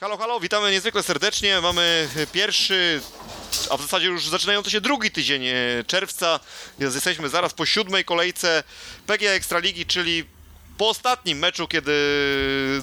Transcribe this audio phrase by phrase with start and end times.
[0.00, 1.60] Halo, halo, witamy niezwykle serdecznie.
[1.60, 3.00] Mamy pierwszy,
[3.70, 5.54] a w zasadzie już zaczynający się drugi tydzień e,
[5.86, 6.40] czerwca.
[6.78, 8.62] Jesteśmy zaraz po siódmej kolejce
[9.06, 10.24] PGA Ekstraligi, czyli
[10.78, 11.92] po ostatnim meczu, kiedy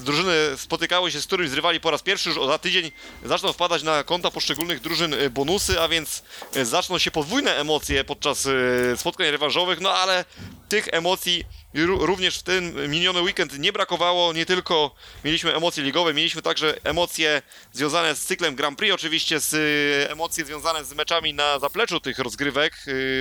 [0.00, 2.92] drużyny spotykały się z którymś z rywali po raz pierwszy, już za tydzień
[3.24, 6.22] zaczną wpadać na konta poszczególnych drużyn e, bonusy, a więc
[6.54, 8.48] e, zaczną się podwójne emocje podczas
[8.96, 10.24] spotkań rewanżowych, no ale
[10.74, 14.32] tych emocji ró- również w ten miniony weekend nie brakowało.
[14.32, 17.42] Nie tylko mieliśmy emocje ligowe, mieliśmy także emocje
[17.72, 22.18] związane z cyklem Grand Prix, oczywiście z e, emocje związane z meczami na zapleczu tych
[22.18, 22.74] rozgrywek.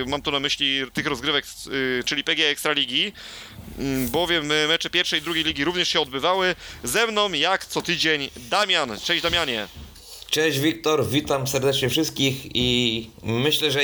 [0.03, 1.45] E, Mam tu na myśli tych rozgrywek,
[1.99, 3.13] e, czyli PGA Ekstraligi,
[3.79, 6.55] Mm, bowiem mecze pierwszej i drugiej ligi również się odbywały.
[6.83, 8.99] Ze mną, jak co tydzień, Damian.
[8.99, 9.67] Cześć Damianie.
[10.33, 13.79] Cześć Wiktor, witam serdecznie wszystkich i myślę, że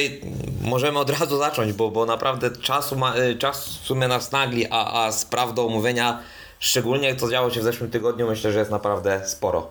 [0.61, 4.65] możemy od razu zacząć, bo, bo naprawdę czasu ma, y, czas w sumie nas nagli,
[4.69, 6.19] a, a spraw do omówienia,
[6.59, 9.67] szczególnie co działo się w zeszłym tygodniu, myślę, że jest naprawdę sporo.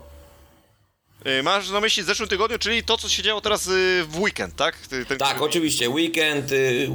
[1.25, 3.71] E, Masz na myśli w zeszłym tygodniu, czyli to, co się działo teraz e,
[4.05, 4.77] w weekend, tak?
[5.09, 6.89] Ten, Tak, który- oczywiście, weekend y,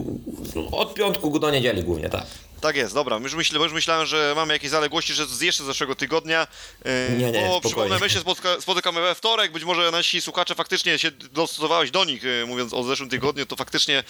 [0.72, 2.26] od piątku do niedzieli głównie, tak.
[2.64, 3.18] Tak jest, dobra.
[3.18, 6.48] Już, już myślałem, że mamy jakieś zaległości, że z jeszcze z zeszłego tygodnia.
[6.86, 7.62] Yy, Nie, nie, Bo spokojnie.
[7.62, 9.52] przypomnę, my się spotka, spotykamy we wtorek.
[9.52, 13.46] Być może nasi słuchacze faktycznie się dostosowałeś do nich, yy, mówiąc o zeszłym tygodniu.
[13.46, 14.04] To faktycznie yy,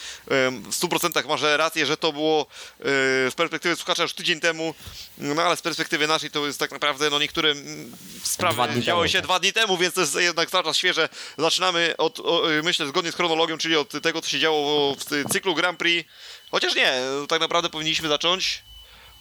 [0.52, 2.48] w 100% masz rację, że to było
[2.80, 2.86] yy,
[3.32, 4.74] z perspektywy słuchacza już tydzień temu.
[5.18, 7.92] No ale z perspektywy naszej to jest tak naprawdę no, niektóre mm,
[8.24, 9.26] sprawy działy się tak.
[9.26, 11.10] dwa dni temu, więc to jest jednak cały czas świeże.
[11.38, 15.56] Zaczynamy od, o, myślę, zgodnie z chronologią, czyli od tego, co się działo w cyklu
[15.56, 16.10] Grand Prix.
[16.54, 16.94] Chociaż nie,
[17.28, 18.64] tak naprawdę powinniśmy zacząć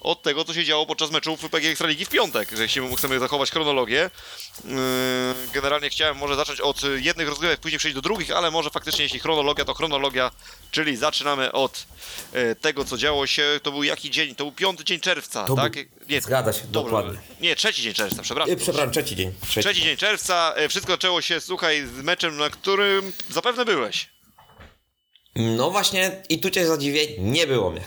[0.00, 3.50] od tego, co się działo podczas meczów PG Ekstraligi w piątek, że jeśli chcemy zachować
[3.50, 4.10] chronologię.
[4.64, 4.72] Yy,
[5.52, 9.20] Generalnie chciałem może zacząć od jednych rozgrywek, później przejść do drugich, ale może faktycznie jeśli
[9.20, 10.30] chronologia, to chronologia,
[10.70, 11.86] czyli zaczynamy od
[12.32, 13.60] e, tego, co działo się.
[13.62, 14.34] To był jaki dzień?
[14.34, 15.72] To był piąty dzień czerwca, To tak?
[16.08, 17.20] Nie, zgadza się, dobra, dokładnie.
[17.40, 18.54] Nie, trzeci dzień czerwca, przepraszam.
[18.54, 19.32] Y, Przepraszam, trzeci dzień.
[19.40, 19.60] Trzeci.
[19.60, 24.08] Trzeci dzień czerwca, e, wszystko zaczęło się, słuchaj, z meczem, na którym zapewne byłeś.
[25.36, 27.80] No właśnie i tu cię zadziwię, nie było mnie.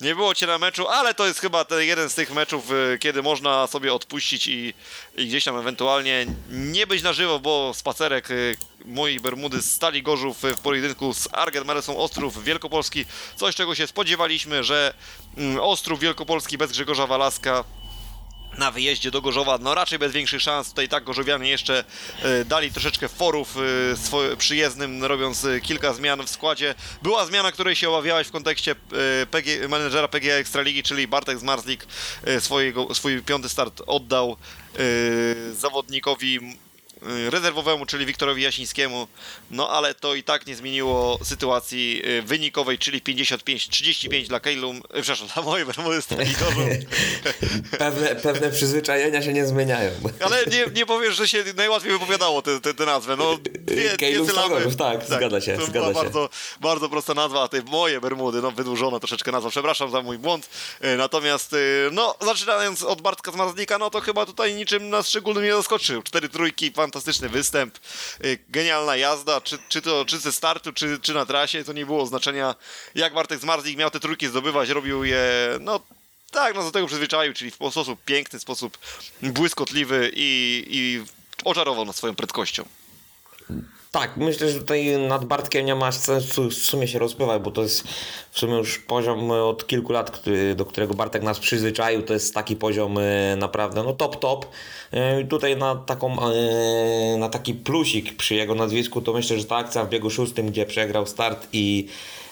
[0.00, 2.98] Nie było cię na meczu, ale to jest chyba ten jeden z tych meczów, y,
[2.98, 4.74] kiedy można sobie odpuścić i,
[5.16, 10.02] i gdzieś tam ewentualnie nie być na żywo, bo spacerek y, mojej Bermudy z Stali
[10.02, 13.04] Gorzów y, w pojedynku z Argen Melesą Ostrów Wielkopolski.
[13.36, 14.94] Coś, czego się spodziewaliśmy, że
[15.36, 17.64] mm, Ostrów Wielkopolski bez Grzegorza Walaska
[18.58, 20.68] na wyjeździe do Gorzowa, no raczej bez większych szans.
[20.68, 21.84] Tutaj tak Gorzowianie jeszcze
[22.22, 23.56] e, dali troszeczkę forów
[24.32, 26.74] e, przyjezdnym, robiąc e, kilka zmian w składzie.
[27.02, 28.74] Była zmiana, której się obawiałeś w kontekście
[29.30, 31.86] PG, menedżera PGA Ekstraligi, czyli Bartek Zmarzlik
[32.40, 34.36] swojego, swój piąty start oddał
[35.52, 36.40] zawodnikowi
[37.30, 39.08] rezerwowemu, czyli Wiktorowi Jasińskiemu,
[39.50, 45.02] no ale to i tak nie zmieniło sytuacji e, wynikowej, czyli 55-35 dla Kejlum, e,
[45.02, 46.64] przepraszam, dla mojej Bermudy z Stali Gorzów.
[47.78, 49.90] Pewne, pewne przyzwyczajenia się nie zmieniają.
[50.26, 53.16] Ale nie, nie powiesz, że się najłatwiej wypowiadało tę te, te nazwę.
[53.16, 54.54] No, dwie, Kejlów dwie sylaby.
[54.54, 55.94] Stagorów, tak, zgadza się, To zgadza była się.
[55.94, 56.28] bardzo,
[56.60, 60.48] bardzo prosta nazwa, a te moje Bermudy, no wydłużona troszeczkę nazwa, przepraszam za mój błąd.
[60.98, 61.54] Natomiast,
[61.92, 66.02] no, zaczynając od Bartka Zmarzlika, no to chyba tutaj niczym nas szczególnie nie zaskoczył.
[66.02, 67.78] Cztery trójki, fantastyczny występ,
[68.20, 71.86] e, genialna jazda, czy, czy to czy ze startu, czy, czy na trasie, to nie
[71.86, 72.54] było znaczenia,
[72.94, 75.24] jak Bartek Zmarzlik miał te trójki zdobywać, robił je,
[75.60, 75.80] no,
[76.30, 78.78] tak, no do tego przyzwyczaił, czyli w sposób piękny, sposób
[79.22, 81.04] błyskotliwy i, i
[81.44, 82.64] oczarował nas swoją prędkością.
[83.94, 87.62] Tak, myślę, że tutaj nad Bartkiem nie ma sensu w sumie się rozpływać, bo to
[87.62, 87.88] jest
[88.30, 90.22] w sumie już poziom od kilku lat,
[90.56, 92.02] do którego Bartek nas przyzwyczaił.
[92.02, 94.46] To jest taki poziom e, naprawdę no top top.
[94.92, 99.44] E, i Tutaj na taką e, na taki plusik przy jego nazwisku to myślę, że
[99.44, 101.88] ta akcja w biegu szóstym, gdzie przegrał start i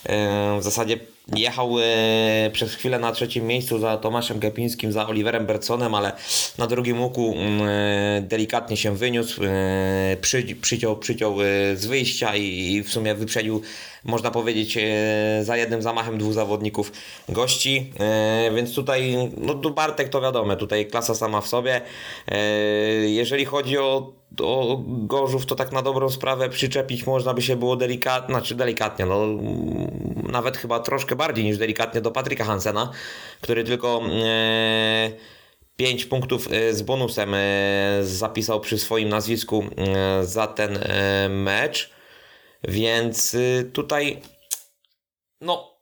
[0.06, 0.98] e, w zasadzie
[1.36, 6.12] jechał e, przez chwilę na trzecim miejscu za Tomaszem Gepińskim, za Oliverem Bertsonem, ale
[6.58, 11.36] na drugim łuku mm, e, delikatnie się wyniósł, e, przy, przyciął, przyciął
[11.74, 13.62] z wyjścia i w sumie wyprzedził,
[14.04, 16.93] można powiedzieć, e, za jednym zamachem dwóch zawodników
[17.28, 21.81] gości, e, więc tutaj, no Bartek to wiadomo, tutaj klasa sama w sobie.
[22.28, 22.38] E,
[23.08, 27.76] jeżeli chodzi o o Gorzów to tak na dobrą sprawę przyczepić można by się było
[27.76, 29.26] delikatnie, znaczy delikatnie, no
[30.32, 32.90] nawet chyba troszkę bardziej niż delikatnie do Patryka Hansena,
[33.40, 35.10] który tylko e,
[35.76, 37.38] 5 punktów z bonusem e,
[38.02, 41.91] zapisał przy swoim nazwisku e, za ten e, mecz,
[42.64, 44.23] więc e, tutaj
[45.41, 45.73] no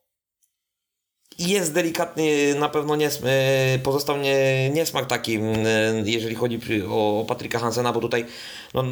[1.38, 5.40] jest delikatny, na pewno nies- e, pozostał nie, niesmak taki, e,
[6.04, 8.26] jeżeli chodzi o, Patryka Hansena, bo tutaj
[8.74, 8.84] no,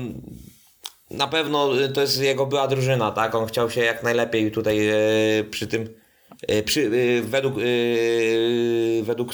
[1.10, 3.34] na pewno to jest jego była drużyna, tak?
[3.34, 4.78] On chciał się jak najlepiej tutaj
[5.50, 5.94] przy tym,
[6.64, 6.90] przy,
[7.22, 7.54] według,
[9.02, 9.32] według,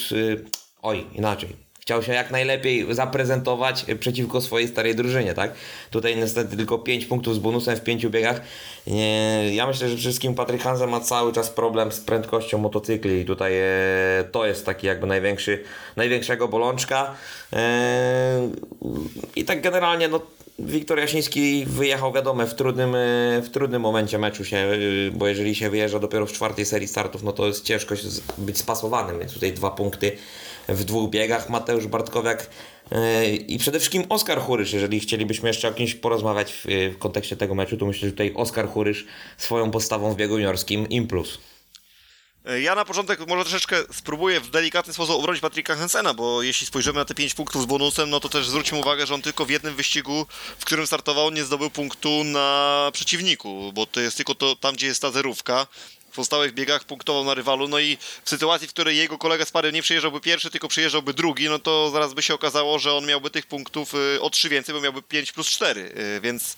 [0.83, 1.64] oj, inaczej.
[1.85, 5.55] Chciał się jak najlepiej zaprezentować przeciwko swojej starej drużynie, tak?
[5.91, 8.41] Tutaj niestety tylko 5 punktów z bonusem w 5 biegach.
[9.51, 13.53] Ja myślę, że wszystkim Patryk Hansen ma cały czas problem z prędkością motocykli i tutaj
[13.59, 13.65] e,
[14.33, 15.65] to jest taki jakby największy,
[15.97, 17.15] największego bolączka.
[17.53, 18.49] E,
[19.37, 20.21] I tak generalnie no,
[20.59, 24.69] Wiktor Jasiński wyjechał, wiadomo, w trudnym, e, w trudnym momencie meczu się,
[25.13, 27.95] bo jeżeli się wyjeżdża dopiero w czwartej serii startów, no to jest ciężko
[28.39, 30.17] być spasowanym, więc tutaj dwa punkty
[30.69, 31.51] w dwóch biegach.
[31.51, 32.51] Mateusz Bartkowiak
[32.93, 36.65] e, i przede wszystkim Oskar Hurysz, jeżeli chcielibyśmy jeszcze o kimś porozmawiać w,
[36.95, 39.07] w kontekście tego meczu, to myślę, że tutaj Oskar Hurysz
[39.37, 41.39] swoją postawą w biegu juniorskim im plus.
[42.63, 46.99] Ja na początek może troszeczkę spróbuję w delikatny sposób obronić Patryka Hensena, bo jeśli spojrzymy
[46.99, 49.51] na te 5 punktów z bonusem, no to też zwróćmy uwagę, że on tylko w
[49.51, 50.27] jednym wyścigu,
[50.59, 54.87] w którym startował, nie zdobył punktu na przeciwniku, bo to jest tylko to tam, gdzie
[54.87, 55.67] jest ta zerówka.
[56.15, 59.73] Pozostałych biegach punktował na rywalu, no i w sytuacji, w której jego kolega z pary
[59.73, 63.31] nie przyjeżdżałby pierwszy, tylko przyjeżdżałby drugi, no to zaraz by się okazało, że on miałby
[63.31, 65.81] tych punktów y, o 3 więcej, bo miałby 5 plus 4,
[66.17, 66.57] y, więc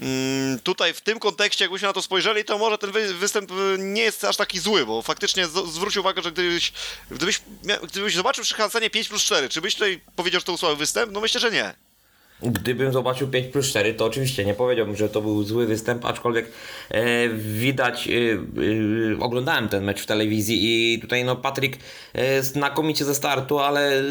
[0.00, 3.76] Mm, Tutaj w tym kontekście, jakbyśmy na to spojrzeli, to może ten wy- występ y,
[3.78, 6.72] nie jest aż taki zły, bo faktycznie zwróć uwagę, że gdybyś,
[7.10, 7.40] gdybyś,
[7.82, 10.76] gdybyś zobaczył przy Hansenie 5 plus 4, czy byś tutaj powiedział, że to był słaby
[10.76, 11.12] występ?
[11.12, 11.74] No myślę, że nie.
[12.42, 16.50] Gdybym zobaczył 5 plus 4, to oczywiście nie powiedziałbym, że to był zły występ, aczkolwiek
[16.90, 20.58] e, widać, e, e, oglądałem ten mecz w telewizji
[20.94, 21.76] i tutaj no Patryk
[22.12, 24.02] e, znakomicie ze startu, ale e,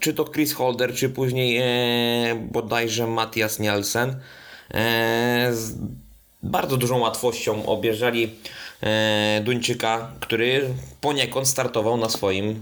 [0.00, 4.16] czy to Chris Holder, czy później e, bodajże Matthias Nielsen
[4.74, 5.74] e, z
[6.42, 8.30] bardzo dużą łatwością obierzali
[8.82, 10.68] e, Duńczyka, który
[11.00, 12.54] poniekąd startował na swoim, e,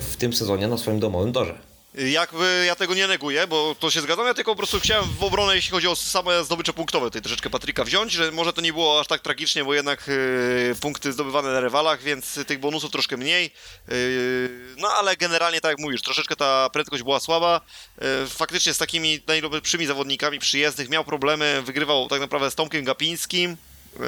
[0.00, 1.73] w tym sezonie na swoim domowym torze.
[1.94, 5.24] Jakby ja tego nie neguję, bo to się zgadzam, ja tylko po prostu chciałem w
[5.24, 8.72] obronę, jeśli chodzi o same zdobycze punktowe, tutaj troszeczkę Patryka wziąć, że może to nie
[8.72, 13.16] było aż tak tragicznie, bo jednak yy, punkty zdobywane na rywalach, więc tych bonusów troszkę
[13.16, 13.50] mniej.
[13.88, 17.60] Yy, no ale generalnie, tak jak mówisz, troszeczkę ta prędkość była słaba.
[18.00, 23.56] Yy, faktycznie z takimi najlepszymi zawodnikami przyjezdnych miał problemy, wygrywał tak naprawdę z Tomkiem Gapińskim.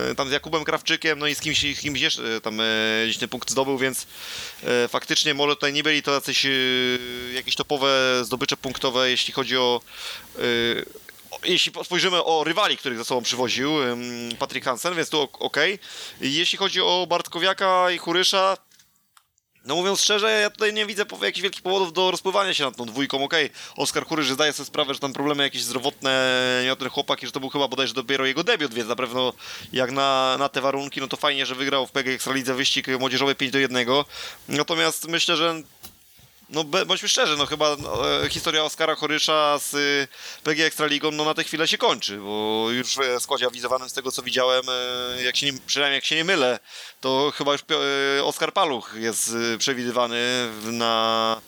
[0.09, 2.65] Yy, Tam z Jakubem Krawczykiem, no i z kimś, kimś jeszcze tam e,
[3.05, 4.07] gdzieś ten punkt zdobył, więc
[4.63, 6.51] e, faktycznie może tutaj nie byli to jacyś e,
[7.35, 9.81] jakieś topowe zdobycze punktowe, jeśli chodzi o
[10.39, 10.41] e,
[11.45, 13.71] jeśli po- spojrzymy o rywali, których za sobą przywoził
[14.39, 15.57] Patrick Hansen, więc tu ok.
[16.21, 18.57] Jeśli chodzi o Bartkowiaka i Kurysza,
[19.67, 22.87] no mówiąc szczerze, ja tutaj nie widzę jakichś wielkich powodów do rozpływania się nad tą
[22.87, 23.25] dwójką.
[23.25, 26.33] Okej, Oskar Kurysz zdaje sobie sprawę, że tam problemy jakieś zdrowotne
[26.67, 29.33] miał ten chłopak i że to był chyba bodajże dopiero jego debiut, więc na pewno
[29.73, 33.35] jak na, na te warunki, no to fajnie, że wygrał w PG Ekstralidze wyścig młodzieżowy
[33.35, 33.87] 5 do 1.
[34.49, 35.63] Natomiast myślę, że
[36.49, 40.09] no bądźmy szczerzy, no chyba no, e, historia Oskara Korysza z y,
[40.45, 44.13] PG Ekstraligą no na tę chwilę się kończy, bo już w składzie awizowanym z tego
[44.13, 46.59] co widziałem, e, jak się nie, przynajmniej jak się nie mylę,
[47.01, 47.61] to chyba już
[48.19, 51.41] e, Oskar Paluch jest y, przewidywany na,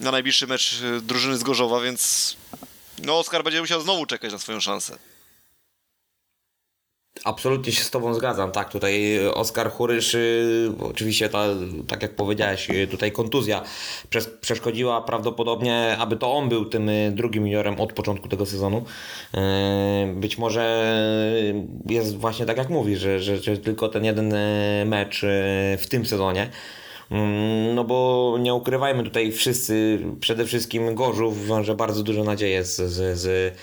[0.00, 2.36] na najbliższy mecz drużyny z Gorzowa, więc
[2.98, 4.98] no Oskar będzie musiał znowu czekać na swoją szansę.
[7.24, 11.44] Absolutnie się z Tobą zgadzam, tak, tutaj Oskar Hurysz, y, oczywiście ta,
[11.88, 13.62] tak jak powiedziałeś, y, tutaj kontuzja
[14.10, 18.84] przes- przeszkodziła prawdopodobnie, aby to on był tym y, drugim juniorem od początku tego sezonu.
[19.34, 19.38] Y,
[20.14, 20.94] Być może
[21.86, 25.20] jest właśnie tak jak mówisz, że, że, że tylko ten jeden y, mecz
[25.78, 26.50] w tym sezonie.
[27.10, 32.76] Mm, No bo nie ukrywajmy tutaj wszyscy, przede wszystkim Gorzów wiąże bardzo dużo nadzieję z,
[32.76, 33.54] z, z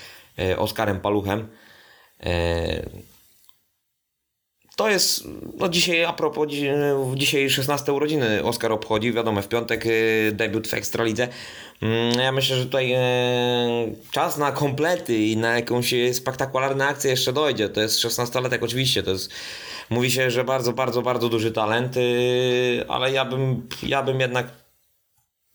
[0.58, 1.48] Oskarem Paluchem.
[4.76, 5.24] Y, to jest,
[5.58, 6.68] no dzisiaj a propos, dzi-
[7.14, 11.28] dzisiaj 16 urodziny Oskar obchodzi, wiadomo, w piątek y, debiut w Ekstralidze.
[11.82, 13.00] Mm, Ja myślę, że tutaj e,
[14.10, 17.68] czas na komplety i na jakąś spektakularną akcję jeszcze dojdzie.
[17.68, 19.30] To jest 16-latek oczywiście, to jest,
[19.90, 24.46] mówi się, że bardzo, bardzo, bardzo duży talent, y, ale ja bym, ja bym jednak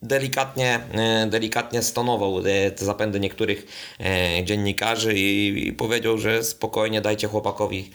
[0.01, 3.65] delikatnie, e, delikatnie stonował e, te zapędy niektórych
[4.00, 7.91] e, dziennikarzy i, powiedział, że spokojnie dajcie chłopakowi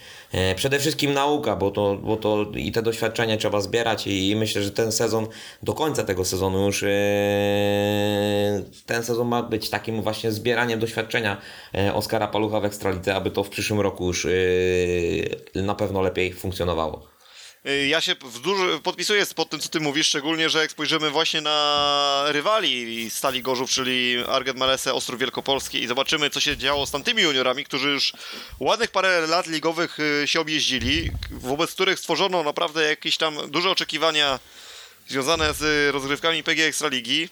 [0.56, 4.70] przede wszystkim nauka, bo to, bo to i te doświadczenie trzeba zbierać i, myślę, że
[4.70, 5.26] ten sezon,
[5.62, 6.80] do końca tego sezonu już
[8.86, 11.40] ten sezon ma być takim właśnie zbieraniem doświadczenia
[11.94, 14.26] Oskara Palucha w Ekstralidze, aby to w przyszłym roku już
[15.54, 17.15] na pewno lepiej funkcjonowało.
[17.66, 21.40] Y, Ja się duży, podpisuję pod tym, co ty mówisz, szczególnie, że jak spojrzymy właśnie
[21.40, 26.90] na rywali Stali Gorzów, czyli Arget Malese, Ostrów Wielkopolski i zobaczymy, co się działo z
[26.90, 28.12] tamtymi juniorami, którzy już
[28.60, 34.38] ładnych parę lat ligowych y, się objeździli, wobec których stworzono naprawdę jakieś tam duże oczekiwania
[35.08, 37.28] związane z rozgrywkami PG Ekstraligi.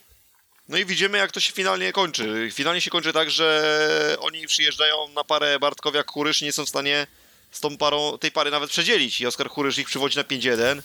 [0.68, 2.50] No i widzimy, jak to się finalnie kończy.
[2.52, 7.06] Finalnie się kończy tak, że oni przyjeżdżają na parę Bartkowiak-Kurysz, nie są w stanie
[7.54, 9.20] z tą parą, tej pary nawet przedzielić.
[9.20, 10.82] I Oskar Kurysz ich przywodzi na 5-1.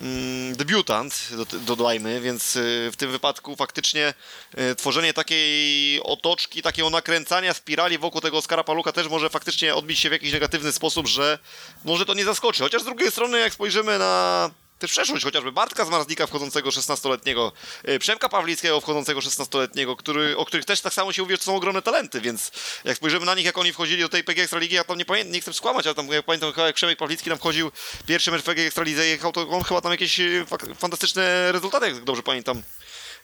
[0.00, 4.14] mm, debiutant, do- dodajmy, więc y, w tym wypadku faktycznie
[4.58, 9.98] y, tworzenie takiej otoczki, takiego nakręcania spirali wokół tego Oskara Paluka też może faktycznie odbić
[10.00, 11.38] się w jakiś negatywny sposób, że
[11.84, 12.62] może to nie zaskoczy.
[12.62, 14.50] Chociaż z drugiej strony, jak spojrzymy na
[14.84, 17.52] też przeszłość, chociażby Bartka Zmarzlika wchodzącego 16-letniego,
[17.88, 21.44] y, Przemka Pawlickiego wchodzącego 16-letniego, który, o których też tak samo się mówi, że to
[21.44, 22.50] są ogromne talenty, więc
[22.84, 25.32] jak spojrzymy na nich, jak oni wchodzili do tej PG Ekstraligi, ja tam nie pamiętam,
[25.32, 27.70] nie chcę skłamać, ale tam jak pamiętam, jak Przemek Pawlicki tam wchodził
[28.06, 31.86] pierwszy mecz w PG Ekstralidze jechał, to on chyba tam jakieś y, fak- fantastyczne rezultaty,
[31.86, 32.62] jak dobrze pamiętam,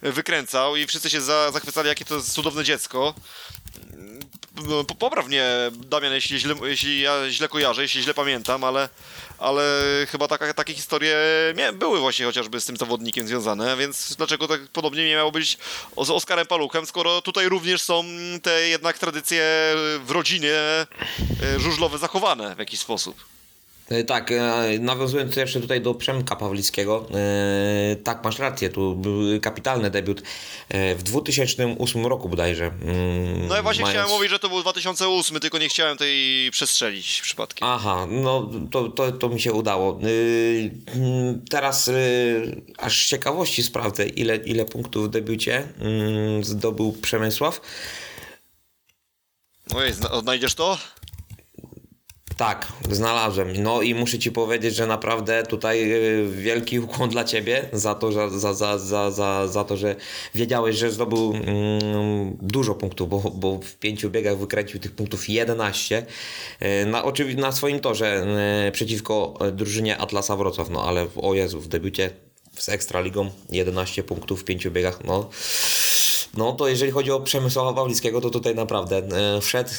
[0.05, 3.15] y, wykręcał i wszyscy się za, zachwycali, jakie to jest cudowne dziecko.
[4.69, 8.89] No, po- Popraw mnie, Damian, jeśli źle, jeśli ja źle kojarzę, jeśli źle pamiętam, ale,
[9.39, 9.63] ale
[10.11, 11.17] chyba taka, takie historie
[11.57, 15.59] mia- były właśnie chociażby z tym zawodnikiem związane, więc dlaczego tak podobnie nie miało być
[16.05, 18.05] z Oskarem Paluchem, skoro tutaj również są
[18.43, 19.43] te jednak tradycje
[20.05, 20.87] w rodzinie e,
[21.59, 23.25] żużlowe zachowane w jakiś sposób.
[23.91, 29.41] E, Tak, e, nawiązując jeszcze tutaj do Przemka Pawlickiego, e, tak, masz rację, tu był
[29.41, 30.23] kapitalny debiut
[30.97, 32.65] w 2008 roku bodajże.
[32.67, 36.51] mm, No ja właśnie mając- chciałem mówić, że to był 2008, tylko nie chciałem tej
[36.51, 37.69] przestrzelić przypadkiem.
[37.69, 39.99] Aha, no to, to, to mi się udało.
[40.95, 41.91] Mm, teraz
[42.79, 45.69] aż z ciekawości sprawdzę, ile, ile punktów w debiucie
[46.39, 47.61] yy, zdobył Przemysław.
[49.75, 50.79] Ojej, zna- odnajdziesz to?
[52.41, 53.63] Tak, znalazłem.
[53.63, 58.13] No i muszę ci powiedzieć, że naprawdę tutaj yy, wielki ukłon dla ciebie za to,
[58.13, 59.97] że, za, za, za, za, za to, że
[60.35, 66.07] wiedziałeś, że zdobył mm, dużo punktów, bo, bo w pięciu biegach wykręcił tych punktów 11.
[66.61, 68.27] Yy, na, oczywiście na swoim torze
[68.65, 72.11] yy, przeciwko drużynie Atlasa Wrocław, no ale o Jezu, w debiucie
[72.59, 75.31] z Ekstraligą 11 punktów w pięciu biegach, no.
[76.37, 79.03] No to jeżeli chodzi o Przemysława Pawlickiego, to tutaj naprawdę
[79.41, 79.71] wszedł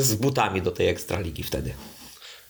[0.00, 1.74] z butami do tej Ekstraligi wtedy.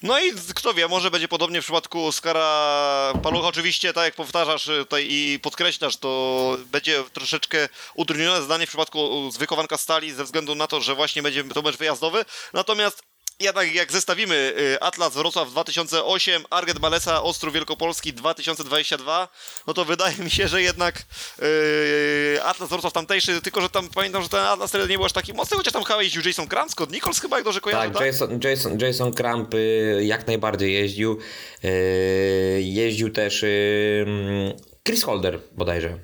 [0.02, 3.48] No i kto wie, może będzie podobnie w przypadku Oskara Palucha.
[3.48, 9.30] Oczywiście, tak jak powtarzasz y, tutaj i podkreślasz, to będzie troszeczkę utrudnione zadanie w przypadku
[9.30, 12.24] z wychowanka stali ze względu na to, że właśnie będzie to mecz wyjazdowy.
[12.52, 13.02] Natomiast
[13.40, 14.35] jednak jak zestawimy
[14.75, 19.28] y, Atlas Wrocław 2008, Arget Balesa Ostrów Wielkopolski 2022,
[19.66, 21.02] no to wydaje mi się, że jednak
[21.38, 25.12] yy, Atlas Wrocław tamtejszy, tylko że tam pamiętam, że ten Atlas wtedy nie był aż
[25.12, 28.07] taki mocny, chociaż tam chyba jeździł Jason Kram, Scott Nichols chyba, jak dobrze kojarzę, Tak,
[28.07, 31.19] Jason, Jason, Jason Kramp y, jak najbardziej jeździł.
[31.64, 34.52] Y, Jeździł też mm,
[34.87, 35.99] Chris Holder bodajże.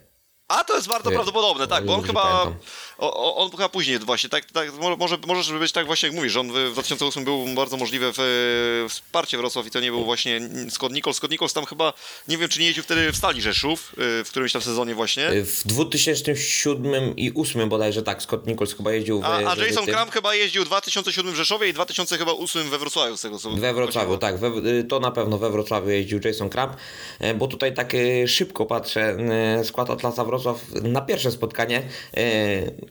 [0.49, 2.23] A to jest bardzo prawdopodobne, tak, bo on chyba.
[2.23, 2.55] pamiętam.
[2.99, 6.33] O, on chyba później właśnie, tak, tak mo- może, może być tak właśnie jak mówisz,
[6.33, 9.91] że on w w 2008 był bardzo możliwe w, w wsparcie Wrocław i to nie
[9.91, 11.17] był właśnie Scott Nichols.
[11.17, 11.93] Scott Nichols tam chyba,
[12.29, 15.31] nie wiem czy nie jeździł wtedy w Stali Rzeszów, y, w którymś tam sezonie właśnie.
[15.31, 19.87] Y, W 2007 i 2008 bodajże tak, Scott Nichols chyba jeździł w, A, a Jason
[19.87, 23.75] Kram chyba jeździł w 2007 w Rzeszowie i 2008 we Wrocławiu z tego co We
[23.75, 24.51] Wrocławiu, tak, we,
[24.89, 26.77] to na pewno we Wrocławiu jeździł Jason Kramp,
[27.19, 29.17] e, bo tutaj tak e, szybko patrzę,
[29.61, 31.83] e, skład Atlasa Wrocław na pierwsze spotkanie,
[32.17, 32.23] e,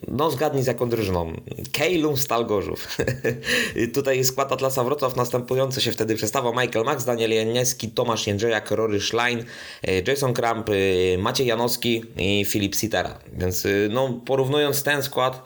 [0.07, 1.33] no zgadnij z jaką drużyną,
[1.71, 2.97] Kejlum Stal Gorzów.
[3.93, 9.01] tutaj skład Atlasa Wrocław następujący się wtedy przestawał Michael Max, Daniel Janieski, Tomasz Jędrzejak, Rory
[9.01, 9.43] Schlein,
[9.83, 15.43] e, Jason Kramp, e, Maciej Janowski i Filip Sitera, więc e, no porównując ten skład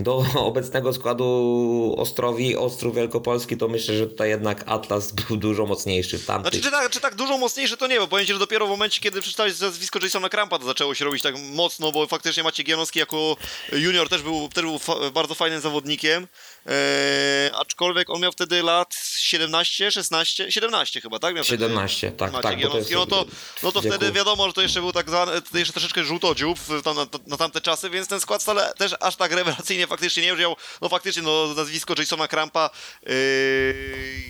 [0.00, 6.18] do obecnego składu Ostrowi, Ostrów Wielkopolski, to myślę, że tutaj jednak Atlas był dużo mocniejszy
[6.18, 6.52] w tamtych.
[6.52, 8.70] Znaczy, czy tak, czy tak dużo mocniejsze to nie, bo powiem ci, że dopiero w
[8.70, 12.66] momencie, kiedy przeczytałeś nazwisko Jasona Krampa, to zaczęło się robić tak mocno, bo faktycznie Maciej
[12.66, 13.36] Gianowski jako
[13.72, 16.26] junior też był, też był fa- bardzo fajnym zawodnikiem,
[16.66, 21.34] eee, aczkolwiek on miał wtedy lat 17, 16, 17 chyba, tak?
[21.34, 23.24] Miał wtedy 17, tak, Maciej tak, to jest no to,
[23.62, 27.06] no to wtedy wiadomo, że to jeszcze był tak zwany, jeszcze troszeczkę żółtodziób tam, na,
[27.26, 30.88] na tamte czasy, więc ten skład wcale też aż tak rewelacyjnie faktycznie nie wziął, no
[30.88, 32.70] faktycznie no, nazwisko Jasona Krampa
[33.06, 33.14] yy,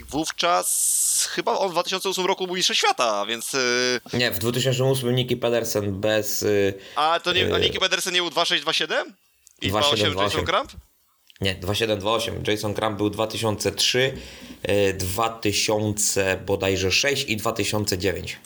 [0.09, 5.37] wówczas chyba on w 2008 roku był mistrzem świata, więc yy, Nie, w 2008 Niki
[5.37, 6.43] Pedersen bez...
[6.43, 7.61] y, a to nie, a Yy.
[7.61, 9.15] Nicky Pedersen nie był 2627?
[9.63, 10.13] I 2728.
[10.13, 10.73] 28 Jason Kramp?
[11.41, 12.43] Nie, 2728.
[12.47, 14.15] Jason Kramp był 2003,
[14.69, 18.39] y, 2000 bodajże 6 i 2009.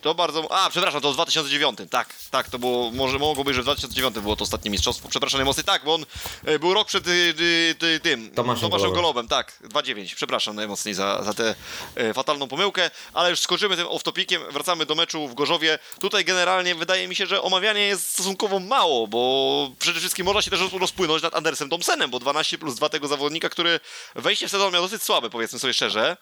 [0.00, 0.52] To bardzo.
[0.52, 1.78] A, przepraszam, to w 2009.
[1.90, 2.90] Tak, tak, to było.
[2.90, 5.08] Może mogło być, że w 2009 było to ostatnie mistrzostwo.
[5.08, 5.64] Przepraszam najmocniej.
[5.64, 6.06] Tak, bo on
[6.44, 8.30] e, był rok przed y, y, y, tym.
[8.30, 8.92] Tomaszem Golobem.
[8.92, 9.28] Golobem.
[9.28, 10.14] Tak, 2-9.
[10.14, 11.54] Przepraszam najmocniej za, za tę
[11.94, 12.90] e, fatalną pomyłkę.
[13.14, 14.52] Ale już skończymy tym off-topikiem.
[14.52, 15.78] Wracamy do meczu w Gorzowie.
[16.00, 20.50] Tutaj generalnie wydaje mi się, że omawianie jest stosunkowo mało, bo przede wszystkim można się
[20.50, 23.80] też rozpłynąć nad Andersem Thompsonem, bo 12 plus 2 tego zawodnika, który
[24.14, 26.16] wejście w sezon miał dosyć słabe, powiedzmy sobie szczerze.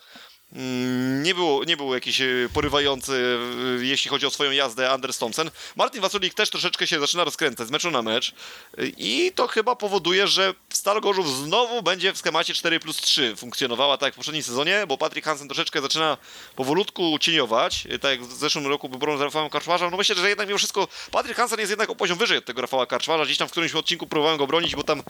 [0.52, 3.38] Mm, Nie było, nie był jakiś e, porywający,
[3.81, 5.50] e, jeśli chodzi o swoją jazdę, Anders Thompson.
[5.76, 8.35] Martin Waculik też troszeczkę się zaczyna rozkręcać z meczu na mecz
[8.78, 13.37] e, i to chyba powoduje, że Stal Gorzów znowu będzie w schemacie 4 plus 3
[13.37, 16.17] funkcjonowała tak jak w poprzednim sezonie, bo Patryk Hansen troszeczkę zaczyna
[16.57, 19.90] powolutku cieniować, tak jak w zeszłym roku był bronił z Rafałem Karczmarzem.
[19.90, 22.61] No myślę, że jednak mimo wszystko Patryk Hansen jest jednak o poziom wyżej od tego
[22.62, 23.25] Rafała Karczmarza.
[23.25, 25.02] Gdzieś tam w którymś odcinku próbowałem go bronić, bo tam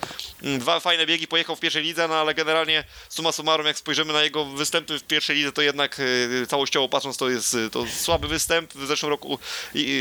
[0.42, 4.12] mm, dwa fajne biegi pojechał w pierwszej lidze, no ale generalnie summa summarum, jak spojrzymy
[4.12, 6.00] na jego występy w pierwszej lidze, to jednak
[6.42, 8.72] e, całościowo patrząc, to jest e, to słaby występ.
[8.74, 9.38] W zeszłym roku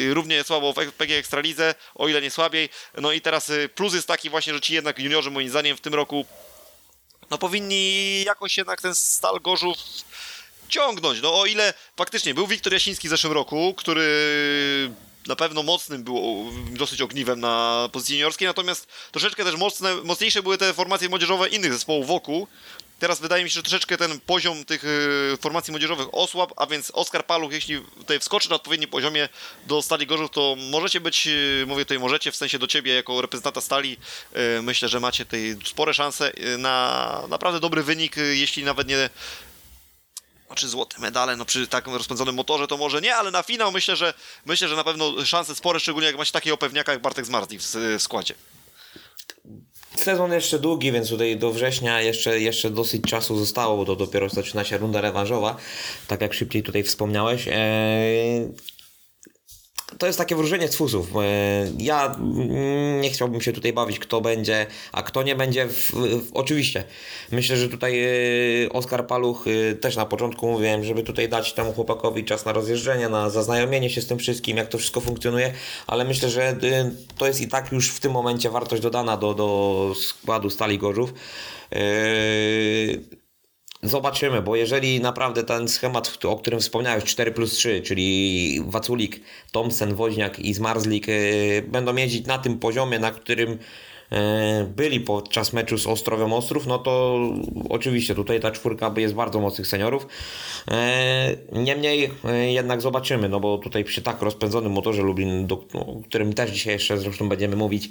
[0.10, 2.69] równie słabo w PG Ekstralidze, o ile nie słabiej.
[2.98, 5.81] No i teraz e, plus jest taki właśnie, że ci jednak juniorzy moim zdaniem w
[5.81, 6.25] tym roku
[7.29, 9.77] no powinni jakoś jednak ten Stal Gorzów
[10.69, 11.22] ciągnąć.
[11.22, 14.07] No o ile faktycznie był Wiktor Jasiński w zeszłym roku, który
[15.27, 20.57] na pewno mocnym był dosyć ogniwem na pozycji juniorskiej, natomiast troszeczkę też mocne, mocniejsze były
[20.57, 22.48] te formacje młodzieżowe innych zespołów wokół.
[22.99, 26.91] Teraz wydaje mi się, że troszeczkę ten poziom tych y, formacji młodzieżowych osłabł, a więc
[26.93, 29.29] Oskar Paluch, jeśli tutaj wskoczy na odpowiednim poziomie
[29.67, 33.21] do Stali Gorzów, to możecie być, y, mówię tutaj możecie, w sensie do Ciebie jako
[33.21, 33.97] reprezentanta Stali,
[34.57, 39.09] y, myślę, że macie tutaj spore szanse na naprawdę dobry wynik, jeśli nawet nie
[40.47, 43.95] znaczy złote medale, no przy takim rozpędzonym motorze to może nie, ale na finał myślę,
[43.95, 44.13] że
[44.45, 47.63] myślę, że na pewno szanse spore, szczególnie jak macie takiego pewniaka jak Bartek Zmarti w,
[47.63, 48.35] w składzie.
[49.99, 54.29] Sezon jeszcze długi, więc tutaj do września jeszcze, jeszcze dosyć czasu zostało, bo to dopiero
[54.29, 55.57] zaczyna się runda rewanżowa,
[56.07, 57.47] tak jak szybciej tutaj wspomniałeś.
[57.51, 58.47] Eee,
[59.97, 61.07] to jest takie wróżenie z fusów.
[61.15, 65.67] Eee, Ja mm, nie chciałbym się tutaj bawić, kto będzie, a kto nie będzie.
[65.67, 66.83] W, w, oczywiście.
[67.31, 68.09] Myślę, że tutaj e,
[68.69, 73.09] Oskar Paluch e, też na początku mówiłem, żeby tutaj dać temu chłopakowi czas na rozjeżdżenie,
[73.09, 75.53] na zaznajomienie się z tym wszystkim, jak to wszystko funkcjonuje,
[75.87, 76.55] ale myślę, że e,
[77.17, 81.13] to jest i tak już w tym momencie wartość dodana do, do składu Stali Gorzów.
[83.84, 89.96] Zobaczymy, bo jeżeli naprawdę ten schemat, o którym wspomniałeś, 4 plus 3, czyli Waculik, Thompson,
[89.96, 93.57] Woźniak i Zmarzlik yy, będą jeździć na tym poziomie, na którym
[94.75, 97.19] byli podczas meczu z Ostrowem Ostrów, no to
[97.69, 100.07] oczywiście tutaj ta czwórka jest bardzo mocnych seniorów.
[101.51, 106.01] Yy, Niemniej yy, jednak zobaczymy, no bo tutaj przy tak rozpędzonym motorze Lublin, no, o
[106.09, 107.89] którym też dzisiaj jeszcze zresztą będziemy mówić,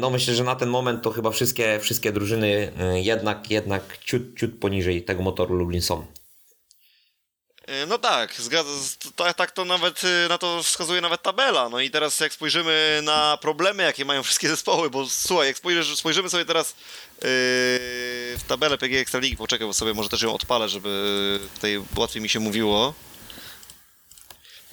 [0.00, 4.58] no myślę, że na ten moment to chyba wszystkie, wszystkie drużyny jednak, jednak ciut, ciut
[4.58, 6.21] poniżej tego motoru Lublin są.
[7.66, 8.70] E, No tak, zgadza,
[9.16, 11.68] tak, tak to nawet y, na to wskazuje nawet tabela.
[11.68, 15.96] No i teraz jak spojrzymy na problemy, jakie mają wszystkie zespoły, bo słuchaj, jak spojrzysz,
[15.96, 17.28] spojrzymy sobie teraz yy,
[18.38, 22.28] w tabelę PG Ekstraligi, poczekaj, bo sobie może też ją odpalę, żeby tutaj łatwiej mi
[22.28, 22.94] się mówiło.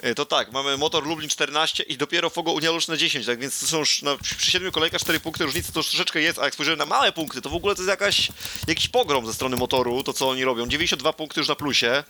[0.02, 3.60] E, To tak, mamy motor Lublin 14 i dopiero Fogo Unia Luczne 10, tak więc
[3.60, 6.44] to są już na, przy 7 kolejkach 4 punkty różnicy, to już troszeczkę jest, a
[6.44, 8.28] jak spojrzymy na małe punkty, to w ogóle to jest jakaś,
[8.66, 10.66] jakiś pogrom ze strony motoru, to co oni robią.
[10.68, 12.04] 92 punkty już na plusie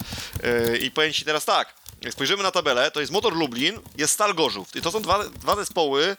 [0.71, 4.13] Yy, i powiem Ci teraz tak, jak spojrzymy na tabelę, to jest motor Lublin, jest
[4.15, 6.17] Stal Gorzów i to są dwa, dwa zespoły,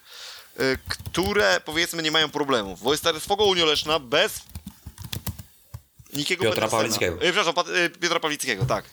[0.60, 4.41] yy, które powiedzmy nie mają problemów, bo jest Fogo Unia Leszna bez
[6.13, 6.67] Nikiego Piotra.
[6.67, 7.13] Pawlickiego.
[7.15, 8.86] Yy, przepraszam, Pat- Piotra Pawlickiego, tak.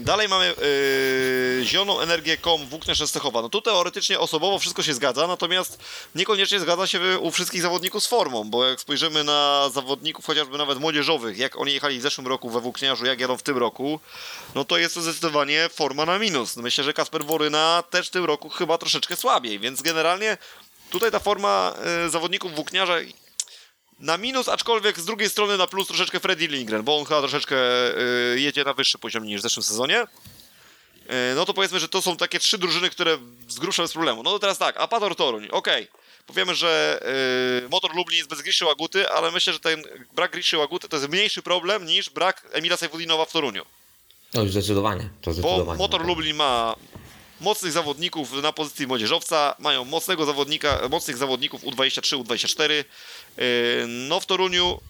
[0.00, 0.54] Dalej mamy
[1.72, 3.42] yy, Energię Kom Włóknia Częstochowa.
[3.42, 5.78] No tu teoretycznie osobowo wszystko się zgadza, natomiast
[6.14, 10.78] niekoniecznie zgadza się u wszystkich zawodników z formą, bo jak spojrzymy na zawodników chociażby nawet
[10.78, 14.00] młodzieżowych, jak oni jechali w zeszłym roku we Włókniarzu, jak jadą w tym roku,
[14.54, 16.56] no to jest to zdecydowanie forma na minus.
[16.56, 20.38] Myślę, że Kasper Woryna też w tym roku chyba troszeczkę słabiej, więc generalnie
[20.90, 22.96] tutaj ta forma yy, zawodników Włókniarza
[24.04, 27.56] na minus, aczkolwiek z drugiej strony na plus troszeczkę Freddy Lindgren, bo on chyba troszeczkę
[28.34, 30.02] y, jedzie na wyższy poziom niż w zeszłym sezonie.
[30.02, 34.22] Y, no to powiedzmy, że to są takie trzy drużyny, które z grubsza bez problemu.
[34.22, 35.88] No to teraz tak, Apator Toruń, okej.
[36.26, 37.00] Powiemy, że
[37.64, 40.96] y, motor Lublin jest bez Griszy Łaguty, ale myślę, że ten brak Griszy Łaguty to
[40.96, 43.64] jest mniejszy problem niż brak Emila Sajfudinowa w Toruniu.
[44.34, 45.78] No już zdecydowanie, to Bo zdecydowanie.
[45.78, 46.74] motor Lublin ma
[47.40, 52.70] mocnych zawodników na pozycji młodzieżowca, mają mocnego zawodnika, mocnych zawodników U23, U24.
[52.70, 52.84] Yy,
[53.86, 54.80] No w Toruniu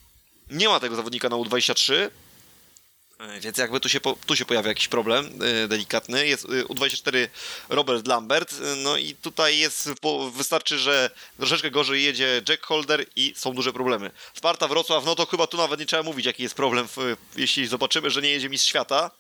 [0.51, 1.95] nie ma tego zawodnika na U23.
[1.95, 6.27] yy, Więc jakby tu się, tu się pojawia jakiś problem yy, delikatny.
[6.27, 7.29] Jest yy, U24
[7.69, 8.55] Robert Lambert.
[8.77, 9.91] No i tutaj jest,
[10.33, 14.11] wystarczy, że troszeczkę gorzej jedzie Jack Holder i są duże problemy.
[14.35, 16.89] Sparta Wrocław, no to chyba tu nawet nie trzeba mówić, jaki jest problem,
[17.37, 19.11] jeśli zobaczymy, że nie jedzie mistrz świata.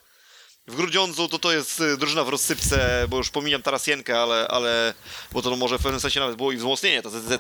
[0.66, 4.94] W Grudziądzu to to jest y, drużyna w rozsypce, bo już pomijam Tarasienkę, ale, ale
[5.33, 7.38] bo to może w pewnym sensie nawet było i wzmocnienie ta ZZ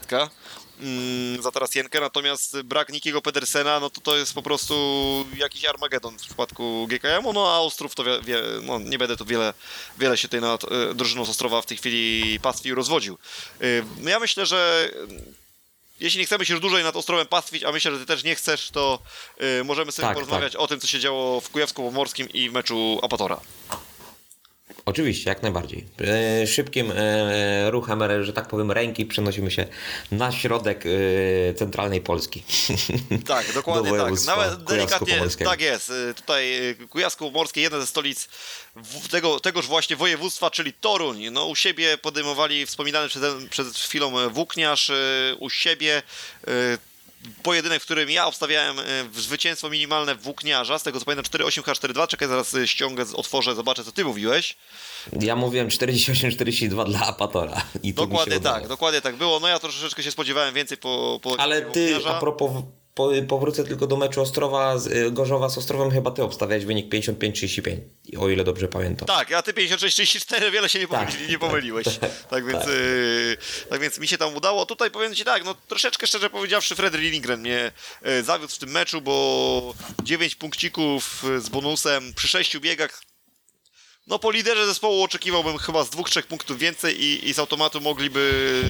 [0.80, 4.74] mm, za Tarasienkę, natomiast brak Nikiego Pedersena, no to to jest po prostu
[5.36, 9.24] jakiś Armagedon w przypadku GKM-u, no a Ostrów to wie, wie, no nie będę tu
[9.24, 9.54] wiele,
[9.98, 13.18] wiele się tutaj nad y, drużyną z Ostrowa w tej chwili pastwił rozwodził.
[13.62, 14.90] Y, ja myślę, że
[16.04, 18.34] jeśli nie chcemy się już dłużej nad Ostrowem pastwić, a myślę, że ty też nie
[18.34, 18.98] chcesz, to
[19.60, 22.98] y, możemy sobie Tak, porozmawiać o tym, co się działo w Kujawsko-Pomorskim i w meczu
[23.02, 23.40] Apatora.
[24.86, 25.84] Oczywiście, jak najbardziej.
[26.42, 29.66] E, szybkim e, ruchem, e, że tak powiem, ręki przenosimy się
[30.12, 30.84] na środek
[31.56, 32.42] centralnej Polski.
[33.26, 34.24] Tak, dokładnie Do tak.
[34.26, 35.92] Nawet delikatnie tak jest.
[36.16, 38.28] Tutaj Kujawsko-Pomorskie, jedna ze stolic
[39.10, 41.30] tego, tegoż właśnie województwa, czyli Toruń.
[41.30, 44.90] No u siebie podejmowali wspominany przed, przed chwilą Włókniarz,
[45.38, 46.02] u siebie
[47.42, 48.76] pojedynek, w którym ja obstawiałem
[49.12, 52.06] w zwycięstwo minimalne Włókniarza, z tego co pamiętam 4-8-4-2.
[52.08, 54.56] Czekaj, zaraz y, ściągę, otworzę, zobaczę co ty mówiłeś.
[55.20, 57.62] Ja mówiłem 48-42 dla Apatora.
[57.82, 58.56] I Dokładnie udało.
[58.56, 59.40] tak, dokładnie tak było.
[59.40, 62.16] No ja troszeczkę się spodziewałem więcej po, po Ale ty, Włókniarza.
[62.16, 62.52] a propos,
[62.94, 66.92] po, powrócę tylko do meczu Ostrowa, z, y, Gorzowa z Ostrowem, chyba ty obstawiałeś wynik
[66.94, 67.76] 55-35,
[68.18, 69.06] o ile dobrze pamiętam.
[69.06, 71.08] Tak, a ty 56-34, wiele się nie, Tak.
[71.08, 71.86] pomyli, nie pomyliłeś.
[72.00, 72.10] Tak.
[72.30, 72.68] Tak więc, Tak.
[72.68, 73.36] yy,
[73.70, 74.66] tak więc mi się tam udało.
[74.66, 77.72] Tutaj powiem ci tak, no troszeczkę szczerze powiedziawszy, Fredry Lindgren mnie
[78.04, 83.02] yy, zawiódł w tym meczu, bo 9 punkcików yy, z bonusem przy 6 biegach.
[84.06, 87.80] No po liderze zespołu oczekiwałbym chyba z dwóch, trzech punktów więcej i, i z automatu
[87.80, 88.62] mogliby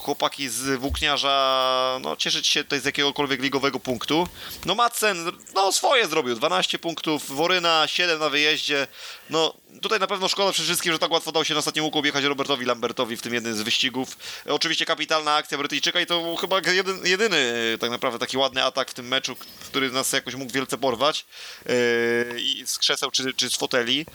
[0.00, 4.28] chłopaki z Włókniarza no, cieszyć się tutaj z jakiegokolwiek ligowego punktu.
[4.66, 8.86] No Madsen no, swoje zrobił, 12 punktów, Woryna 7 na wyjeździe.
[9.30, 11.98] No tutaj na pewno szkoda przede wszystkim, że tak łatwo dał się na ostatnim łuku
[11.98, 14.16] objechać Robertowi Lambertowi w tym jednym z wyścigów.
[14.46, 16.60] E, Oczywiście kapitalna akcja Brytyjczyka i to chyba
[17.04, 17.36] jedyny
[17.74, 21.26] e, tak naprawdę taki ładny atak w tym meczu, który nas jakoś mógł wielce porwać
[21.66, 24.06] yy, i z krzeseł czy, czy z foteli.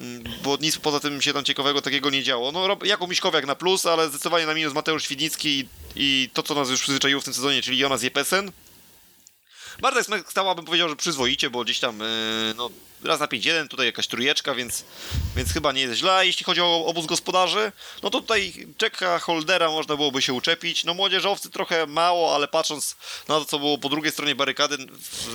[0.00, 2.52] Mm, bo nic poza tym się tam ciekawego takiego nie działo.
[2.52, 6.54] No, Jakub Miśkowiak na plus, ale zdecydowanie na minus Mateusz Świdnicki i, i to, co
[6.54, 8.52] nas już przyzwyczaiło w tym sezonie, czyli Jonas Jepesen.
[9.80, 10.24] Bartek Smek
[10.56, 12.70] bym powiedział, że przyzwoicie, bo gdzieś tam yy, no,
[13.04, 14.84] raz na 5-1, tutaj jakaś trójeczka, więc,
[15.36, 16.12] więc chyba nie jest źle.
[16.12, 20.84] A jeśli chodzi o obóz gospodarzy, no to tutaj czeka Holdera można byłoby się uczepić.
[20.84, 22.96] No młodzieżowcy trochę mało, ale patrząc
[23.28, 25.26] na to, co było po drugiej stronie barykady w,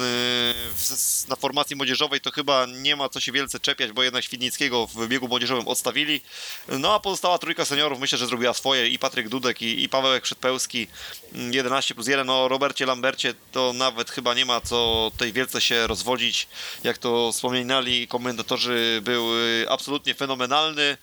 [0.76, 4.88] w, na formacji młodzieżowej, to chyba nie ma co się wielce czepiać, bo jednak Świdnickiego
[4.88, 6.22] w biegu młodzieżowym odstawili.
[6.68, 10.24] No a pozostała trójka seniorów myślę, że zrobiła swoje i Patryk Dudek i, i Pawełek
[10.24, 10.88] Przedpełski
[11.34, 15.62] mm, 11 plus 1, no Robercie Lambercie to nawet chyba nie ma co tej wielce
[15.62, 16.48] się rozwodzić,
[16.84, 20.98] jak to wspominali komentatorzy, był y, absolutnie fenomenalny,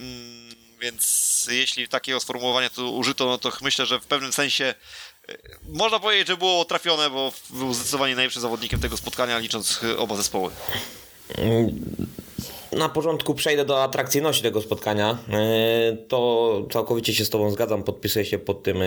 [0.00, 4.74] Mm, więc jeśli takiego sformułowania tu użyto, no to myślę, że w pewnym sensie
[5.30, 5.38] y,
[5.68, 10.50] można powiedzieć, że było trafione, bo był zdecydowanie najlepszym zawodnikiem tego spotkania, licząc oba zespoły.
[12.72, 15.18] Na porządku przejdę do atrakcyjności tego spotkania.
[15.28, 18.86] E, To całkowicie się z Tobą zgadzam, podpisuję się pod tym e,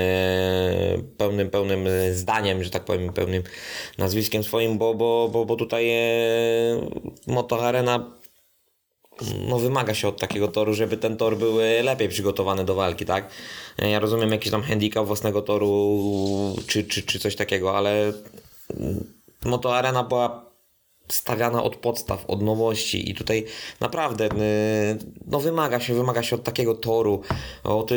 [1.17, 3.43] pełnym, pełnym zdaniem, że tak powiem, pełnym
[3.97, 6.01] nazwiskiem swoim, bo, bo, bo, bo tutaj e,
[7.27, 8.11] Moto Arena
[9.47, 13.29] no wymaga się od takiego toru, żeby ten tor był lepiej przygotowany do walki, tak?
[13.77, 15.99] Ja rozumiem jakiś tam handicap własnego toru
[16.67, 18.13] czy, czy, czy coś takiego, ale
[19.45, 20.44] Moto Arena była
[21.07, 23.09] stawiana od podstaw, od nowości.
[23.09, 23.45] I tutaj
[23.79, 24.29] naprawdę y,
[25.27, 27.21] no wymaga się, wymaga się od takiego toru,
[27.63, 27.91] od,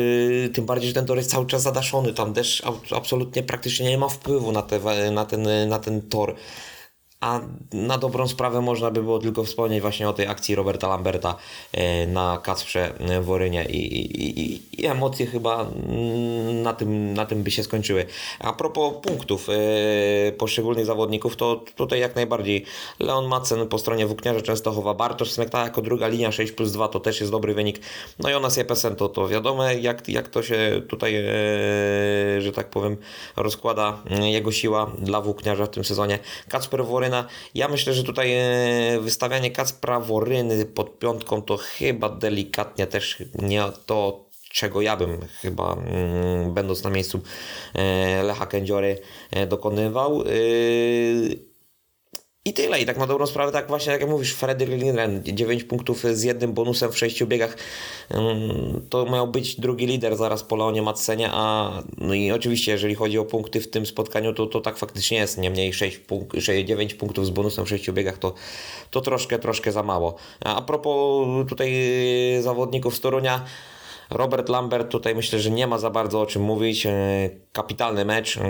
[0.53, 4.09] tym bardziej, że ten tor jest cały czas zadaszony, tam ab- absolutnie praktycznie nie ma
[4.09, 4.79] wpływu na, te,
[5.11, 6.35] na, ten, na ten tor.
[7.21, 7.39] A
[7.73, 11.35] na dobrą sprawę można by było tylko wspomnieć właśnie o tej akcji Roberta Lamberta
[11.73, 15.67] e, na Kacprze e, Worynie i, i, i, i emocje chyba
[16.53, 18.05] na tym, na tym by się skończyły.
[18.39, 22.65] A propos punktów e, poszczególnych zawodników, to tutaj jak najbardziej
[22.99, 26.99] Leon Madsen po stronie Włókniarza Częstochowa, Bartosz Smekta jako druga linia 6 plus 2 to
[26.99, 27.79] też jest dobry wynik.
[28.19, 31.23] No Jonas Jepesen to, to wiadomo jak, jak to się tutaj,
[32.39, 32.97] że tak powiem,
[33.35, 36.19] rozkłada jego siła dla Włókniarza w tym sezonie.
[36.49, 37.08] Kacper Woryna,
[37.55, 43.63] ja myślę, że tutaj e, wystawianie Kacpra Woryny pod piątką to chyba delikatnie też nie
[43.85, 47.21] to, czego ja bym chyba mm, będąc na miejscu
[47.75, 50.23] e, Lecha Kędziory e, dokonywał.
[52.45, 52.81] I tyle.
[52.81, 56.53] I tak na dobrą sprawę, tak właśnie jak mówisz, Fredrik Lindgren, 9 punktów z jednym
[56.53, 57.57] bonusem w 6 biegach.
[58.89, 63.19] To miał być drugi lider zaraz po Leonie Matsenie, a no i oczywiście, jeżeli chodzi
[63.19, 65.37] o punkty w tym spotkaniu, to, to tak faktycznie jest.
[65.37, 68.33] Niemniej 6 punk 6, 9 punktów z bonusem w 6 biegach to,
[68.91, 70.15] to troszkę, troszkę za mało.
[70.39, 71.73] A propos tutaj
[72.41, 73.45] zawodników z Torunia,
[74.09, 76.85] Robert Lambert tutaj myślę, że nie ma za bardzo o czym mówić.
[76.85, 76.91] E,
[77.51, 78.37] Kapitalny mecz.
[78.37, 78.41] e,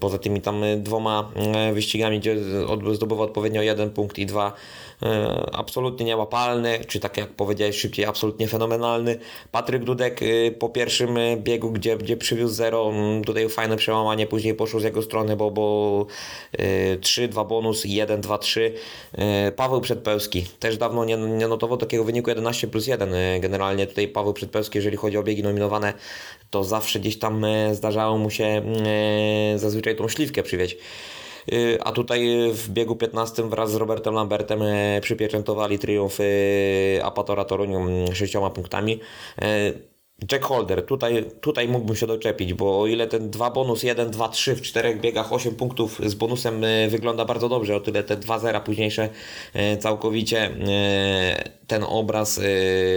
[0.00, 2.36] Poza tymi tam dwoma e, wyścigami, gdzie
[2.92, 4.52] zdobywa odpowiednio jeden punkt i dwa.
[5.02, 9.18] E, Absolutnie niełapalny, czy tak jak powiedziałeś szybciej, absolutnie fenomenalny.
[9.52, 14.26] Patryk Dudek e, po pierwszym e, biegu, gdzie, gdzie przywiózł zero, m, tutaj fajne przełamanie,
[14.26, 16.06] później poszło z jego strony, bo, bo
[17.00, 18.74] 3, 2 bonus, 1, 2, 3.
[19.12, 23.14] E, Paweł Przedpełski też dawno nie, nie notował takiego wyniku 11 plus 1.
[23.14, 25.94] E, Generalnie tutaj Paweł Przedpełski, jeżeli chodzi o biegi nominowane,
[26.50, 30.76] to zawsze gdzieś tam zdarzało mu się e, zazwyczaj tą śliwkę przywieźć.
[31.52, 37.44] Y, A tutaj w biegu 15 wraz z Robertem Lambertem e, przypieczętowali triumf e, Apatora
[37.44, 39.00] Torunium sześcioma punktami.
[40.32, 44.28] Jack Holder, tutaj, tutaj mógłbym się doczepić, bo o ile ten 2 bonus 1, 2,
[44.28, 48.16] 3 w czterech biegach 8 punktów z bonusem e, wygląda bardzo dobrze, o tyle te
[48.16, 49.08] 2 zera późniejsze
[49.54, 52.40] e, całkowicie e, ten obraz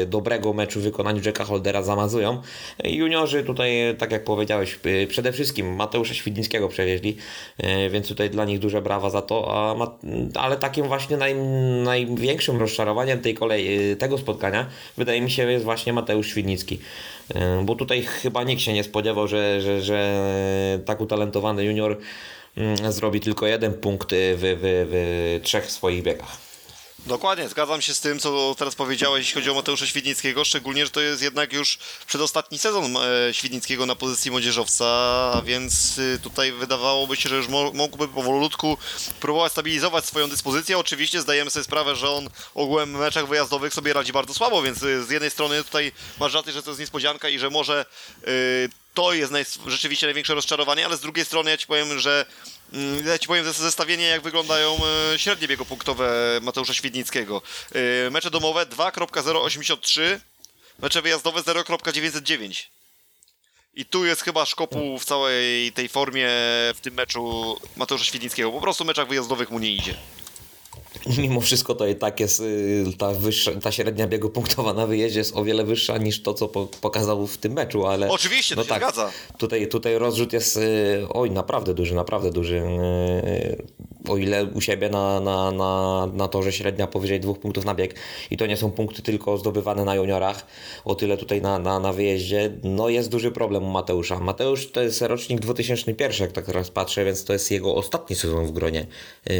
[0.07, 2.41] dobrego meczu w wykonaniu Jacka Holdera zamazują.
[2.83, 7.17] Juniorzy tutaj, tak jak powiedziałeś, przede wszystkim Mateusza Świdnickiego przewieźli,
[7.91, 9.75] więc tutaj dla nich duże brawa za to,
[10.36, 11.36] ale takim właśnie naj,
[11.83, 14.65] największym rozczarowaniem tej kolei, tego spotkania
[14.97, 16.79] wydaje mi się jest właśnie Mateusz Świdnicki.
[17.63, 20.19] Bo tutaj chyba nikt się nie spodziewał, że, że, że
[20.86, 21.97] tak utalentowany junior
[22.57, 26.52] mm, zrobi tylko jeden punkt w, w, w trzech swoich biegach.
[27.05, 30.91] Dokładnie, zgadzam się z tym, co teraz powiedziałeś, jeśli chodzi o Mateusza Świdnickiego, szczególnie, że
[30.91, 37.15] to jest jednak już przedostatni sezon e, Świdnickiego na pozycji młodzieżowca, więc y, tutaj wydawałoby
[37.15, 38.77] się, że już mógłby powolutku
[39.19, 40.77] próbować stabilizować swoją dyspozycję.
[40.77, 44.83] Oczywiście zdajemy sobie sprawę, że on ogółem w meczach wyjazdowych sobie radzi bardzo słabo, więc
[44.83, 47.85] y, z jednej strony tutaj masz rację, że to jest niespodzianka i że może
[48.27, 49.33] y, to jest
[49.67, 52.25] rzeczywiście największe rozczarowanie, ale z drugiej strony ja ci powiem, że
[53.05, 54.77] ja ci powiem zes- zestawienie, jak wyglądają
[55.13, 57.41] e, średnie biegopunktowe Mateusza Świdnickiego.
[58.05, 60.19] E, Mecze domowe 2.083,
[60.79, 62.63] mecze wyjazdowe 0.909.
[63.73, 66.27] I tu jest chyba szkopuł w całej tej formie
[66.75, 68.51] w tym meczu Mateusza Świdnickiego.
[68.51, 69.95] Po prostu w meczach wyjazdowych mu nie idzie.
[71.17, 75.19] Mimo wszystko to i tak jest y, ta, wyższa, ta średnia biegu punktowa na wyjeździe
[75.19, 78.09] jest o wiele wyższa niż to, co po, pokazał w tym meczu, ale...
[78.09, 79.11] Oczywiście, to no się zgadza.
[79.37, 82.61] Tutaj, tutaj rozrzut jest y, oj, naprawdę duży, naprawdę duży.
[84.09, 87.95] O ile u siebie na, na, na, na torze średnia powyżej dwóch punktów na bieg
[88.31, 90.45] i to nie są punkty tylko zdobywane na juniorach,
[90.85, 94.19] o tyle tutaj na, na, na wyjeździe, no jest duży problem u Mateusza.
[94.19, 98.45] Mateusz to jest rocznik 2001, jak tak teraz patrzę, więc to jest jego ostatni sezon
[98.47, 98.87] w gronie
[99.29, 99.33] y,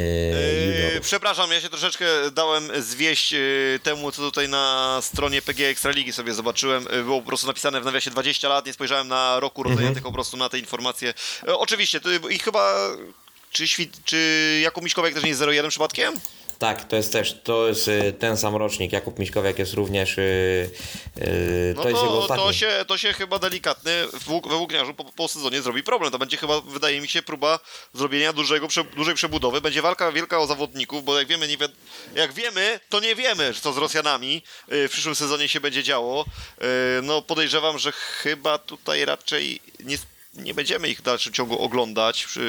[0.68, 0.94] juniorów.
[0.94, 6.14] Yy, przepraszam, ja się troszeczkę dałem zwieść yy, temu, co tutaj na stronie PG Ekstraligi
[6.14, 6.86] sobie zobaczyłem.
[6.96, 9.94] Yy, Było po prostu napisane w nawiasie 20 lat, nie spojrzałem na roku urodzenia, Mhm.
[9.96, 11.14] tylko po prostu na te informacje.
[11.48, 12.76] Yy, Oczywiście, to, i chyba...
[13.54, 16.14] Czy, Świt, czy Jakub Miśkowiak też nie jest 01 przypadkiem?
[16.60, 20.22] Tak, to jest też, to jest y, ten sam rocznik, Jakub Miśkowiak jest również, y,
[21.18, 25.28] y, No to to, to, się, to się chyba delikatny w, we Łukniarzu po, po
[25.28, 26.12] sezonie zrobi problem.
[26.12, 27.60] To będzie chyba, wydaje mi się, próba
[27.94, 29.62] zrobienia dużego, prze, dużej przebudowy.
[29.62, 31.58] Będzie walka wielka o zawodników, bo jak wiemy, nie
[32.16, 34.42] jak wiemy, to nie wiemy, co z Rosjanami
[34.74, 36.26] y, w przyszłym sezonie się będzie działo.
[37.04, 39.98] No podejrzewam, że chyba tutaj raczej nie
[40.36, 42.40] nie będziemy ich w dalszym ciągu oglądać przy,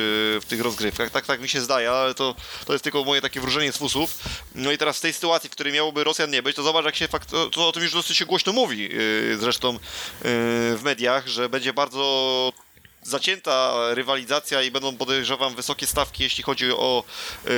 [0.42, 1.10] w tych rozgrywkach.
[1.10, 2.34] Tak, tak mi się zdaje, ale to,
[2.66, 4.18] to jest tylko moje takie wróżenie z fusów.
[4.54, 6.96] No i teraz w tej sytuacji, w której miałoby Rosjan nie być, to zobacz, jak
[6.96, 9.78] się fakt, to, to o tym już dosyć się głośno mówi yy, zresztą yy,
[10.76, 12.52] w mediach, że będzie bardzo
[13.04, 17.04] zacięta rywalizacja i będą podejrzewam wysokie stawki, jeśli chodzi o
[17.44, 17.50] yy,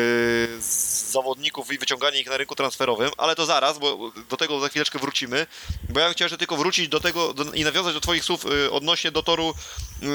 [1.11, 4.99] zawodników i wyciąganie ich na rynku transferowym, ale to zaraz, bo do tego za chwileczkę
[4.99, 5.47] wrócimy,
[5.89, 8.45] bo ja bym chciał jeszcze tylko wrócić do tego do, i nawiązać do twoich słów
[8.45, 10.09] yy, odnośnie do toru yy,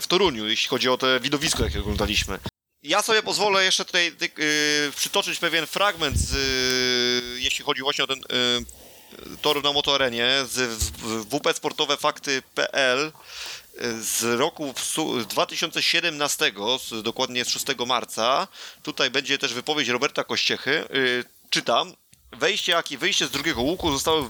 [0.00, 2.38] w Toruniu, jeśli chodzi o te widowisko, jakie oglądaliśmy.
[2.82, 6.34] Ja sobie pozwolę jeszcze tutaj yy, przytoczyć pewien fragment, z,
[7.42, 8.20] jeśli chodzi właśnie o ten
[9.42, 13.12] tor na motoarenie z w- wpsportowefakty.pl
[14.00, 18.48] z roku w su- 2017, z, dokładnie z 6 marca.
[18.82, 20.84] Tutaj będzie też wypowiedź Roberta Kościechy.
[20.92, 21.94] Yy, czytam.
[22.32, 24.28] Wejście, jak i wyjście z drugiego łuku zostały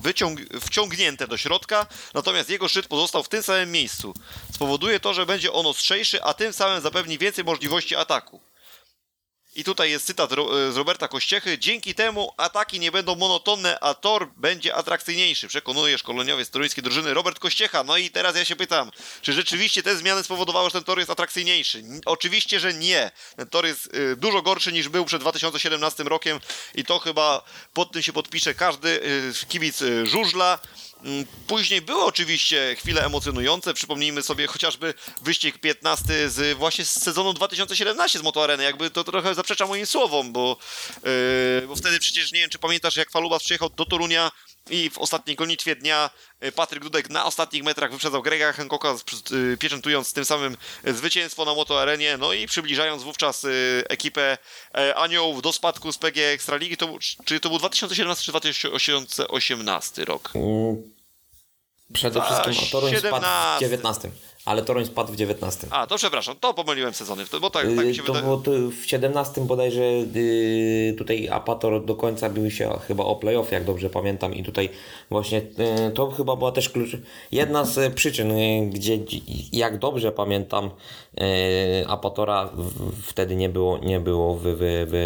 [0.61, 4.15] wciągnięte do środka, natomiast jego szczyt pozostał w tym samym miejscu.
[4.55, 8.41] Spowoduje to, że będzie on ostrzejszy, a tym samym zapewni więcej możliwości ataku.
[9.57, 11.59] I tutaj jest cytat Ro- z Roberta Kościechy.
[11.59, 15.49] Dzięki temu ataki nie będą monotonne, a tor będzie atrakcyjniejszy.
[15.49, 17.85] Przekonuje szkoleniowiec toruńskiej drużyny Robert Kościecha.
[17.85, 18.91] No i teraz ja się pytam,
[19.23, 21.83] czy rzeczywiście te zmiany spowodowały, że ten tor jest atrakcyjniejszy?
[22.07, 23.11] Oczywiście, że nie.
[23.37, 26.41] Ten tor jest y, dużo gorszy niż był przed 2017 rokiem
[26.75, 27.43] i to chyba
[27.73, 30.59] pod tym się podpisze każdy y, kibic żużla.
[31.05, 33.75] Mm, Później były oczywiście chwile emocjonujące.
[33.75, 38.63] Przypomnijmy sobie chociażby wyścig 15 z właśnie z sezonu 2017 z Motoareny.
[38.65, 40.57] Jakby to trochę zaprzecza moim słowom, bo,
[41.61, 44.31] yy, bo wtedy przecież nie wiem, czy pamiętasz, jak Falubas przyjechał do Torunia
[44.71, 48.95] i w ostatniej gonitwie dnia yy, Patryk Dudek na ostatnich metrach wyprzedzał Grega Hancocka,
[49.31, 53.47] yy, pieczętując tym samym zwycięstwo na Motoarenie, no i przybliżając wówczas
[53.89, 54.39] ekipę
[54.95, 56.77] Aniołów do spadku z PG Ekstraligi.
[56.77, 60.33] To, czy to był 2017 czy 2018 rok?
[61.93, 63.57] Przede wszystkim a Toruń spadł 17.
[63.57, 64.11] w 19.
[64.45, 65.67] Ale Toruń spadł w 19.
[65.71, 68.71] A, to przepraszam, to pomyliłem sezony, bo tak, tak mi się Y, to wydaje.
[68.71, 69.83] w 17 bodajże
[70.17, 74.69] y, tutaj Apator do końca bił się chyba o playoff, jak dobrze pamiętam i tutaj
[75.11, 76.91] właśnie y, to chyba była też klucz,
[77.33, 78.99] jedna z przyczyn, y, gdzie
[79.53, 80.71] jak dobrze pamiętam
[81.21, 84.97] y, Apatora w, wtedy nie było, nie było w, w, w,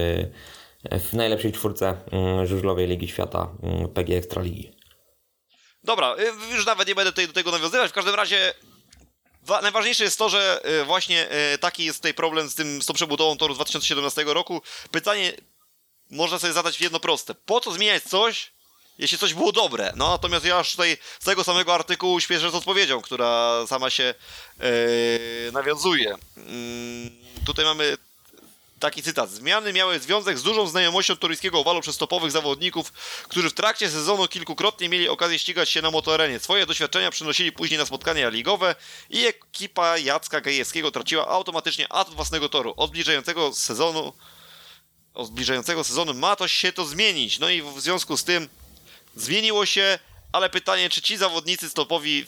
[1.10, 1.94] w najlepszej czwórce
[2.42, 3.48] y, żużlowej Ligi Świata
[3.84, 4.79] y, PG Ekstraligi.
[5.84, 6.16] Dobra,
[6.50, 7.90] y, już nawet nie będę tutaj do tego nawiązywać.
[7.90, 8.54] W każdym razie
[9.42, 12.86] wa- najważniejsze jest to, że y, właśnie y, taki jest tutaj problem z, tym, z
[12.86, 14.62] tą przebudową toru z 2017 roku.
[14.90, 15.32] Pytanie
[16.10, 17.34] można sobie zadać jedno proste.
[17.34, 18.52] Po co zmieniać coś,
[18.98, 19.92] jeśli coś było dobre?
[19.96, 24.14] No natomiast ja już tutaj z tego samego artykułu śpieszę z odpowiedzią, która sama się
[24.62, 26.14] y, nawiązuje.
[26.36, 27.10] Mm,
[27.46, 27.96] tutaj mamy
[28.80, 29.30] Taki cytat.
[29.30, 32.92] Zmiany miały związek z dużą znajomością toryjskiego owalu przez topowych zawodników,
[33.28, 36.38] którzy w trakcie sezonu kilkukrotnie mieli okazję ścigać się na motorenie.
[36.38, 38.74] Swoje doświadczenia przynosili później na spotkania ligowe
[39.10, 42.74] i ekipa Jacka Gajewskiego traciła automatycznie atut własnego toru.
[42.76, 44.12] Od zbliżającego sezonu
[45.14, 47.38] od zbliżającego sezonu ma to się to zmienić.
[47.38, 48.48] No i w związku z tym
[49.16, 49.98] zmieniło się,
[50.32, 52.26] ale pytanie, czy ci zawodnicy stopowi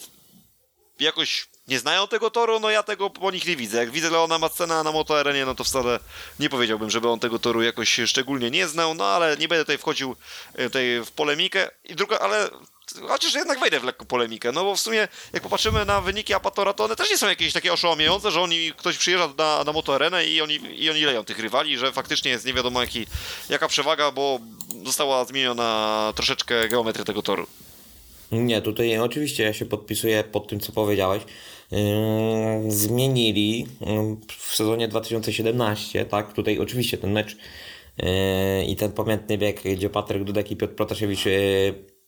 [0.99, 3.77] jakoś nie znają tego toru, no ja tego po nich nie widzę.
[3.77, 5.99] Jak widzę Leona Macena na motoarenie, no to wcale
[6.39, 9.77] nie powiedziałbym, żeby on tego toru jakoś szczególnie nie znał, no ale nie będę tutaj
[9.77, 10.15] wchodził
[10.53, 11.69] e, tutaj w polemikę.
[11.83, 12.49] I druga, ale
[13.07, 16.73] chociaż jednak wejdę w lekką polemikę, no bo w sumie jak popatrzymy na wyniki Apatora,
[16.73, 20.25] to one też nie są jakieś takie oszałamiające, że oni, ktoś przyjeżdża na, na motoarenę
[20.25, 23.07] i oni, i oni leją tych rywali, że faktycznie jest nie wiadomo jaki,
[23.49, 24.39] jaka przewaga, bo
[24.85, 27.47] została zmieniona troszeczkę geometria tego toru.
[28.33, 31.23] Nie, tutaj oczywiście ja się podpisuję pod tym, co powiedziałeś.
[32.67, 33.67] Zmienili
[34.37, 36.33] w sezonie 2017, tak?
[36.33, 37.37] Tutaj oczywiście ten mecz
[37.97, 38.05] yy,
[38.65, 41.33] i ten pamiętny bieg, gdzie Patryk Dudek i Piotr Protasiewicz yy,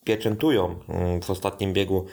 [0.05, 0.79] pieczętują
[1.23, 2.05] w ostatnim biegu,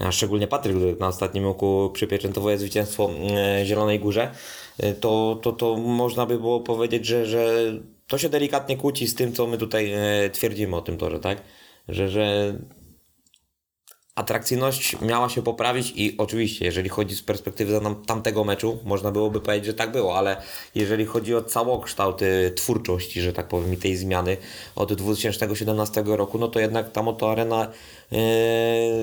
[0.00, 3.10] a szczególnie Patryk Dudek na ostatnim roku przypieczętowuje zwycięstwo
[3.58, 4.30] yy, Zielonej Górze,
[5.00, 7.72] to, to, to można by było powiedzieć, że, że
[8.06, 9.92] to się delikatnie kłóci z tym, co my tutaj
[10.32, 11.42] twierdzimy o tym torze, tak?
[11.88, 12.56] Że, że
[14.16, 19.40] atrakcyjność miała się poprawić i oczywiście, jeżeli chodzi z perspektywy tam, tamtego meczu, można byłoby
[19.40, 20.36] powiedzieć, że tak było, ale
[20.74, 22.20] jeżeli chodzi o całokształt
[22.54, 24.36] twórczości, że tak powiem, i tej zmiany
[24.76, 27.72] od 2017 roku, no to jednak ta motoarena
[28.12, 28.16] y,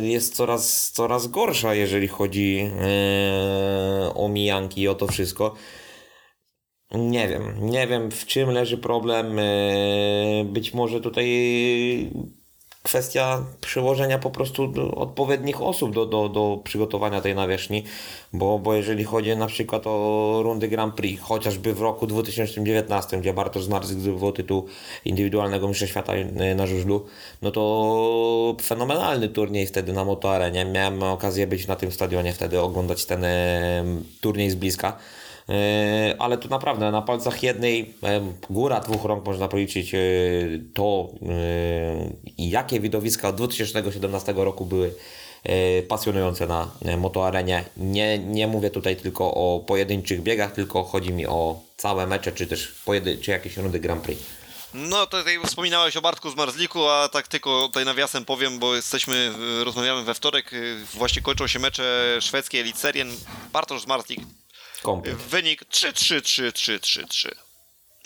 [0.08, 2.70] jest coraz, coraz gorsza, jeżeli chodzi
[4.10, 5.54] y, o mijanki i o to wszystko.
[6.92, 9.40] Nie wiem, nie wiem w czym leży problem.
[9.40, 11.26] y, Być może tutaj
[12.84, 17.84] kwestia przyłożenia po prostu odpowiednich osób do, do, do przygotowania tej nawierzchni,
[18.34, 23.34] bo, bo jeżeli chodzi na przykład o rundy Grand Prix, chociażby w roku 2019, gdzie
[23.34, 24.66] Bartosz Zmarzyk zdobywał tytuł
[25.06, 26.14] indywidualnego mistrza świata
[26.56, 27.06] na żużlu,
[27.42, 30.66] no to fenomenalny turniej wtedy na motoarenie.
[30.66, 33.26] Miałem okazję być na tym stadionie wtedy, oglądać ten
[34.22, 34.98] turniej z bliska.
[35.50, 40.00] E, Ale tu naprawdę na palcach jednej, e, góra dwóch rąk można policzyć e,
[40.74, 41.10] to,
[42.38, 44.94] jakie widowiska od 2017 roku były
[45.88, 47.64] pasjonujące na motoarenie.
[47.78, 52.48] Nie, nie mówię tutaj tylko o pojedynczych biegach, tylko chodzi mi o całe mecze, czy
[52.48, 54.24] też pojedy, czy jakieś rundy Grand Prix.
[54.74, 59.32] No tutaj wspominałeś o Bartku z Marzliku, a tak tylko tutaj nawiasem powiem, bo jesteśmy,
[59.64, 60.52] rozmawiamy we wtorek,
[60.94, 63.12] właśnie kończą się mecze szwedzkie Elite Serien.
[63.54, 64.20] Bartosz z Marzlik,
[65.16, 67.32] Wynik 3-3-3-3-3-3.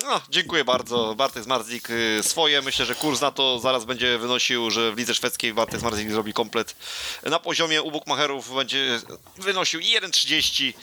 [0.03, 1.15] No, dziękuję bardzo.
[1.15, 2.61] Bartek Zmarzlik y, swoje.
[2.61, 6.33] Myślę, że kurs na to zaraz będzie wynosił, że w lidze szwedzkiej Bartek Zmarzlik zrobi
[6.33, 6.75] komplet
[7.23, 8.99] na poziomie u Bukmacherów będzie
[9.37, 10.73] wynosił 1,30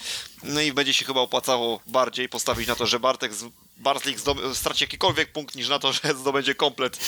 [0.43, 3.33] no i będzie się chyba opłacało bardziej postawić na to, że Bartek
[3.79, 6.99] z Barzlik zdob- straci jakikolwiek punkt niż na to, że zdobędzie komplet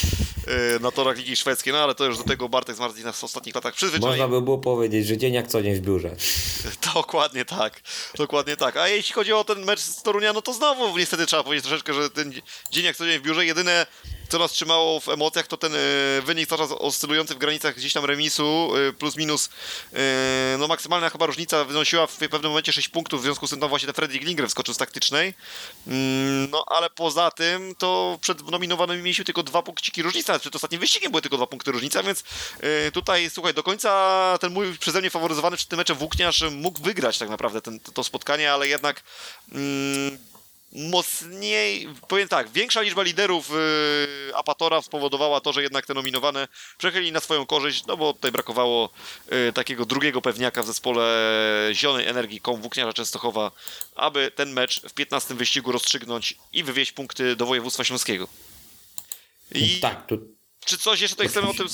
[0.77, 3.23] y, na torach Ligi Szwedzkiej, no ale to już do tego Bartek Zmarzlik nas w
[3.23, 4.07] ostatnich latach przyzwyczaił.
[4.11, 6.15] Można by było powiedzieć, że dzień jak co dzień w biurze.
[6.93, 7.81] Dokładnie tak,
[8.17, 8.77] dokładnie tak.
[8.77, 11.93] A jeśli chodzi o ten mecz z Torunia, no to znowu niestety trzeba powiedzieć troszeczkę,
[11.93, 12.33] że ten
[12.71, 13.87] dzień jak co dzień w biurze, jedyne
[14.27, 15.77] co nas trzymało w emocjach to ten e,
[16.21, 19.49] wynik cały czas oscylujący w granicach gdzieś tam remisu, e, plus minus,
[19.93, 23.59] e, no maksymalna chyba różnica wynosiła w pewnym momencie 6 punktów, w związku z tym
[23.59, 25.33] tam właśnie ten Fredrik Lindgren wskoczył z taktycznej.
[25.87, 30.55] Mm, no ale poza tym to przed nominowanymi mieliśmy tylko dwa punkciki różnicy, nawet przed
[30.55, 32.23] ostatnim wyścigiem były tylko dwa punkty różnica, więc
[32.93, 37.17] tutaj słuchaj, do końca ten mój przeze mnie faworyzowany przed tym meczem Włókniarz mógł wygrać
[37.17, 39.03] tak naprawdę ten, to spotkanie, ale jednak
[39.51, 40.17] mm,
[40.71, 47.11] mocniej, powiem tak, większa liczba liderów yy, Apatora spowodowała to, że jednak te nominowane przechylili
[47.11, 48.89] na swoją korzyść, no bo tutaj brakowało
[49.31, 51.03] yy, takiego drugiego pewniaka w zespole
[51.73, 53.51] Zielonej Energii Kom Włókniarza Częstochowa,
[53.95, 58.27] aby ten mecz w 15 wyścigu rozstrzygnąć i wywieźć punkty do województwa śląskiego.
[59.51, 60.36] I Tak, tu,
[60.67, 61.67] czy coś jeszcze tutaj chcemy o tym,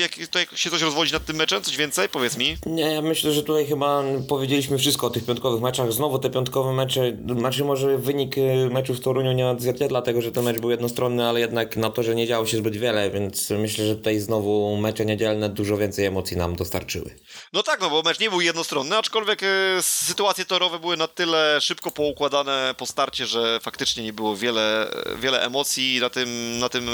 [0.00, 1.62] jak to jak się coś rozwodzi nad tym meczem?
[1.62, 2.08] Coś więcej?
[2.08, 2.56] Powiedz mi.
[2.66, 5.92] Nie, ja myślę, że tutaj chyba powiedzieliśmy wszystko o tych piątkowych meczach.
[5.92, 10.32] Znowu te piątkowe mecze, znaczy może wynik y, meczu w Toruniu nie odzwierciedla tego, że
[10.32, 13.50] ten mecz był jednostronny, ale jednak na to, że nie działo się zbyt wiele, więc
[13.50, 17.14] myślę, że tutaj znowu mecze niedzielne dużo więcej emocji nam dostarczyły.
[17.52, 19.46] No tak, no bo mecz nie był jednostronny, aczkolwiek e,
[19.82, 24.90] sytuacje torowe były na tyle szybko poukładane po starcie, że faktycznie nie było wiele,
[25.20, 26.90] wiele emocji na tym, na tym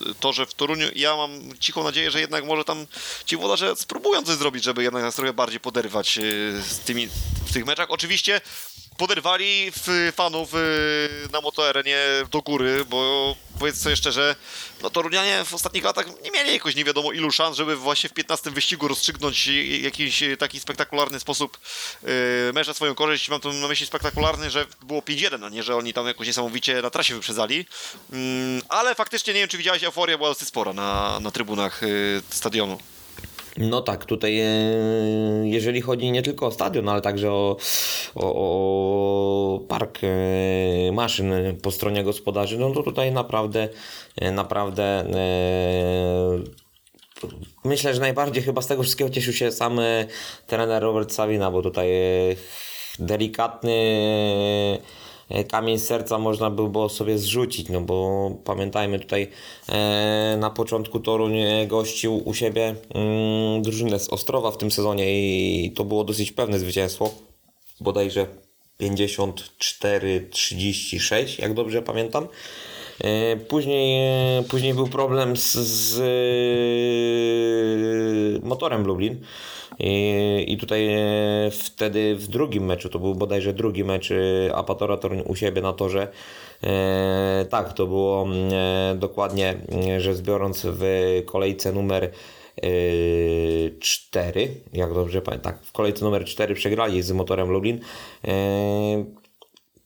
[0.00, 0.86] e, mo- torze w Toruniu.
[0.94, 2.86] Ja mam cichą nadzieję, że jednak może tam
[3.26, 6.22] ci włodarze spróbują coś zrobić, żeby jednak nas trochę bardziej poderwać e,
[6.62, 7.08] z tymi,
[7.46, 7.90] w tych meczach.
[7.90, 8.40] Oczywiście
[8.96, 9.72] poderwali
[10.12, 10.58] fanów y,
[11.32, 11.98] na motoarenie
[12.30, 14.36] do góry, bo powiedz sobie szczerze,
[14.82, 18.12] no Torunianie w ostatnich latach nie mieli jakoś nie wiadomo ilu szans, żeby właśnie w
[18.12, 21.58] 15 wyścigu rozstrzygnąć jakiś taki spektakularny sposób
[22.04, 23.28] y, na swoją korzyść.
[23.28, 26.82] Mam tu na myśli spektakularny, że było 5-1, a nie, że oni tam jakoś niesamowicie
[26.82, 27.66] na trasie wyprzedzali.
[28.12, 32.22] Mm, ale faktycznie nie wiem, czy widziałeś, euforia była dosyć spora na, na trybunach y,
[32.30, 32.78] stadionu.
[33.58, 34.46] No tak, tutaj e,
[35.44, 37.56] jeżeli chodzi nie tylko o stadion, ale także o,
[38.14, 41.32] o, o park e, maszyn
[41.62, 43.68] po stronie gospodarzy, no to tutaj naprawdę,
[44.20, 45.04] e, naprawdę
[47.64, 49.80] myślę, że najbardziej chyba z tego wszystkiego cieszył się sam
[50.46, 51.88] trener Robert Savina, bo tutaj
[52.98, 53.78] delikatny
[55.48, 59.28] kamień z serca można by było sobie zrzucić, no bo pamiętajmy tutaj
[59.68, 65.04] e, na początku Toruń e, gościł u siebie mm, drużynę z Ostrowa w tym sezonie
[65.66, 67.10] i to było dosyć pewne zwycięstwo,
[67.80, 68.26] bodajże
[68.80, 72.28] 54-36, jak dobrze pamiętam.
[73.04, 74.08] E, Później,
[74.38, 76.02] e, później był problem z, z e,
[78.46, 79.20] motorem Lublin.
[79.84, 84.14] I, tutaj e, wtedy w drugim meczu, to był bodajże drugi mecz e,
[84.54, 86.08] Apatora Toruń u siebie na torze.
[86.64, 90.84] E, tak, to było mm, dokładnie, mm, rzecz biorąc w
[91.26, 92.10] kolejce numer
[93.80, 97.80] 4, jak dobrze pamiętam, tak, w kolejce numer 4 przegrali z motorem Lublin.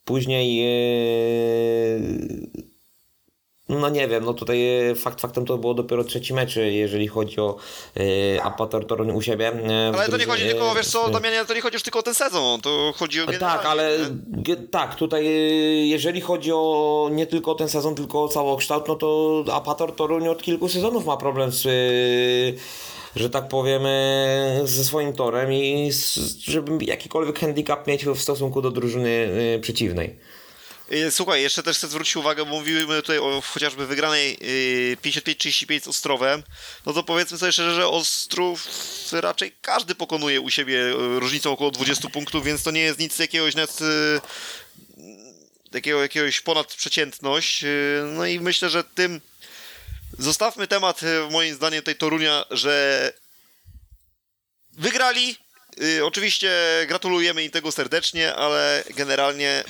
[0.04, 0.62] Później
[3.68, 7.08] no nie wiem, no tutaj e, fakt faktem to było dopiero trzeci mecz, e, jeżeli
[7.08, 7.56] chodzi o
[8.36, 9.52] e, Apator Toruń u siebie.
[9.94, 12.14] Ale to nie chodzi tylko, wiesz co, Damianie, to nie chodzi już tylko o ten
[12.14, 13.98] sezon, to chodzi o tak, ale
[14.48, 14.56] nie?
[14.56, 15.24] tak, tutaj
[15.88, 20.28] jeżeli chodzi o nie tylko o ten sezon, tylko o całokształt, no to Apator Toruń
[20.28, 23.82] od kilku sezonów ma problem z, e, że tak powiem,
[24.64, 29.28] ze swoim torem i z, żeby jakikolwiek handicap mieć w stosunku do drużyny
[29.60, 30.16] przeciwnej.
[30.92, 35.80] Y, Słuchaj, jeszcze też chcę zwrócić uwagę, bo mówimy tutaj o chociażby wygranej y, 55-35
[35.80, 36.42] z Ostrowem,
[36.86, 38.68] no to powiedzmy sobie szczerze, że Ostrów
[39.12, 43.18] raczej każdy pokonuje u siebie y, różnicą około 20 punktów, więc to nie jest nic
[43.18, 44.20] jakiegoś nawet y,
[45.70, 47.64] takiego jakiegoś ponadprzeciętność.
[47.64, 49.20] y, No i myślę, że tym
[50.18, 53.12] zostawmy temat y, moim zdaniem tej Torunia, że
[54.72, 55.36] wygrali.
[55.82, 56.50] Y, oczywiście
[56.88, 59.64] gratulujemy im tego serdecznie, ale generalnie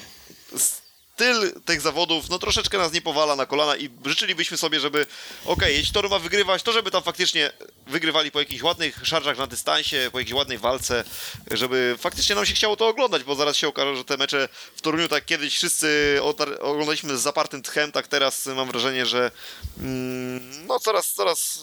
[1.16, 5.06] styl tych zawodów no troszeczkę nas nie powala na kolana i życzylibyśmy sobie, żeby
[5.44, 7.52] okej, jeśli Toru ma wygrywać, to żeby tam faktycznie
[7.86, 11.04] wygrywali po jakichś ładnych szarżach na dystansie, po jakiejś ładnej walce,
[11.50, 14.82] żeby faktycznie nam się chciało to oglądać, bo zaraz się okaże, że te mecze w
[14.82, 16.20] Toruniu tak kiedyś wszyscy
[16.60, 19.30] oglądaliśmy z zapartym tchem, tak teraz mam wrażenie, że
[19.78, 21.60] mm, no coraz, coraz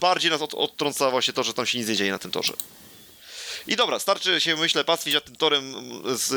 [0.00, 2.52] bardziej nas od, odtrąca właśnie to, że tam się nic nie dzieje na tym torze.
[3.66, 5.74] I dobra, starczy się, myślę, pastwić nad tym torem
[6.16, 6.32] z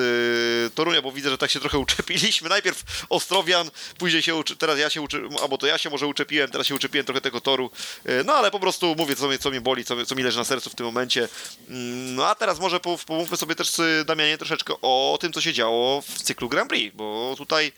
[0.72, 2.50] y, Torunia, bo widzę, że tak się trochę uczepiliśmy.
[2.50, 6.52] Najpierw Ostrowian, później się uczy, teraz ja się uczy, albo to ja się może uczepiłem,
[6.52, 7.72] teraz się uczepiłem trochę tego toru.
[8.10, 10.44] Y, no ale po prostu mówię, co mnie, co boli, co, co mi leży na
[10.44, 11.28] sercu w tym momencie.
[11.70, 15.42] Mm, No a teraz może po- pomówmy sobie też, y, Damianie, troszeczkę o tym, co
[15.42, 17.72] się działo w cyklu Grand Prix, bo tutaj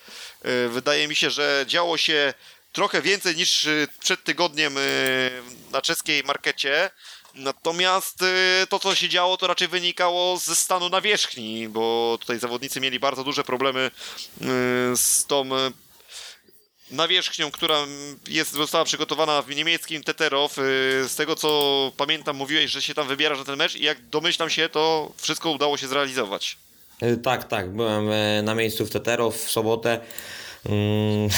[0.45, 2.33] y, wydaje mi się, że działo się
[2.71, 5.31] trochę więcej niż y, przed tygodniem y,
[5.71, 6.89] na czeskiej markecie.
[7.35, 12.79] Natomiast y, to, co się działo, to raczej wynikało ze stanu nawierzchni, bo tutaj zawodnicy
[12.81, 13.91] mieli bardzo duże problemy
[14.41, 14.45] y,
[14.97, 15.71] z tą y,
[16.91, 17.77] nawierzchnią, która
[18.27, 20.53] jest, została przygotowana w niemieckim Teterow.
[21.07, 24.49] Z tego, co pamiętam, mówiłeś, że się tam wybierasz na ten mecz i jak domyślam
[24.49, 26.57] się, to wszystko udało się zrealizować.
[27.23, 28.09] Tak, tak, byłem
[28.45, 29.99] na miejscu w Teterow w sobotę.
[30.65, 31.29] Mm,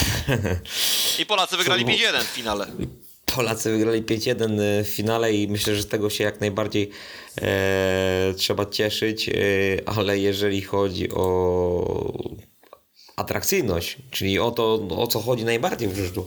[1.19, 1.97] I Polacy wygrali Co było?
[1.97, 2.67] 5-1 w finale.
[3.25, 6.89] Polacy wygrali 5-1 w finale i myślę, że z tego się jak najbardziej
[7.41, 9.33] e, trzeba cieszyć, e,
[9.85, 12.33] ale jeżeli chodzi o
[13.15, 16.25] atrakcyjność, czyli o to, o co chodzi najbardziej w życiu,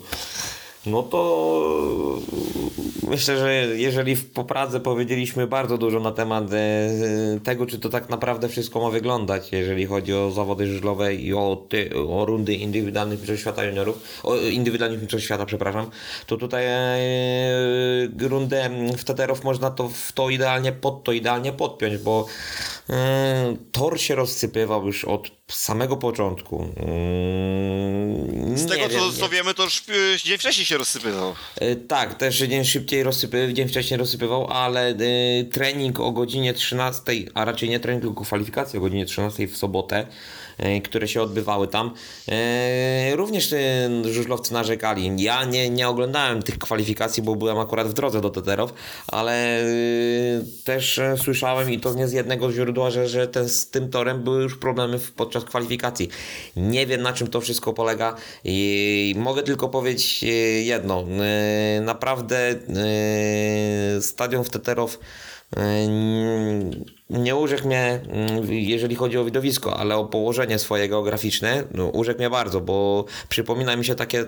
[0.86, 2.20] no to
[3.08, 6.90] myślę, że jeżeli w Popradze powiedzieliśmy bardzo dużo na temat e,
[7.44, 11.66] tego, czy to tak naprawdę wszystko ma wyglądać, jeżeli chodzi o zawody żużlowe i o,
[11.68, 15.90] ty, o rundy indywidualnych mistrzostw świata juniorów, o indywidualnych mistrzostw świata, przepraszam,
[16.26, 16.78] to tutaj e,
[18.20, 22.26] rundę w Teterów można to w to idealnie, pod to idealnie podpiąć, bo
[22.90, 26.62] e, tor się rozsypywał już od samego początku.
[26.76, 29.82] Mm, Z nie tego wiem, co, nie- co wiemy, to już
[30.24, 31.34] dzień wcześniej się rozsypywał.
[31.60, 34.94] E, Tak, też dzień szybciej rozsypywał, dzień wcześniej rozsypywał, ale e,
[35.44, 37.02] trening o godzinie 13,
[37.34, 40.06] a raczej nie trening, tylko kwalifikacje o godzinie 13 w sobotę,
[40.84, 41.94] które się odbywały tam,
[42.28, 43.58] e, również e,
[44.04, 45.22] żużlowcy narzekali.
[45.22, 48.74] Ja nie, nie oglądałem tych kwalifikacji, bo byłem akurat w drodze do Teterów,
[49.06, 49.66] ale e,
[50.64, 54.22] też e, słyszałem i to nie z jednego źródła, że, że ten, z tym torem
[54.22, 56.08] były już problemy podczas kwalifikacji.
[56.56, 60.26] Nie wiem na czym to wszystko polega i mogę tylko powiedzieć e,
[60.62, 61.04] jedno.
[61.20, 62.56] E, Naprawdę e,
[64.02, 64.98] stadion w Teterow
[65.56, 65.60] e,
[67.10, 72.18] nie urzekł mnie, mm, jeżeli chodzi o widowisko, ale o położenie swoje geograficzne, no, urzekł
[72.18, 74.26] mnie bardzo, bo przypomina mi się takie, e,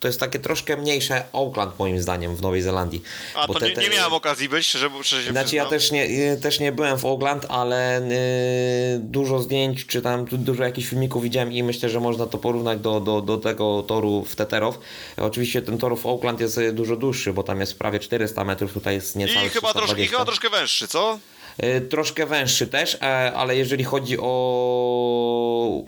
[0.00, 3.02] to jest takie troszkę mniejsze Auckland moim zdaniem w Nowej Zelandii.
[3.34, 5.64] A Bo to te- nie, te- nie miałem okazji być, szczerze, szczerze się znaczy ja
[5.64, 5.80] przyznam.
[5.80, 10.62] też nie, też nie byłem w Oakland, ale y, dużo zdjęć czy tam du- dużo
[10.64, 14.36] jakichś filmików widziałem i myślę, że można to porównać do, do, do tego toru w
[14.36, 14.78] Teterow.
[15.16, 18.72] Oczywiście ten tor w Oakland jest y, dużo dłuższy, bo tam jest prawie 400 metrów,
[18.72, 20.10] tutaj jest I niecałe chyba, troszkę, I 320.
[20.16, 21.18] chyba troszkę węższy, co?
[21.64, 25.84] Y, Troszkę węższy też, e, ale jeżeli chodzi o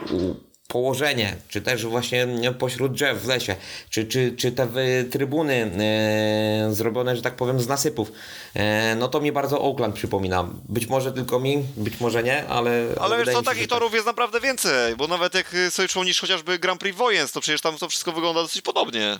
[0.72, 3.56] położenie, czy też właśnie pośród drzew w lesie,
[3.90, 4.68] czy, czy, czy te
[5.10, 8.12] trybuny e, zrobione, że tak powiem, z nasypów,
[8.54, 10.48] e, no to mi bardzo Oakland przypomina.
[10.68, 12.86] Być może tylko mi, być może nie, ale...
[13.00, 13.70] Ale wiesz co, takich tak.
[13.70, 17.40] torów jest naprawdę więcej, bo nawet jak y, sobie przypomnisz chociażby Grand Prix Wojens, to
[17.40, 19.18] przecież tam to wszystko wygląda dosyć podobnie.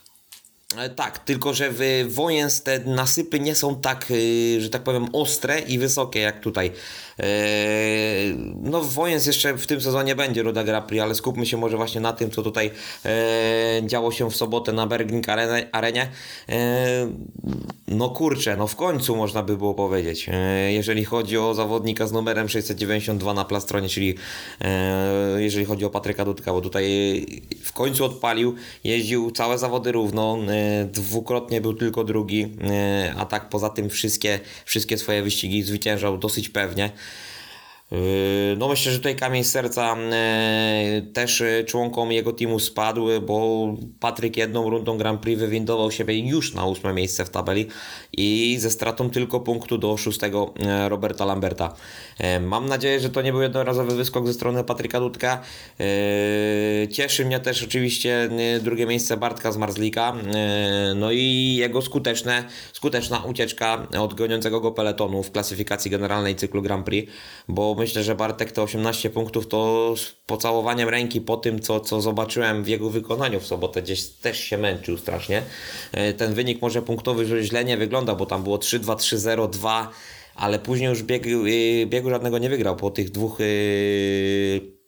[0.78, 5.06] E, Tak, tylko że w Wojens te nasypy nie są tak, y, że tak powiem,
[5.12, 6.72] ostre i wysokie jak tutaj.
[7.18, 7.24] E,
[8.62, 12.00] No Wojens jeszcze w tym sezonie będzie Ruda Grand Prix, ale skupmy się może właśnie
[12.00, 12.70] na tym, co tutaj
[13.04, 15.26] e, działo się w sobotę na Bergling
[15.72, 16.08] Arenie.
[16.48, 17.08] E,
[17.88, 20.30] No kurczę, no w końcu można by było powiedzieć.
[20.68, 24.14] Jeżeli chodzi o zawodnika z numerem 692 na plastronie, czyli
[25.36, 26.86] jeżeli chodzi o Patryka Dudka, bo tutaj
[27.62, 28.54] w końcu odpalił,
[28.84, 30.38] jeździł całe zawody równo,
[30.92, 32.56] dwukrotnie był tylko drugi,
[33.16, 36.90] a tak poza tym wszystkie, wszystkie swoje wyścigi zwyciężał dosyć pewnie.
[37.92, 43.66] Yy, No myślę, że tutaj kamień serca e, też e, członkom jego teamu spadł, bo
[44.00, 47.66] Patryk jedną rundą Grand Prix wywindował siebie już na ósme miejsce w tabeli
[48.12, 50.54] i ze stratą tylko punktu do szóstego
[50.88, 51.74] Roberta Lamberta.
[52.40, 55.42] Mam nadzieję, że to nie był jednorazowy wyskok ze strony Patryka Dudka.
[56.90, 58.28] Cieszy mnie też oczywiście
[58.60, 60.14] drugie miejsce Bartka z Marzlika,
[60.96, 66.86] no i jego skuteczne, skuteczna ucieczka od goniącego go peletonu w klasyfikacji generalnej cyklu Grand
[66.86, 67.12] Prix,
[67.48, 72.00] bo myślę, że Bartek te 18 punktów to z pocałowaniem ręki po tym, co, co
[72.00, 75.42] zobaczyłem w jego wykonaniu w sobotę, gdzieś też się męczył strasznie.
[75.92, 79.90] E, Ten wynik może punktowy źle nie wygląda, bo tam było 3-2, 3-0, 2,
[80.34, 84.81] ale później już biegu, y, biegu żadnego nie wygrał po tych dwóch y,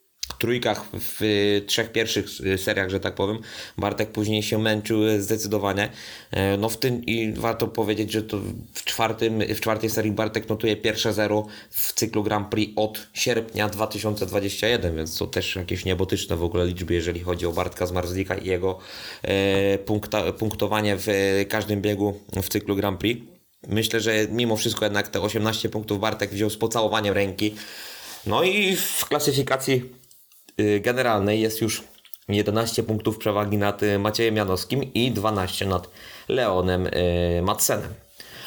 [0.45, 1.20] trójkach w
[1.66, 2.26] trzech pierwszych
[2.57, 3.38] seriach, że tak powiem.
[3.78, 5.88] Bartek później się męczył zdecydowanie.
[6.30, 8.38] E, No w tym i warto powiedzieć, że to
[8.74, 13.68] w, czwartym, w czwartej serii Bartek notuje pierwsze zero w cyklu Grand Prix od sierpnia
[13.68, 18.34] 2021, więc to też jakieś niebotyczne w ogóle liczby, jeżeli chodzi o Bartka z Marzlika
[18.34, 18.78] i jego
[19.22, 21.09] e, punkta, punktowanie w
[21.49, 23.20] każdym biegu w cyklu Grand Prix.
[23.68, 27.55] Myślę, że mimo wszystko jednak te 18 punktów Bartek wziął z pocałowaniem ręki.
[28.26, 29.82] No i w klasyfikacji
[30.80, 31.82] generalnej jest już
[32.28, 35.90] 11 punktów przewagi nad y, Maciejem Janowskim i 12 nad
[36.28, 37.94] Leonem y, Madsenem.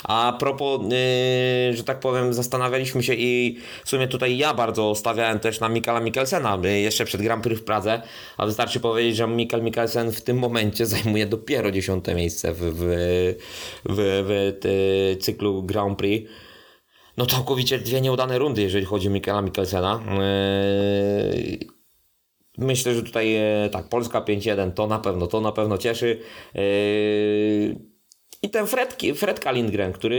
[0.03, 5.39] A propos, y, że tak powiem, zastanawialiśmy się i w sumie tutaj ja bardzo stawiałem
[5.39, 8.01] też na Mikala Mikkelsena y, jeszcze przed Grand Prix w Pradze,
[8.37, 12.79] a wystarczy powiedzieć, że Mikal Mikkelsen w tym momencie zajmuje dopiero 10 miejsce w, w,
[13.85, 13.95] w,
[14.27, 16.31] w, y, cyklu Grand Prix.
[17.17, 19.99] No całkowicie dwie nieudane rundy, jeżeli chodzi o Mikela Mikkelsena.
[21.33, 21.76] Yy,
[22.57, 26.19] Myślę, że tutaj e, tak, Polska 5-1 to na pewno, to na pewno cieszy.
[28.41, 30.17] I ten Fred, Fred Lindgren, który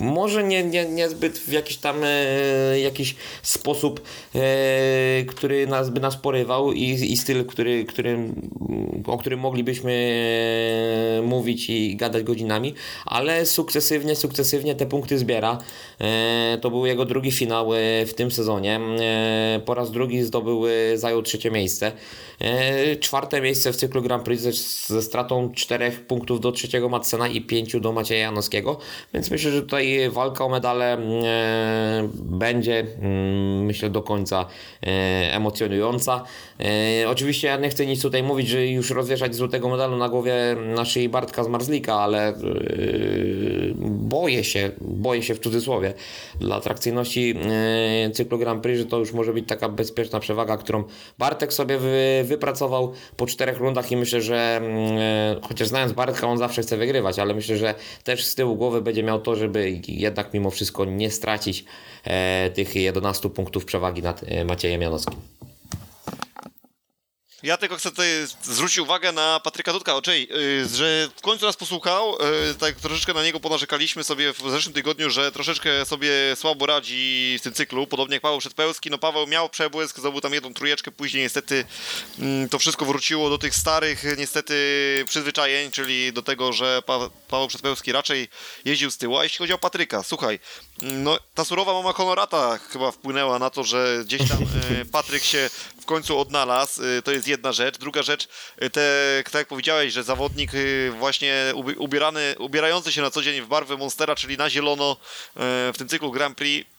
[0.00, 4.00] może nie, nie, niezbyt w jakiś tam e, jakiś sposób,
[4.34, 8.18] e, który nas by nas porywał i, i styl, który, który,
[9.06, 9.92] o którym moglibyśmy
[11.18, 12.74] e, mówić i gadać godzinami,
[13.06, 15.58] ale sukcesywnie, sukcesywnie te punkty zbiera.
[16.00, 18.80] E, to był jego drugi finał e, w tym sezonie.
[19.00, 20.62] E, po raz drugi zdobył,
[20.94, 21.92] zajął trzecie miejsce.
[23.00, 24.52] Czwarte miejsce w cyklu Grand Prix ze,
[24.94, 28.78] ze stratą czterech punktów do trzeciego Madsena i pięciu do Macieja Janowskiego,
[29.14, 34.46] więc myślę, że tutaj walka o medale e, będzie, mm, myślę, do końca
[34.82, 34.86] e,
[35.34, 36.24] emocjonująca.
[36.60, 40.34] E, oczywiście ja nie chcę nic tutaj mówić, że już rozwieszać złotego medalu na głowie
[40.74, 42.34] na szyi Bartka z Marzlika, ale
[43.84, 45.94] boję się, boję się w cudzysłowie
[46.40, 47.34] dla atrakcyjności
[48.12, 50.84] cyklu Grand Prix, że to już może być taka bezpieczna przewaga, którą
[51.18, 56.38] Bartek sobie wy, wypracował po czterech rundach i myślę, że mm, chociaż znając Bartka, on
[56.42, 57.74] zawsze chce wygrywać, ale myślę, że
[58.04, 61.64] też z tyłu głowy będzie miał to, żeby jednak mimo wszystko nie stracić
[62.04, 65.20] e, tych 11 punktów przewagi nad e, Maciejem Janowskim.
[67.42, 68.08] Ja tylko chcę tutaj
[68.42, 72.12] zwrócić uwagę na Patryka Dudka, oczej, yy, że w końcu nas posłuchał,
[72.48, 77.36] yy, tak troszeczkę na niego ponarzekaliśmy sobie w zeszłym tygodniu, że troszeczkę sobie słabo radzi
[77.40, 80.90] w tym cyklu, podobnie jak Paweł Przedpełski, no Paweł miał przebłysk, zdobył tam jedną trójeczkę,
[80.90, 81.64] później niestety
[82.18, 84.54] mm, to wszystko wróciło do tych starych niestety
[85.08, 88.28] przyzwyczajeń, czyli do tego, że pa Paweł Przedpełski raczej
[88.64, 90.38] jeździł z tyłu, a jeśli chodzi o Patryka, słuchaj,
[90.82, 95.50] no ta surowa mama Honorata chyba wpłynęła na to, że gdzieś tam yy, Patryk się
[95.80, 97.78] w końcu odnalazł, yy, to jest jedna rzecz.
[97.78, 98.28] Druga rzecz,
[98.62, 100.52] y, te, tak jak powiedziałeś, że zawodnik
[100.98, 104.96] właśnie ubi- ubierany, ubierający się na co dzień w barwę Monstera, czyli na zielono
[105.36, 106.70] w tym cyklu Grand Prix,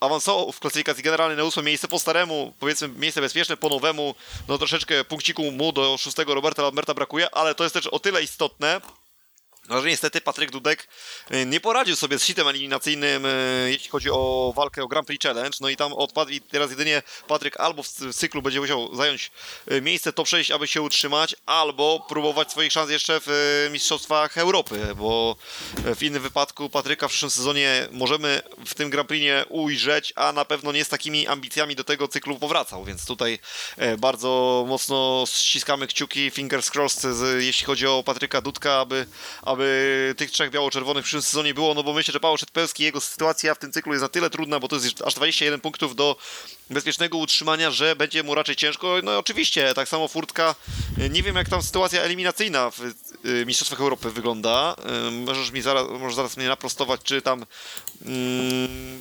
[0.00, 4.14] awansował w klasyfikacji generalnej na ósme miejsce po staremu, powiedzmy miejsce bezpieczne, po nowemu,
[4.48, 8.22] no troszeczkę punkciku mu do szóstego Roberta Lamberta brakuje, ale to jest też o tyle
[8.22, 8.80] istotne,
[9.68, 10.88] no, że niestety Patryk Dudek
[11.30, 15.22] y, nie poradził sobie z sitem eliminacyjnym, y, jeśli chodzi o walkę o Grand Prix
[15.22, 15.58] Challenge.
[15.60, 19.30] No i tam odpadł i teraz jedynie Patryk albo w cyklu będzie musiał zająć
[19.72, 24.94] y, miejsce top 6, aby się utrzymać, albo próbować swoich szans jeszcze w Mistrzostwach Europy,
[24.96, 25.36] bo
[25.96, 30.32] w innym wypadku Patryka w przyszłym sezonie możemy w tym Grand Prix nie ujrzeć, a
[30.32, 33.38] na pewno nie z takimi ambicjami do tego cyklu powracał, więc tutaj
[33.98, 39.06] bardzo mocno ściskamy kciuki, fingers crossed, jeśli chodzi o Patryka Dudka, aby
[40.16, 43.54] tych trzech biało-czerwonych w przyszłym sezonie było, no bo myślę, że Paweł Szedpełski, jego sytuacja
[43.54, 46.16] w tym cyklu jest na tyle trudna, bo to jest aż 21 punktów do
[46.70, 48.94] bezpiecznego utrzymania, że będzie mu raczej ciężko.
[49.02, 50.54] No oczywiście, tak samo Furtka,
[51.10, 52.80] nie wiem jak tam sytuacja eliminacyjna w
[53.26, 54.76] y, Mistrzostwach Europy wygląda,
[55.08, 57.46] Y, możesz mi zaraz, możesz zaraz mnie naprostować, czy tam
[58.06, 59.00] mm,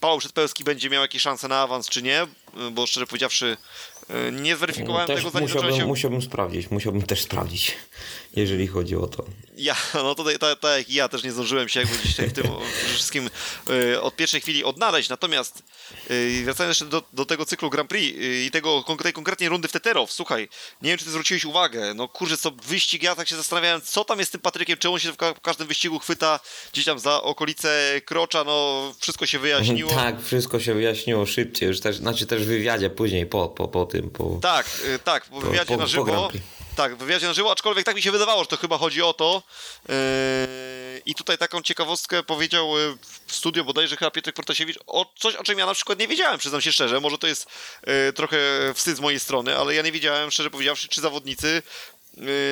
[0.00, 2.26] Paweł Przedpełski będzie miał jakieś szanse na awans, czy nie, y,
[2.70, 3.56] bo szczerze powiedziawszy
[4.32, 5.86] nie zweryfikowałem Też tego, zanim musiałbym, się...
[5.86, 7.74] musiałbym sprawdzić, musiałbym też sprawdzić,
[8.36, 9.24] jeżeli chodzi o to.
[9.56, 12.32] Ja, no tutaj tak ta, jak i ja też nie zdążyłem się jakby dzisiaj w
[12.32, 12.44] tym
[12.94, 13.30] wszystkim
[13.70, 15.08] y, od pierwszej chwili odnaleźć.
[15.08, 15.62] Natomiast
[16.10, 19.68] y, wracając jeszcze do, do tego cyklu Grand Prix y, i tego tej konkretnej rundy
[19.68, 20.48] w Teterow, słuchaj,
[20.82, 24.04] nie wiem czy ty zwróciłeś uwagę, no kurczę, co wyścig, ja tak się zastanawiałem, co
[24.04, 26.40] tam jest z tym Patrykiem, czy on się w, ka- w każdym wyścigu chwyta
[26.72, 29.92] gdzieś tam za okolice krocza, no wszystko się wyjaśniło.
[30.02, 33.86] Tak, wszystko się wyjaśniło szybciej, już też, znaczy też w wywiadzie później, po, po, po
[33.86, 34.38] tym, po...
[34.42, 34.66] Tak,
[35.04, 36.28] tak, w wywiadzie po- na po żywo.
[36.28, 36.44] Prix.
[36.76, 39.12] Tak, w wywiadzie na żywo, aczkolwiek tak mi się wydawało, że to chyba chodzi o
[39.14, 39.42] to.
[39.88, 39.94] Yy,
[41.06, 42.96] I tutaj taką ciekawostkę powiedział yy,
[43.26, 46.38] w studio bodajże chyba Piotrek Protasiewicz o coś, o czym ja na przykład nie wiedziałem,
[46.38, 47.00] przyznam się szczerze.
[47.00, 47.46] Może to jest
[47.86, 48.38] yy, trochę
[48.74, 51.62] wstyd z mojej strony, ale ja nie wiedziałem, szczerze powiedziawszy, czy zawodnicy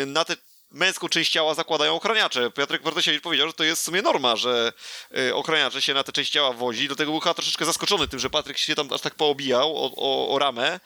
[0.06, 0.36] na te
[0.70, 2.50] męską część ciała zakładają ochraniacze.
[2.50, 4.72] Piotrek Protasiewicz powiedział, że to jest w sumie norma, że
[5.18, 6.88] y, ochraniacze się na tę część ciała wozi.
[6.88, 9.90] Do tego był chyba troszeczkę zaskoczony tym, że Patryk się tam aż tak poobijał o,
[9.96, 10.80] o, o ramę.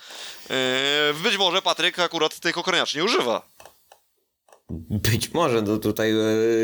[1.11, 3.53] Y, być może Patryk akurat tych ochraniaczy nie używa.
[4.90, 6.12] Być może, no tutaj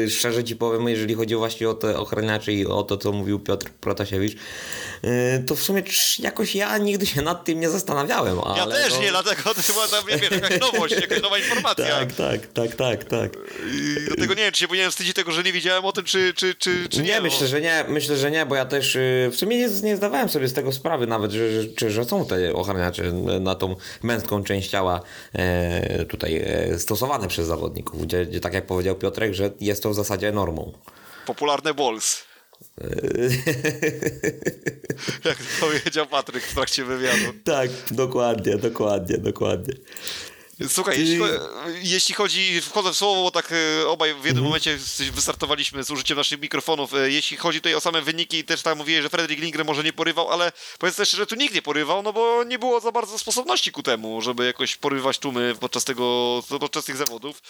[0.04, 3.40] e, szczerze ci powiem, jeżeli chodzi właśnie o te ochraniacze i o to, co mówił
[3.40, 4.36] Piotr Protasiewicz,
[5.02, 5.82] e, to w sumie
[6.18, 8.38] jakoś ja nigdy się nad tym nie zastanawiałem.
[8.56, 9.02] Ja też to...
[9.02, 11.86] nie, dlatego to była tam, wiesz, jakaś nowość, jakaś nowa informacja.
[11.86, 13.32] Tak, tak, tak, tak, tak.
[13.74, 16.34] I dlatego nie wiem, czy się powinienem wstydzić tego, że nie wiedziałem o tym, czy,
[16.34, 17.08] czy, czy, czy nie.
[17.08, 17.22] Nie, no.
[17.22, 20.28] myślę, że nie, myślę, że nie, bo ja też y, w sumie nie, nie zdawałem
[20.28, 24.44] sobie z tego sprawy nawet, że, że, czy- że są te ochraniacze na tą męską
[24.44, 25.00] część ciała
[25.32, 26.44] e, tutaj
[26.78, 30.72] stosowane przez zawodników, gdzie, gdzie tak jak powiedział Piotrek, że jest to w zasadzie normą.
[31.26, 32.24] Popularne balls.
[35.24, 37.32] Jak powiedział Patryk w trakcie wywiadu.
[37.44, 39.74] tak, dokładnie, dokładnie, dokładnie.
[40.68, 41.18] Słuchaj, Ty- jeśli,
[41.82, 43.52] jeśli chodzi, wchodzę w słowo, bo tak
[43.82, 44.44] e, obaj w jednym Mhm.
[44.44, 44.78] momencie
[45.12, 46.94] wystartowaliśmy z użyciem naszych mikrofonów.
[46.94, 49.92] E, Jeśli chodzi tutaj o same wyniki, też tak mówiłeś, że Fredrik Lindgren może nie
[49.92, 53.18] porywał, ale powiedz też, że tu nikt nie porywał, no bo nie było za bardzo
[53.18, 57.42] sposobności ku temu, żeby jakoś porywać tłumy podczas tego, podczas tych zawodów.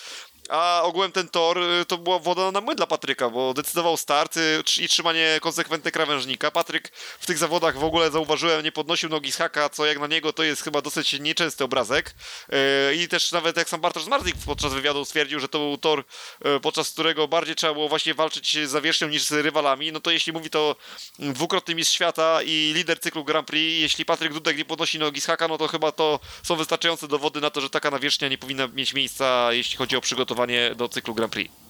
[0.49, 4.35] A ogółem ten tor e, to była woda na młyn dla Patryka, bo decydował start
[4.81, 6.51] i trzymanie konsekwentne krawężnika.
[6.51, 10.07] Patryk w tych zawodach w ogóle zauważyłem, nie podnosił nogi z haka, co jak na
[10.07, 12.15] niego to jest chyba dosyć nieczęsty obrazek.
[12.53, 16.05] E, I też nawet jak sam Bartosz Zmarzik podczas wywiadu stwierdził, że to był tor,
[16.45, 20.11] e, podczas którego bardziej trzeba było właśnie walczyć z zawierzchnią niż z rywalami, no to
[20.11, 20.77] jeśli mówi to
[21.19, 25.27] dwukrotny mistrz świata i lider cyklu Grand Prix, jeśli Patryk Dudek nie podnosi nogi z
[25.27, 28.69] haka, no to chyba to są wystarczające dowody na to, że taka nawierzchnia nie powinna
[28.69, 31.70] mieć miejsca, jeśli chodzi o przygotowanie do cyklu Grand Prix.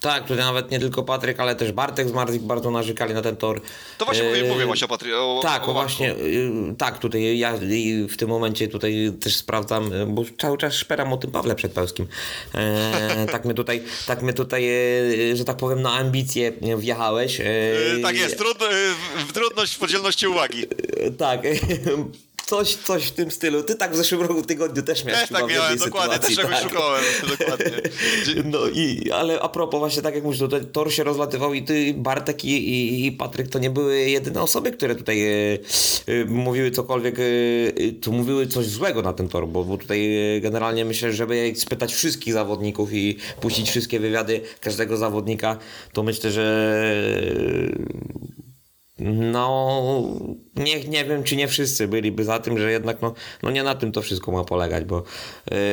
[0.00, 3.36] Tak, tutaj nawet nie tylko Patryk, ale też Bartek z Marzik bardzo narzekali na ten
[3.36, 3.60] tor.
[3.98, 5.40] To właśnie mówię, E, mówię właśnie o Patryku.
[5.42, 7.52] Tak, o właśnie, y, tak, tutaj ja
[8.08, 12.06] w tym momencie tutaj też sprawdzam, y, bo cały czas szperam o tym Pawle Przedpełskim.
[12.54, 14.68] E, tak my tutaj, tak my tutaj,
[15.32, 17.40] e, że tak powiem, na ambicje wjechałeś.
[17.40, 17.44] E,
[18.02, 18.72] Tak jest, trudno, e,
[19.28, 20.66] w- trudność w podzielności uwagi.
[20.96, 21.40] e, Tak,
[22.50, 23.62] coś, coś w tym stylu.
[23.62, 26.18] Ty tak w zeszłym roku tygodniu też miałeś Też chyba tak w jednej miałem, dokładnie,
[26.18, 26.62] też czegoś tak.
[26.62, 27.70] szukałem, dokładnie.
[28.52, 31.94] No i, ale a propos właśnie tak jak mówisz, tutaj tor się rozlatywał i ty,
[31.94, 35.58] Bartek i, i, i Patryk to nie były jedyne osoby, które tutaj e,
[36.26, 40.10] mówiły cokolwiek, e, e, to mówiły coś złego na ten tor, bo, bo tutaj
[40.42, 45.58] generalnie myślę, żeby spytać wszystkich zawodników i puścić wszystkie wywiady każdego zawodnika,
[45.92, 46.44] to myślę, że
[49.00, 50.02] no,
[50.56, 53.74] nie, nie wiem, czy nie wszyscy byliby za tym, że jednak no, no nie na
[53.74, 55.02] tym to wszystko ma polegać, bo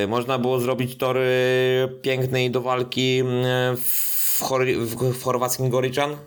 [0.04, 1.30] y, można było zrobić tory
[2.02, 6.18] piękne i do walki y, w, Chor- w, w chorwackim Goryczan y,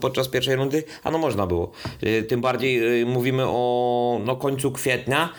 [0.00, 1.70] podczas pierwszej rundy, a no można było.
[2.02, 5.32] Y, tym bardziej y, mówimy o no, końcu kwietnia,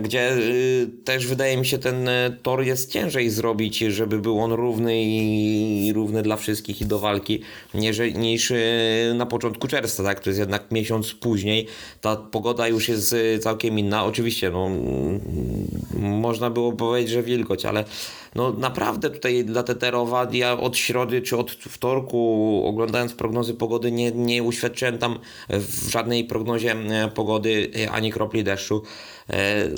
[0.00, 4.52] gdzie y, też wydaje mi się ten y, tor jest ciężej zrobić, żeby był on
[4.52, 7.40] równy i równy dla wszystkich i do walki,
[7.74, 10.20] niż, niż y, na początku czerwca, tak?
[10.20, 11.66] To jest jednak miesiąc później.
[12.00, 14.04] Ta pogoda już jest całkiem inna.
[14.04, 14.70] Oczywiście, no,
[16.00, 17.84] można było powiedzieć, że wilgoć, ale
[18.34, 24.12] no naprawdę tutaj dla Teterowa ja od środy czy od wtorku oglądając prognozy pogody nie,
[24.12, 25.18] nie uświadczyłem tam
[25.48, 28.82] w żadnej prognozie e, pogody e, ani kropli deszczu.
[29.30, 29.68] E,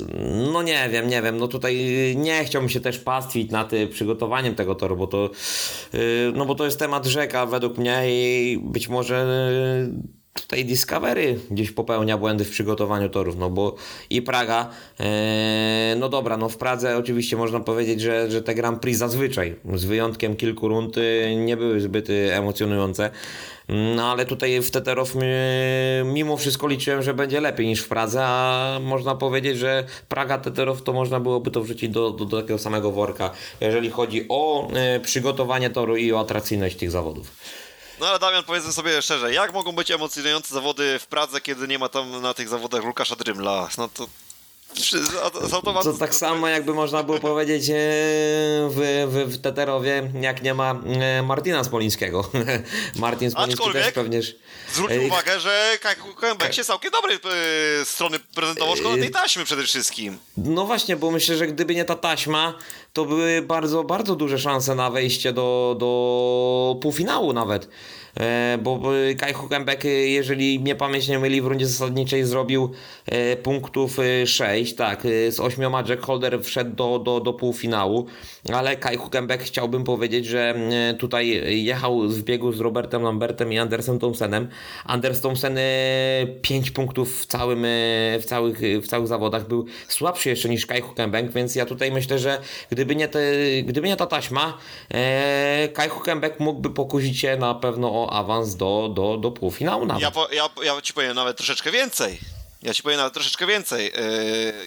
[0.53, 1.77] No nie wiem, nie wiem, no tutaj
[2.15, 5.29] nie chciałbym się też pastwić nad przygotowaniem tego toru, bo to,
[6.33, 9.25] no bo to jest temat rzeka według mnie i być może
[10.41, 13.75] tutaj Discovery gdzieś popełnia błędy w przygotowaniu torów, no bo
[14.09, 14.69] i Praga,
[14.99, 19.55] e, no dobra, no w Pradze oczywiście można powiedzieć, że, że te Grand Prix zazwyczaj,
[19.75, 23.11] z wyjątkiem kilku rund, y, nie były zbyt y, emocjonujące.
[23.69, 25.19] No ale tutaj w Teterow y,
[26.05, 30.81] mimo wszystko liczyłem, że będzie lepiej niż w Pradze, a można powiedzieć, że Praga Teterow
[30.81, 33.31] to można byłoby to wrzucić do, do, do takiego samego worka,
[33.61, 37.31] jeżeli chodzi o y, przygotowanie toru i o atrakcyjność tych zawodów.
[37.99, 41.79] No ale Damian, powiedzmy sobie szczerze, jak mogą być emocjonujące zawody w Pradze, kiedy nie
[41.79, 43.69] ma tam na tych zawodach Łukasza Drymla?
[43.77, 44.07] No to...
[44.75, 45.91] Z, automatu...
[45.91, 47.73] To tak samo jakby można było powiedzieć e,
[48.69, 52.29] w, w, w Teterowie, jak nie ma e, Martina Spolińskiego.
[52.95, 54.35] Martin Spoliński Aczkolwiek- też pewnież...
[54.73, 55.77] Zwróć Ej, uwagę, że
[56.21, 57.17] Kębek się całkiem dobrej
[57.81, 60.17] e, strony prezentował, szkoda tej taśmy przede wszystkim.
[60.37, 62.53] No właśnie, bo myślę, że gdyby nie ta taśma,
[62.93, 67.69] to były bardzo, bardzo duże szanse na wejście do, do półfinału nawet.
[68.19, 68.81] E, bo
[69.17, 72.71] Kai Huckenbeck, e, jeżeli mnie pamięć nie myli, w rundzie zasadniczej zrobił
[73.05, 78.05] e, punktów 6, tak, z ośmioma Jack Holder wszedł do, do, do półfinału,
[78.53, 80.55] ale Kai Huckenbeck chciałbym powiedzieć, że
[80.99, 81.27] tutaj
[81.63, 84.47] jechał w biegu z Robertem Lambertem i Andersem Thompsonem.
[84.85, 85.57] Anders Thompson
[86.41, 87.65] 5 punktów w całym,
[88.19, 92.19] w całych, w całych zawodach był słabszy jeszcze niż Kai Huckenbeck, więc ja tutaj myślę,
[92.19, 93.19] że gdyby nie, te,
[93.63, 94.57] gdyby nie ta taśma,
[95.73, 100.03] Kai Huckenbeck mógłby pokusić się na pewno o awans do, do, do półfinału nawet.
[100.03, 102.19] Ja, po, ja, ja ci powiem nawet troszeczkę więcej.
[102.63, 103.93] Ja ci powiem nawet troszeczkę więcej.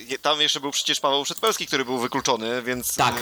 [0.09, 3.15] Yy, tam jeszcze był przecież Paweł Przedpełski, który był wykluczony, więc Tak,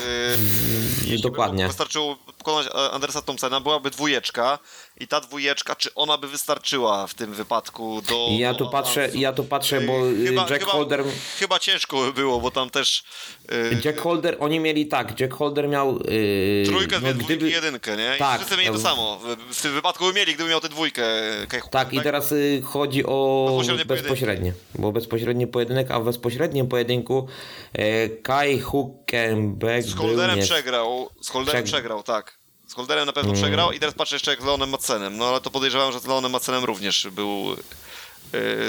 [1.07, 1.67] yy, dokładnie.
[1.67, 2.17] Wystarczyło
[2.49, 4.59] pokonać e, Andersa Thompsona, byłaby dwójeczka
[4.99, 8.27] i ta dwójeczka, czy ona by wystarczyła w tym wypadku do...
[8.31, 11.03] Ja tu patrzę, ja tu patrzę, bo Yy, y, Jack chyba, Holder...
[11.39, 13.03] Chyba ciężko by było, bo tam też
[13.51, 15.99] yy, Jack Holder, oni mieli tak, Jack Holder miał...
[15.99, 18.15] Yy, trójkę, no, dwójki, jedynkę, nie?
[18.15, 18.37] I Tak.
[18.39, 19.19] wszyscy mieli to samo.
[19.51, 21.03] W, tym wypadku by mieli, gdyby miał tę dwójkę.
[21.49, 22.03] Kai Tak, i Huckenbeck.
[22.03, 27.27] teraz y, chodzi o Bezpośrednie bezpośrednie, bo bezpośredni pojedynek, a w bezpośrednim pojedynku
[27.73, 32.38] e, Kai Huckenbeck Z był Holderem nie, przegrał, z Holderem Przeg- przegrał, tak.
[32.69, 33.41] Z Holderem na pewno Mm.
[33.41, 36.05] przegrał i teraz patrzę jeszcze jak z Leonem Macenem, no ale to podejrzewam, że z
[36.05, 37.55] Leonem Macenem również był,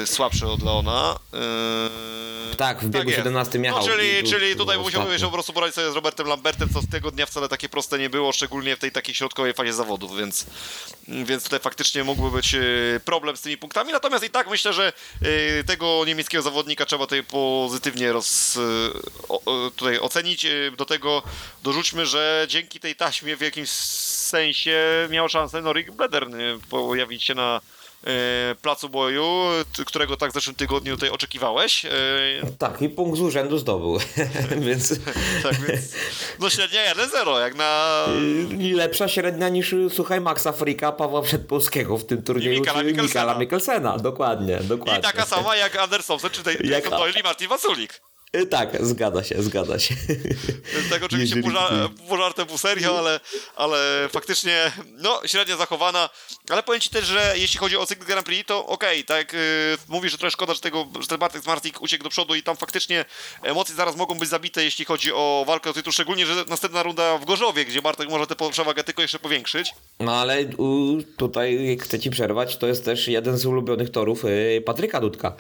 [0.03, 1.19] y, słabszy od Leona.
[2.53, 3.19] y, Tak, w biegu jest.
[3.19, 5.19] 17 jechał No, czyli, tu- czyli tu tutaj było musiałby ostatnio.
[5.19, 7.99] się po prostu poradzić sobie z Robertem Lambertem, co z tego dnia wcale takie proste
[7.99, 10.47] nie było, szczególnie w tej takiej środkowej fazie zawodów, więc,
[11.09, 13.93] więc tutaj faktycznie mógłby być y, problem z tymi punktami.
[13.93, 14.93] Natomiast i tak myślę, że
[15.61, 18.59] y, tego niemieckiego zawodnika trzeba tutaj pozytywnie roz,
[19.77, 20.45] tutaj ocenić.
[20.45, 21.23] Y, Do tego
[21.63, 26.35] dorzućmy, że dzięki tej taśmie w jakimś sensie miał szansę Norik Bledern
[26.71, 27.61] pojawić się na
[28.63, 29.25] placu boju,
[29.87, 31.85] którego tak w zeszłym tygodniu tutaj oczekiwałeś.
[31.85, 31.89] Y,
[32.59, 33.99] Tak, i punkt z urzędu zdobył,
[34.67, 34.89] więc
[35.43, 35.93] tak więc,
[36.39, 38.05] no średnia 1-0, jak na...
[38.75, 43.23] lepsza średnia niż, słuchaj, Maxa Frika, Pawła Przedpolskiego w tym turnieju, Mikala czy Mikkelsena.
[43.23, 44.99] Mikala Mikkelsena, dokładnie, dokładnie.
[44.99, 46.91] I taka sama jak Anderson, czy tej Jak- jak...
[46.91, 48.01] Doyle i Martin Wasulik.
[48.37, 49.95] Y, Tak, zgadza się, zgadza się.
[50.91, 53.21] Tak oczywiście Jeżeli- ża- pół serio, ale,
[53.57, 56.11] ale faktycznie, no, średnio zachowana.
[56.51, 59.39] Ale powiem Ci też, że jeśli chodzi o cykl Grand Prix, to okej, tak, yy,
[59.89, 62.57] mówisz, że trochę szkoda, że, tego, że ten Bartek Smartik uciekł do przodu i tam
[62.57, 63.05] faktycznie
[63.43, 67.19] emocje zaraz mogą być zabite, jeśli chodzi o walkę o tytuł, szczególnie, że następna runda
[67.19, 69.75] w Gorzowie, gdzie Bartek może tę przewagę tylko jeszcze powiększyć.
[70.01, 74.63] No ale u, tutaj chcę ci przerwać, to jest też jeden z ulubionych torów y,
[74.67, 75.37] Patryka Dudka.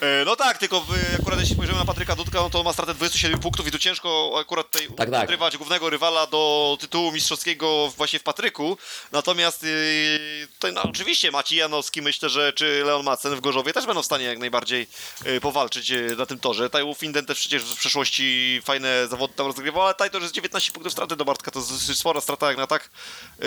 [0.00, 0.86] E, No tak, tylko
[1.20, 4.36] akurat jeśli spojrzymy na Patryka Dudka, no to ma stratę 27 punktów i tu ciężko
[4.40, 5.56] akurat tutaj Tak, tak.
[5.56, 8.78] głównego rywala do tytułu mistrzowskiego właśnie w Patryku.
[9.12, 13.86] Natomiast yy, tutaj no, oczywiście Maciej Janowski, myślę, że czy Leon Macen w Gorzowie też
[13.86, 14.86] będą w stanie jak najbardziej
[15.24, 16.70] yy, powalczyć yy, na tym torze.
[16.70, 20.72] Taj Finden też przecież w przeszłości fajne zawody tam rozgrywał, ale taj to jest 19
[20.72, 22.90] punktów straty do Bartka, to jest spora strata jak na tak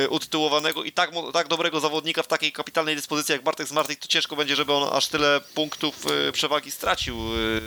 [0.09, 4.35] utytułowanego i tak, tak dobrego zawodnika w takiej kapitalnej dyspozycji jak Bartek Smartik, to ciężko
[4.35, 7.17] będzie, żeby on aż tyle punktów yy, przewagi stracił.
[7.17, 7.61] Yy,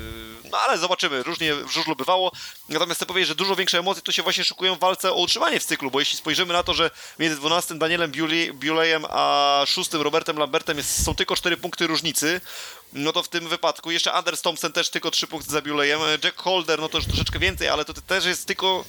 [0.51, 2.33] no ale zobaczymy, różnie w żużlu bywało.
[2.69, 5.61] Natomiast chcę powiedzieć, że dużo większe emocje tu się właśnie szykują w walce o utrzymanie
[5.61, 8.13] w cyklu, bo jeśli spojrzymy na to, że między 12 Danielem
[8.53, 12.41] Biulejem a 6 Robertem Lambertem jest, są tylko 4 punkty różnicy,
[12.95, 16.43] no to w tym wypadku jeszcze Anders Thompson też tylko 3 punkty za Biulejem, Jack
[16.43, 18.85] Holder no to już troszeczkę więcej, ale to też jest tylko...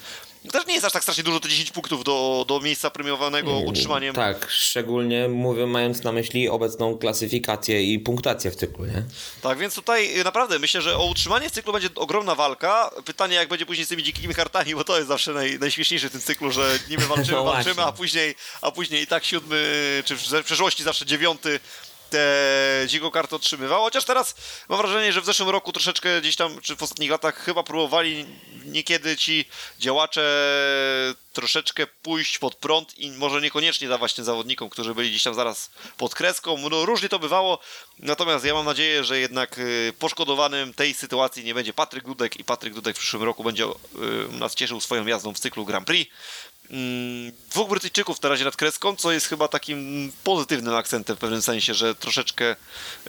[0.51, 4.15] Też nie jest aż tak strasznie dużo, te 10 punktów do, do miejsca premiowanego utrzymaniem.
[4.15, 9.03] Tak, szczególnie mówię, mając na myśli obecną klasyfikację i punktację w cyklu, nie?
[9.41, 12.91] Tak, więc tutaj naprawdę myślę, że o utrzymanie w cyklu będzie ogromna walka.
[13.05, 16.11] Pytanie, jak będzie później z tymi dzikimi kartami, bo to jest zawsze naj, najśmieszniejsze w
[16.11, 20.15] tym cyklu, że niby walczymy, No walczymy, a później, a później i tak siódmy, czy
[20.15, 21.59] w przeszłości zawsze dziewiąty
[22.09, 23.81] te dziką kartę otrzymywał.
[23.81, 24.35] Chociaż teraz
[24.69, 28.25] mam wrażenie, że w zeszłym roku troszeczkę gdzieś tam, czy w ostatnich latach chyba próbowali
[28.65, 29.45] niekiedy ci
[29.79, 30.23] działacze
[31.33, 35.71] troszeczkę pójść pod prąd i może niekoniecznie dawać tym zawodnikom, którzy byli gdzieś tam zaraz
[35.97, 36.57] pod kreską.
[36.57, 37.59] No, różnie to bywało,
[37.99, 42.43] natomiast ja mam nadzieję, że jednak y, poszkodowanym tej sytuacji nie będzie Patryk Dudek i
[42.43, 43.69] Patryk Dudek w przyszłym roku będzie y,
[44.31, 46.11] nas cieszył swoją jazdą w cyklu Grand Prix.
[46.69, 51.41] Mm, Dwóch Brytyjczyków na razie nad kreską, co jest chyba takim pozytywnym akcentem w pewnym
[51.41, 52.55] sensie, że troszeczkę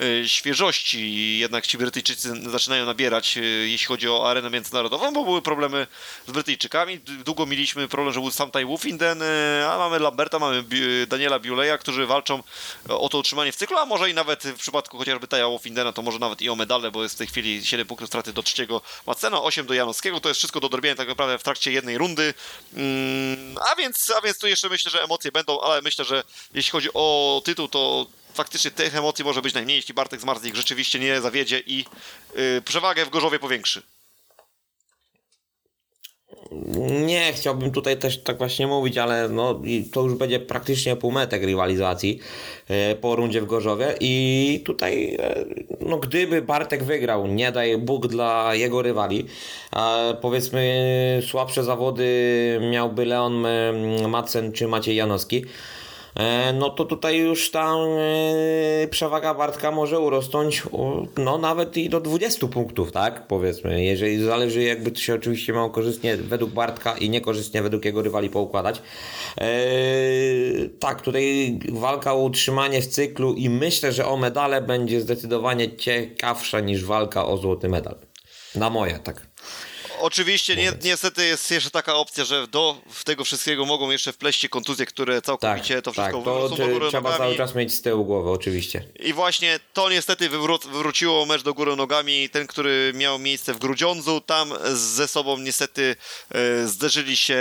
[0.03, 5.43] y, świeżości jednak ci Brytyjczycy zaczynają nabierać, y, jeśli chodzi o arenę międzynarodową, bo były
[5.43, 5.87] problemy
[6.27, 6.99] z Brytyjczykami.
[6.99, 10.65] Długo mieliśmy problem, że był Samtaj Wufinden, y, a mamy Lamberta, mamy
[11.09, 12.43] Daniela Biuleja, którzy walczą
[12.89, 16.03] o to utrzymanie w cyklu, a może i nawet w przypadku chociażby Taja Wufindena, to
[16.03, 18.83] może nawet i o medale, bo jest w tej chwili 7 punktów straty do trzeciego
[19.07, 22.35] Macena, 8 do Janowskiego, to jest wszystko do odrobienia tak naprawdę w trakcie jednej rundy.
[23.71, 26.23] A więc, a więc tu jeszcze myślę, że emocje będą, ale myślę, że
[26.55, 30.99] jeśli chodzi o tytuł, to faktycznie tych emocji może być najmniej, jeśli Bartek Zmarzlik rzeczywiście
[30.99, 31.85] nie zawiedzie i
[32.39, 33.83] y, przewagę w Gorzowie powiększy.
[37.07, 39.61] Nie chciałbym tutaj też tak właśnie mówić, ale no,
[39.93, 42.19] to już będzie praktycznie półmetek rywalizacji
[42.69, 43.95] e, po rundzie w Gorzowie.
[44.01, 45.45] I tutaj e,
[45.81, 49.27] no, gdyby Bartek wygrał, nie daj Bóg dla jego rywali,
[50.21, 52.07] powiedzmy słabsze zawody
[52.73, 53.73] miałby Leon e,
[54.09, 55.45] Madsen czy Maciej Janowski,
[56.55, 60.63] no to tutaj już ta e, przewaga Bartka może urosnąć
[61.17, 63.27] no nawet i do 20 punktów, tak?
[63.27, 68.03] Powiedzmy, jeżeli zależy jakby to się oczywiście miało korzystnie według Bartka i niekorzystnie według jego
[68.03, 68.83] rywali poukładać.
[69.39, 69.49] E,
[70.79, 76.61] tak, tutaj walka o utrzymanie w cyklu i myślę, że o medale będzie zdecydowanie ciekawsza
[76.61, 77.97] niż walka o złoty medal.
[78.55, 79.27] Na moje, tak.
[80.01, 84.87] Oczywiście, nie, niestety jest jeszcze taka opcja, że do tego wszystkiego mogą jeszcze wpleść kontuzje,
[84.87, 87.19] które Tak, całkowicie to tak, wszystko to wywrócą do góry trzeba nogami.
[87.35, 88.85] cały czas mieć z tyłu głowy, oczywiście.
[89.01, 92.29] I właśnie to niestety wywró- wywróciło mecz do góry nogami.
[92.29, 95.97] Ten, który miał miejsce w Grudziądzu, tam ze sobą niestety
[96.31, 97.39] e, zderzyli się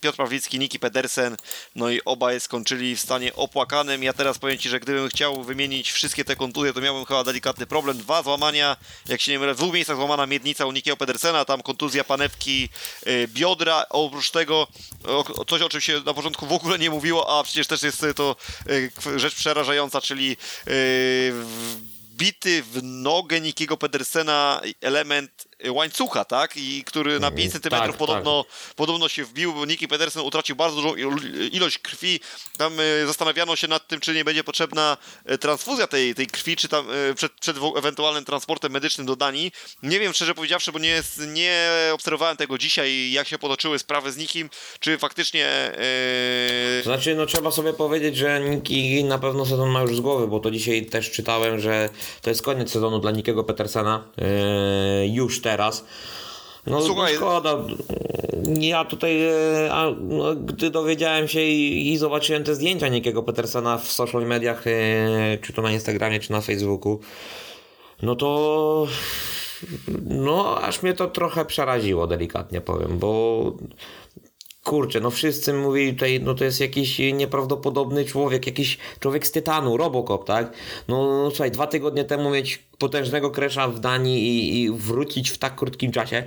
[0.00, 1.36] Piotr Pawlicki, Niki Pedersen,
[1.74, 4.02] no i obaj skończyli w stanie opłakanym.
[4.02, 7.66] Ja teraz powiem Ci, że gdybym chciał wymienić wszystkie te kontuzje, to miałbym chyba delikatny
[7.66, 7.98] problem.
[7.98, 8.76] Dwa złamania,
[9.08, 12.68] jak się nie mylę, w dwóch miejscach złamana miednica u Nikiego Pedersena, tam kontuzja panewki
[13.06, 13.86] y, biodra.
[13.90, 14.66] Oprócz tego
[15.48, 18.36] coś, o czym się na początku w ogóle nie mówiło, a przecież też jest to
[18.70, 20.36] y, rzecz przerażająca, czyli
[20.68, 21.32] y,
[22.14, 26.56] wbity w nogę Nikiego Pedersena element łańcucha, tak?
[26.56, 28.44] I który na 5 cm tak, podobno,
[28.76, 32.20] podobno się wbił, bo Niki Pedersen utracił bardzo dużą il- ilość krwi.
[32.58, 34.96] Tam y, zastanawiano się nad tym, czy nie będzie potrzebna
[35.32, 39.52] y, transfuzja tej, tej krwi, czy tam y, przed, przed ewentualnym transportem medycznym do Danii.
[39.82, 44.12] Nie wiem, szczerze powiedziawszy, bo nie, jest, nie obserwowałem tego dzisiaj, jak się potoczyły sprawy
[44.12, 44.50] z Nikim,
[44.80, 45.72] czy faktycznie
[46.80, 50.00] y, To znaczy, no trzeba sobie powiedzieć, że Niki na pewno sezon ma już z
[50.00, 51.88] głowy, bo to dzisiaj też czytałem, że
[52.22, 54.04] to jest koniec sezonu dla Nikiego Petersena.
[54.16, 55.49] Yy, już teraz.
[56.66, 57.58] No, Słuchaj- szkoda.
[58.60, 59.32] Ja tutaj, e,
[59.72, 64.66] a, no, gdy dowiedziałem się i, i zobaczyłem te zdjęcia Nikiego Petersena w social mediach,
[64.66, 67.00] e, czy to na Instagramie, czy na Facebooku,
[68.02, 68.86] no to
[70.04, 73.42] no aż mnie to trochę przeraziło, delikatnie powiem, bo
[74.64, 79.76] kurczę, no wszyscy mówili tutaj, no to jest jakiś nieprawdopodobny człowiek, jakiś człowiek z tytanu,
[79.76, 80.52] Robocop, tak?
[80.88, 85.56] No słuchaj, dwa tygodnie temu mieć potężnego kresza w Danii i, i wrócić w tak
[85.56, 86.22] krótkim czasie.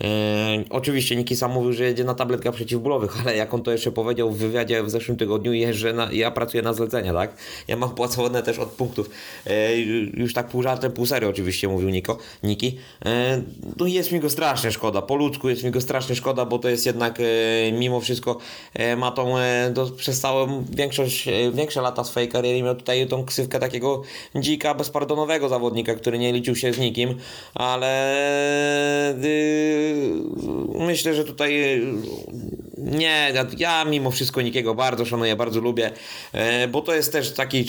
[0.00, 3.92] E, oczywiście Niki sam mówił, że jedzie na tabletkach przeciwbólowych, ale jak on to jeszcze
[3.92, 7.36] powiedział w wywiadzie w zeszłym tygodniu, jeżdżę na, ja pracuję na zlecenia, tak?
[7.68, 9.10] Ja mam płacone też od punktów.
[9.46, 9.76] E,
[10.14, 12.78] już tak pół żartem, pół serio oczywiście mówił Niko, Niki.
[13.04, 13.42] E,
[13.76, 16.68] no jest mi go strasznie szkoda, po ludzku jest mi go strasznie szkoda, bo to
[16.68, 17.18] jest jednak
[17.72, 18.38] mimo wszystko
[18.96, 19.34] ma tą
[19.72, 24.02] do, przez całą większość, większe lata swojej kariery miał tutaj tą ksywkę takiego
[24.34, 27.14] dzika, bezpardonowego zawodnika, który nie liczył się z nikim,
[27.54, 29.94] ale y,
[30.78, 31.92] myślę, że tutaj y,
[32.78, 35.90] nie, ja- mimo wszystko Nikiego bardzo szanuję, bardzo lubię,
[36.32, 37.64] e, bo to jest też taki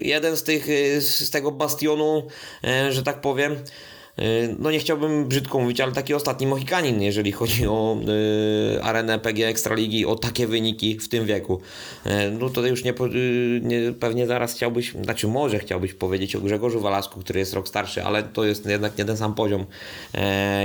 [0.00, 2.22] jeden z tych, y, z tego bastionu,
[2.90, 3.91] że tak powiem, Y,
[4.58, 7.96] No nie chciałbym brzydko mówić, ale taki ostatni Mohikanin, jeżeli chodzi o
[8.76, 11.60] y, arenę PG Ekstraligi, o takie wyniki w tym wieku.
[12.06, 12.10] Y,
[12.40, 16.80] no to już nie, y, nie, pewnie zaraz chciałbyś, znaczy może chciałbyś powiedzieć o Grzegorzu
[16.80, 19.66] Walasku, który jest rok starszy, ale to jest jednak nie ten sam poziom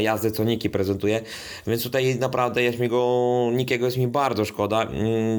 [0.02, 1.22] jazdy, co Niki prezentuje.
[1.68, 4.88] Więc tutaj naprawdę jest mi go, Nikiego jest mi bardzo szkoda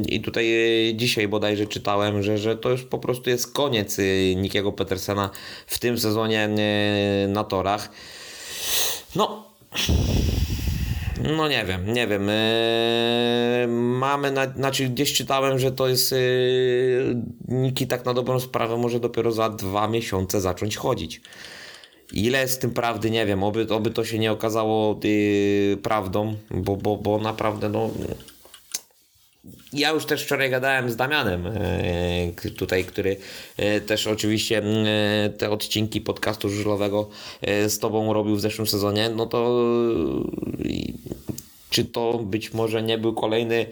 [0.08, 0.46] i tutaj
[0.90, 5.30] y, dzisiaj bodajże czytałem, że, że to już po prostu jest koniec y, Nikiego Petersena
[5.66, 6.48] w tym sezonie
[7.24, 7.90] y, na torach.
[9.16, 9.44] No.
[11.36, 12.28] No nie wiem, nie wiem.
[12.30, 16.18] Eee, mamy, na, znaczy gdzieś czytałem, że to jest yy,
[17.48, 21.20] Niki tak na dobrą sprawę może dopiero za dwa miesiące zacząć chodzić.
[22.12, 26.76] Ile w tym prawdy, nie wiem, oby, oby to się nie okazało yy, prawdą, bo,
[26.76, 27.90] bo, bo naprawdę no...
[29.72, 33.16] Ja już też wczoraj gadałem z Damianem, e, tutaj, który
[33.56, 37.08] e, też oczywiście e, te odcinki podcastu żużlowego
[37.68, 39.64] z Tobą robił w zeszłym sezonie, no to
[41.70, 43.66] czy to być może nie był kolejny,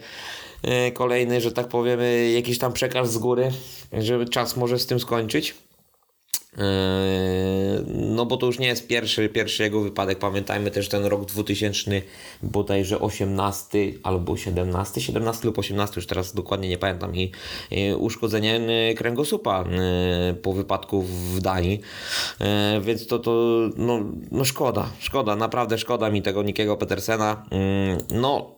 [0.93, 1.99] kolejny, że tak powiem,
[2.35, 3.51] jakiś tam przekaz z góry,
[3.93, 5.55] że czas może z tym skończyć?
[6.57, 7.37] Eee,
[8.17, 10.19] No bo to już nie jest pierwszy, pierwszy jego wypadek.
[10.19, 12.01] Pamiętajmy też ten rok 2000,
[12.43, 17.15] bodajże 18 albo 17, 17 lub 18, już teraz dokładnie nie pamiętam.
[17.15, 17.31] I,
[17.97, 21.81] uszkodzenie e, kręgosłupa e, po wypadku w Danii.
[22.81, 23.31] Więc to, to
[23.77, 23.99] no,
[24.31, 27.45] no szkoda, szkoda, naprawdę szkoda mi tego Nikiego Petersena.
[28.11, 28.56] No,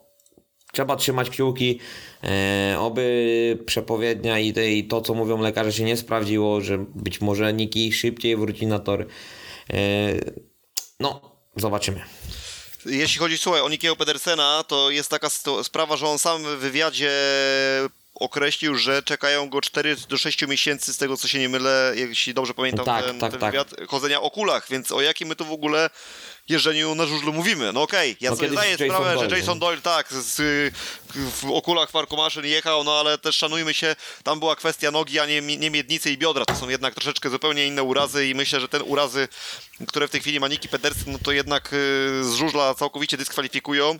[0.71, 1.79] Trzeba trzymać kciuki,
[2.23, 7.21] e, oby przepowiednia i, te, i to, co mówią lekarze, się nie sprawdziło, że być
[7.21, 9.07] może Niki szybciej wróci na tor.
[9.69, 9.75] E,
[10.99, 11.21] no,
[11.55, 12.01] zobaczymy.
[12.85, 15.29] Jeśli chodzi, słuchaj, o Nikiego Pedersena, to jest taka
[15.63, 17.11] sprawa, że on sam w wywiadzie
[18.15, 22.33] określił, że czekają go 4 do 6 miesięcy, z tego co się nie mylę, jeśli
[22.33, 23.51] dobrze pamiętam Tak, ten, tak, ten tak.
[23.51, 25.89] wywiad, chodzenia o kulach, więc o jakim my tu w ogóle
[26.49, 27.73] jeżdżeniu na żużlu mówimy?
[27.73, 29.59] No okej, ja No sobie zdaję Jason sprawę, Doyle, że Jason nie?
[29.59, 30.35] Doyle tak, z,
[31.15, 35.25] w okulach Farku Maszyn jechał, no ale też szanujmy się, tam była kwestia nogi, a
[35.25, 38.67] nie, nie miednicy i biodra, to są jednak troszeczkę zupełnie inne urazy i myślę, że
[38.67, 39.27] ten urazy,
[39.87, 41.77] które w tej chwili ma Niki Pedersen, no to jednak y,
[42.23, 43.99] z żużla całkowicie dyskwalifikują.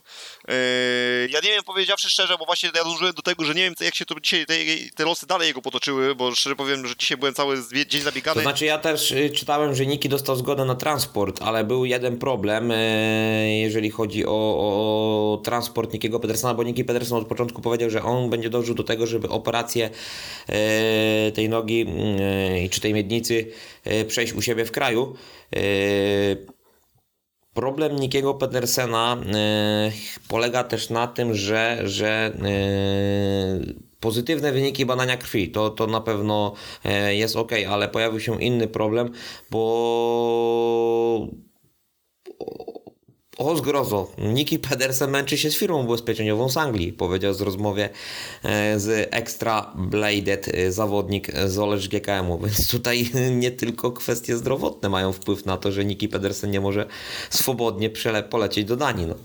[0.50, 3.74] Y, Ja nie wiem, powiedziawszy szczerze, bo właśnie ja dążyłem do tego, że nie wiem,
[3.80, 4.54] jak się to dzisiaj te,
[4.96, 8.36] te losy dalej jego potoczyły, bo szczerze powiem, że dzisiaj byłem cały dzień zabiegany.
[8.36, 12.18] To znaczy ja też y, czytałem, że Niki dostał zgodę na transport, ale był jeden
[12.18, 12.39] problem,
[12.72, 18.04] e, jeżeli chodzi o, o, transport Nikiego Pedersena, bo Niki Pedersen od początku powiedział, że
[18.04, 19.90] on będzie dążył do tego, żeby operację
[20.50, 21.86] e, tej nogi
[22.66, 23.52] e, czy tej miednicy
[23.84, 25.16] e, przejść u siebie w kraju.
[27.54, 29.18] Problem Nikiego Pedersena
[30.28, 32.38] polega też na tym, że, że
[34.00, 36.54] pozytywne wyniki badania krwi to, to na pewno
[37.10, 39.12] jest ok, ale pojawił się inny problem,
[39.52, 41.28] bo
[43.40, 47.90] o zgrozo, Niki Pedersen męczy się z firmą ubezpieczeniową z Anglii, powiedział z rozmowie
[48.44, 54.90] e, z Extra Bladed e, zawodnik z Olecz GKM-u, więc tutaj nie tylko kwestie zdrowotne
[54.90, 56.88] mają wpływ na to, że Niki Pedersen nie może
[57.30, 57.90] swobodnie
[58.30, 59.08] polecieć do Danii.
[59.08, 59.16] No.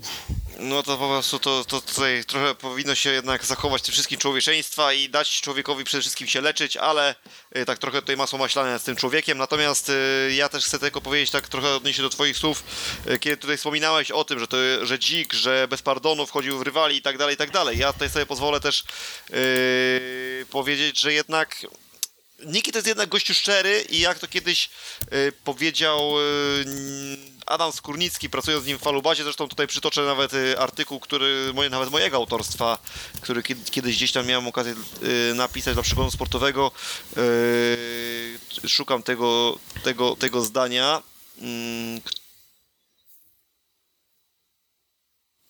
[0.59, 4.93] No to po prostu to, to tutaj trochę powinno się jednak zachować tym wszystkim człowieczeństwa
[4.93, 7.15] i dać człowiekowi przede wszystkim się leczyć, ale
[7.57, 9.37] y, tak trochę tutaj masło maślane z tym człowiekiem.
[9.37, 12.63] Natomiast y, ja też chcę tylko powiedzieć tak trochę odnieść się do twoich słów,
[13.09, 16.61] y, kiedy tutaj wspominałeś o tym, że, to, że dzik, że bez pardonu wchodził w
[16.61, 17.77] rywali i tak dalej, i tak dalej.
[17.77, 18.83] Ja tutaj sobie pozwolę też
[19.33, 21.65] y, powiedzieć, że jednak
[22.45, 24.69] Niki to jest jednak gościu szczery i jak to kiedyś
[25.13, 26.65] y, powiedział y,
[27.45, 31.69] Adam Skórnicki, pracując z nim w Falubazie, zresztą tutaj przytoczę nawet y, artykuł, który moje,
[31.69, 32.77] nawet mojego autorstwa,
[33.21, 34.75] który kiedy, kiedyś gdzieś tam miałem okazję
[35.35, 36.71] napisać dla przeglądu sportowego.
[38.67, 41.03] Szukam tego, tego, tego zdania.
[41.41, 42.01] Mm,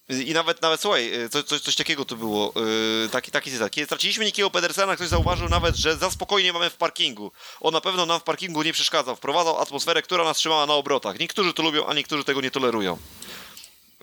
[0.09, 3.71] I nawet, nawet słuchaj, coś, coś, coś takiego to było, yy, taki, taki cytat.
[3.71, 7.31] Kiedy straciliśmy Nikiego Pedersena, ktoś zauważył nawet, że za spokojnie mamy w parkingu.
[7.61, 9.15] On na pewno nam w parkingu nie przeszkadzał.
[9.15, 11.19] Wprowadzał atmosferę, która nas trzymała na obrotach.
[11.19, 12.97] Niektórzy to lubią, a niektórzy tego nie tolerują.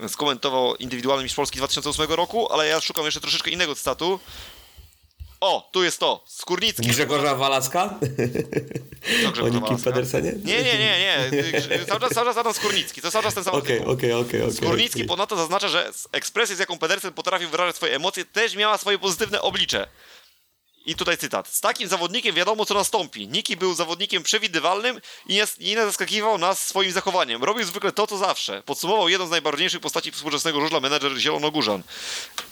[0.09, 4.21] Skomentował indywidualny mistrz Polski 2008 roku, ale ja szukam jeszcze troszeczkę innego cytatu.
[5.43, 6.25] O, tu jest to.
[6.27, 6.89] Skórnicki.
[6.89, 7.99] Grzegorza Walacka?
[9.23, 9.91] Co o Grzegorza Nikim Walaska?
[9.91, 10.33] Pedersenie?
[10.45, 11.87] Nie, nie, nie, nie.
[11.87, 13.03] Cały czas, cały czas Adam Skórnicki.
[13.03, 14.53] To cały czas ten sam Okej, okej, okej.
[14.53, 15.09] Skórnicki okej.
[15.09, 19.43] ponadto zaznacza, że ekspresja, z jaką Pedersen potrafił wyrażać swoje emocje, też miała swoje pozytywne
[19.43, 19.87] oblicze.
[20.87, 21.49] I tutaj cytat.
[21.49, 23.29] Z takim zawodnikiem wiadomo, co nastąpi.
[23.29, 27.45] Niki był zawodnikiem przewidywalnym i nie, zaskakiwał nas swoim zachowaniem.
[27.45, 28.63] Robił zwykle to, co zawsze.
[28.63, 31.83] Podsumował jeden z najbardziejszych postaci współczesnego żużla, menedżer Zielonogórzan.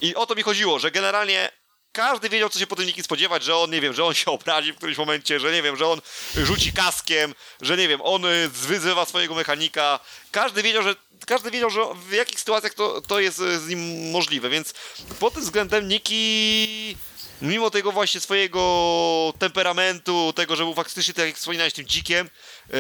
[0.00, 1.59] I o to mi chodziło, że generalnie
[1.92, 4.30] każdy wiedział, co się po tym Niki spodziewać, że on, nie wiem, że on się
[4.30, 6.00] obrazi w którymś momencie, że nie wiem, że on
[6.36, 10.00] rzuci kaskiem, że nie wiem, on y, wyzywa swojego mechanika.
[10.30, 10.94] Każdy wiedział, że
[11.26, 14.74] każdy wiedział, że w jakich sytuacjach to, to jest y, z nim możliwe, więc
[15.20, 16.96] pod tym względem Niki
[17.42, 22.30] mimo tego właśnie swojego temperamentu, tego, że był faktycznie, tak jak wspominałeś, tym dzikiem,
[22.68, 22.76] yy,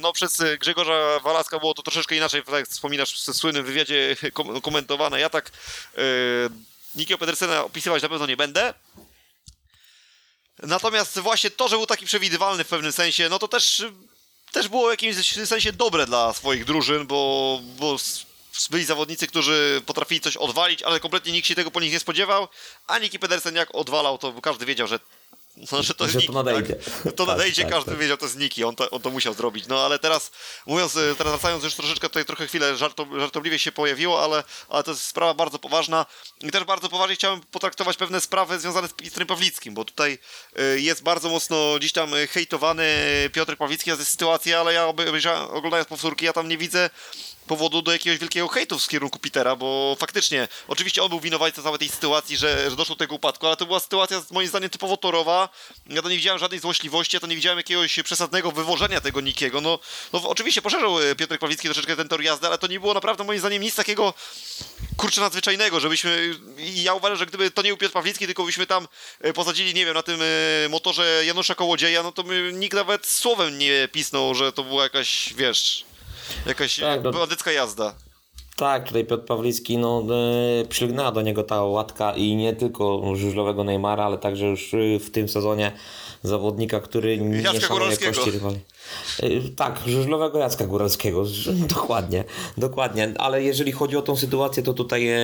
[0.00, 4.60] no przez Grzegorza Walaska było to troszeczkę inaczej, tak jak wspominasz w słynnym wywiadzie kom-
[4.60, 5.20] komentowane.
[5.20, 5.50] Ja tak
[5.96, 6.50] yy,
[6.96, 8.74] Nikiego Pedersena opisywać na pewno nie będę.
[10.58, 13.84] Natomiast właśnie to, że był taki przewidywalny w pewnym sensie, no to też,
[14.52, 17.96] też było w jakimś sensie dobre dla swoich drużyn, bo, bo
[18.70, 22.48] byli zawodnicy, którzy potrafili coś odwalić, ale kompletnie nikt się tego po nich nie spodziewał,
[22.86, 25.00] a Niki Pedersen jak odwalał, to każdy wiedział, że
[25.72, 26.74] no, że to Że to nadejdzie.
[26.74, 27.12] Tak?
[27.12, 28.00] To Tak, nadejdzie, tak, każdy tak.
[28.00, 29.66] wiedział, to jest Niki, on to, on to musiał zrobić.
[29.66, 30.30] No ale teraz,
[30.66, 34.82] mówiąc, e, teraz wracając już troszeczkę tutaj trochę chwilę żarto, żartobliwie się pojawiło, ale, ale
[34.82, 36.06] to jest sprawa bardzo poważna
[36.40, 40.18] i też bardzo poważnie chciałem potraktować pewne sprawy związane z Piotrem Pawlickim, bo tutaj
[40.56, 42.84] e, jest bardzo mocno gdzieś tam e, hejtowany
[43.32, 46.90] Piotr Pawlicki za tę sytuację, ale ja obejrzałem, oglądając powtórki, ja tam nie widzę
[47.46, 51.78] powodu do jakiegoś wielkiego hejtu w kierunku Petera, bo faktycznie, oczywiście on był winowajcą całej
[51.78, 54.96] tej sytuacji, że, że doszło do tego upadku, ale to była sytuacja moim zdaniem typowo
[54.96, 55.48] torowa.
[55.86, 59.60] Ja to nie widziałem żadnej złośliwości, ja to nie widziałem jakiegoś przesadnego wywożenia tego Nikiego.
[59.60, 59.78] No,
[60.12, 63.24] no oczywiście poszerzył e, Piotr Pawlicki troszeczkę ten tor jazdy, ale to nie było naprawdę
[63.24, 64.14] moim zdaniem nic takiego
[64.96, 68.88] kurczę nadzwyczajnego, żebyśmy, ja uważam, że gdyby to nie był Piotr Pawlicki, tylko byśmy tam
[69.20, 72.22] e, posadzili, nie wiem, na tym e, motorze Janusza Kołodzieja, no to
[72.52, 75.84] nikt nawet słowem nie pisnął, że to była jakaś, wiesz,
[76.46, 77.94] jakaś Tak, no- bandycka jazda.
[78.56, 80.02] Tak, tutaj Piotr Pawlicki, no
[80.62, 84.98] e, przylgnęła do niego ta łatka i nie tylko żużlowego Neymara, ale także już e,
[84.98, 85.72] w tym sezonie
[86.22, 88.58] zawodnika, który nie Jacka szanuje kości rywali.
[89.22, 91.24] E, Tak, żużlowego Jacka Góralskiego,
[91.76, 92.24] dokładnie,
[92.56, 95.18] dokładnie, ale jeżeli chodzi o tą sytuację, to tutaj e,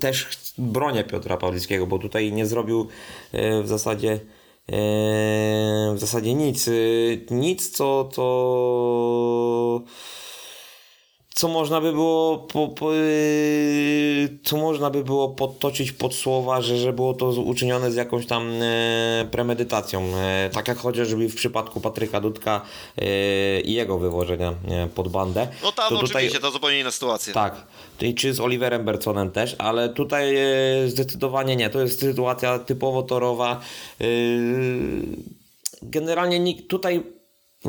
[0.00, 2.88] też bronię Piotra Pawlickiego, bo tutaj nie zrobił
[3.32, 4.20] e, w zasadzie
[4.68, 6.72] w zasadzie nic, e,
[7.30, 9.82] nic co, co
[11.36, 16.78] co można by było po, po, yy, co można by było podtoczyć pod słowa, że,
[16.78, 20.02] że było to uczynione z jakąś tam e, premedytacją.
[20.16, 22.60] E, tak jak chociażby w przypadku Patryka Dudka
[22.98, 25.48] e, i jego wywożenia e, pod bandę.
[25.62, 27.34] No tam to oczywiście, to zupełnie inna sytuacja.
[27.34, 27.66] tak.
[28.00, 31.70] I czy z Oliverem Berconem też, ale tutaj e, zdecydowanie nie.
[31.70, 33.60] To jest sytuacja typowo torowa.
[34.00, 34.04] E,
[35.82, 37.15] generalnie nikt tutaj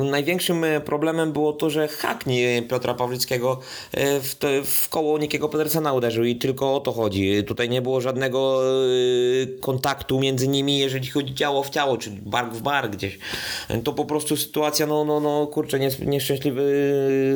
[0.03, 3.59] największym e, problemem było to, że hakni Piotra Pawlickiego
[3.91, 4.35] e, w,
[4.65, 7.43] w koło Nikiego Pedersena uderzył i tylko o to chodzi.
[7.43, 12.53] Tutaj nie było żadnego e, kontaktu między nimi, jeżeli chodzi ciało w ciało, czy bark
[12.53, 13.19] w bark gdzieś.
[13.83, 16.63] To po prostu sytuacja, no, no, no kurczę, nies- nieszczęśliwy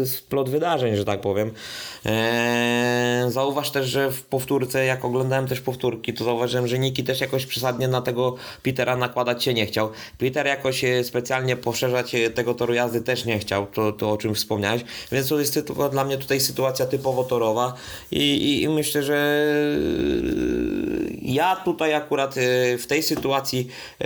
[0.06, 1.52] splot wydarzeń, że tak powiem.
[2.06, 7.22] Eee, zauważ też, że w powtórce, jak oglądałem też powtórki, to zauważyłem, że Niki też
[7.22, 9.90] jakoś przesadnie na tego Petera nakładać się nie chciał.
[10.18, 14.36] Peter jakoś specjalnie poszerzać tego tego toru jazdy też nie chciał, to, to o czym
[14.36, 14.82] wspomniałeś,
[15.12, 17.74] więc to jest tylko dla mnie tutaj sytuacja typowo torowa
[18.12, 19.46] i, i, i myślę, że
[21.22, 23.68] ja tutaj akurat e, w tej sytuacji
[24.00, 24.06] e,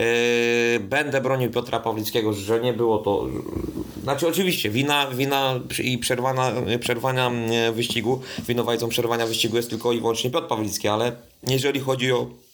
[0.80, 3.28] będę bronił Piotra Pawlickiego, że nie było to,
[4.04, 7.32] znaczy oczywiście wina, wina i przerwana, przerwania
[7.74, 11.12] wyścigu, winowajcą przerwania wyścigu jest tylko i wyłącznie Piotr Pawlicki, ale
[11.48, 12.45] jeżeli chodzi o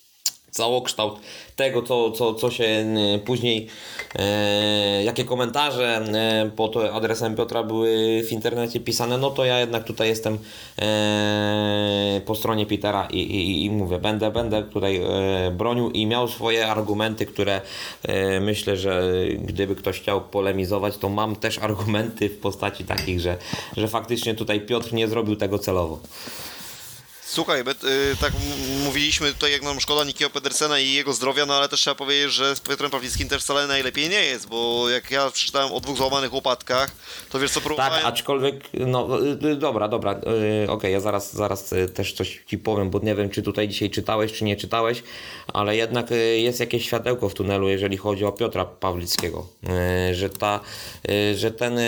[0.52, 1.20] całokształt
[1.56, 2.86] tego, co, co, co się
[3.26, 3.68] później,
[4.16, 9.84] e, jakie komentarze e, pod adresem Piotra były w internecie pisane, no to ja jednak
[9.84, 10.38] tutaj jestem
[10.80, 16.28] e, po stronie Petera i, i, i mówię, będę, będę tutaj e, bronił i miał
[16.28, 17.62] swoje argumenty, które
[18.04, 19.04] e, myślę, że
[19.40, 23.38] gdyby ktoś chciał polemizować, to mam też argumenty w postaci takich, że,
[23.78, 26.00] że faktycznie tutaj Piotr nie zrobił tego celowo.
[27.32, 28.34] Słuchaj, bet, y, tak
[28.84, 32.32] mówiliśmy tutaj, jak nam szkoda Nikiego Pedersena i jego zdrowia, no ale też trzeba powiedzieć,
[32.32, 35.98] że z Piotrem Pawlickim też wcale najlepiej nie jest, bo jak ja przeczytałem o dwóch
[35.98, 36.92] złamanych łopatkach,
[37.30, 37.94] to wiesz co próbowałem...
[37.94, 40.22] Tak, aczkolwiek, no y, y, dobra, dobra,
[40.66, 43.68] y, okej, ja zaraz, zaraz y, też coś Ci powiem, bo nie wiem, czy tutaj
[43.68, 45.04] dzisiaj czytałeś, czy nie czytałeś,
[45.48, 49.48] ale jednak jest jakieś światełko w tunelu, jeżeli chodzi o Piotra Pawlickiego,
[50.12, 50.60] że, ta,
[51.36, 51.80] że ten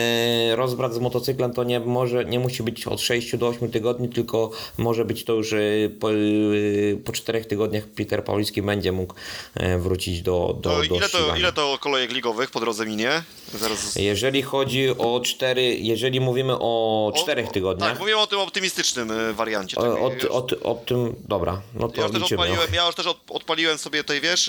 [0.56, 4.52] rozbrat z motocyklem to nie może, nie musi być od 6 do 8 tygodni, tylko
[4.78, 9.14] może być to już y, po, y, po 4 tygodniach Peter Pawlicki będzie mógł
[9.62, 11.38] y, wrócić do, do, To do ile, to, ścigania.
[11.38, 13.24] ile to kolejek ligowych po drodze minie?
[13.54, 13.96] Zaraz...
[13.96, 19.34] Jeżeli chodzi o cztery, jeżeli mówimy o czterech tygodniach, Tak, mówię o tym optymistycznym y,
[19.34, 19.78] wariancie.
[19.78, 20.24] o, tak, o, już-
[20.64, 22.42] o, o tym, dobra, no to Ja już też liczymy.
[22.42, 24.48] odpaliłem, ja już też od, odpaliłem sobie tutaj, wiesz,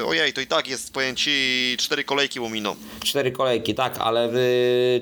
[0.00, 1.30] yy, ojej, to i tak jest, powiem ci,
[1.78, 2.76] cztery kolejki mu miną.
[3.04, 4.32] Cztery kolejki, tak, ale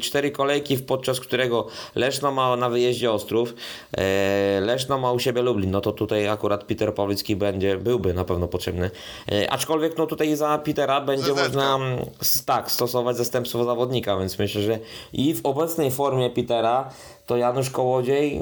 [0.01, 3.55] cztery kolejki, podczas którego Leszno ma na wyjeździe Ostrów,
[3.97, 8.25] e, Leszno ma u siebie Lublin, no to tutaj akurat Peter Pawlicki będzie, byłby na
[8.25, 8.91] pewno potrzebny.
[9.33, 11.99] E, aczkolwiek no tutaj za Petera będzie można mm,
[12.47, 14.79] tak, stosować zastępstwo zawodnika, więc myślę, że
[15.13, 16.91] i w obecnej formie Petera
[17.27, 18.41] to Janusz Kołodziej, e,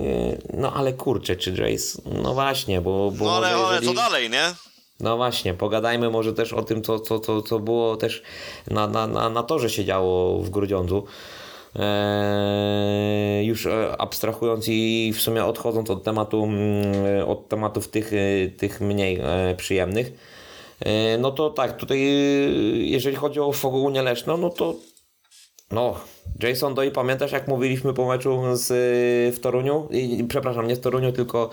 [0.55, 3.97] no ale kurczę, czy Jace, no właśnie, bo, bo No ale, może ale jeżeli...
[3.97, 4.55] co dalej, nie?
[5.01, 8.23] No właśnie, pogadajmy może też o tym, co, co, co, co było też
[8.71, 11.05] na, na, na, na torze się działo w Grudziądzu.
[11.79, 18.49] Eee, już e, abstrahując i w sumie odchodząc od tematu, mm, od tematów tych, e,
[18.49, 20.13] tych mniej e, przyjemnych,
[20.81, 22.11] e, no to tak, tutaj e,
[22.77, 24.75] jeżeli chodzi o Fogołunię Leszno, no to
[25.71, 26.01] no,
[26.43, 28.67] Jason Doy, pamiętasz jak mówiliśmy po meczu z,
[29.37, 29.89] w Toruniu?
[29.91, 31.51] I, przepraszam, nie z Toruniu, tylko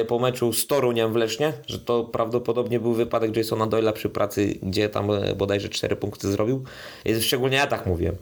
[0.00, 4.08] y, po meczu z Toruniem w Lesznie, że to prawdopodobnie był wypadek Jasona Doyla przy
[4.08, 6.64] pracy, gdzie tam bodajże 4 punkty zrobił.
[7.04, 8.16] I szczególnie ja tak mówiłem.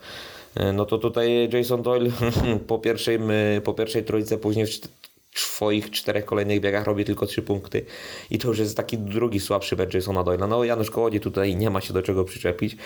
[0.57, 2.11] Y, No to tutaj Jason Doyle
[2.67, 3.19] po pierwszej,
[3.65, 7.85] po pierwszej trójce, później w swoich czterech kolejnych biegach robi tylko trzy punkty
[8.31, 10.47] i to już jest taki drugi słabszy mecz Jasona Doyla.
[10.47, 12.77] No Janusz Kołodziej tutaj nie ma się do czego przyczepić,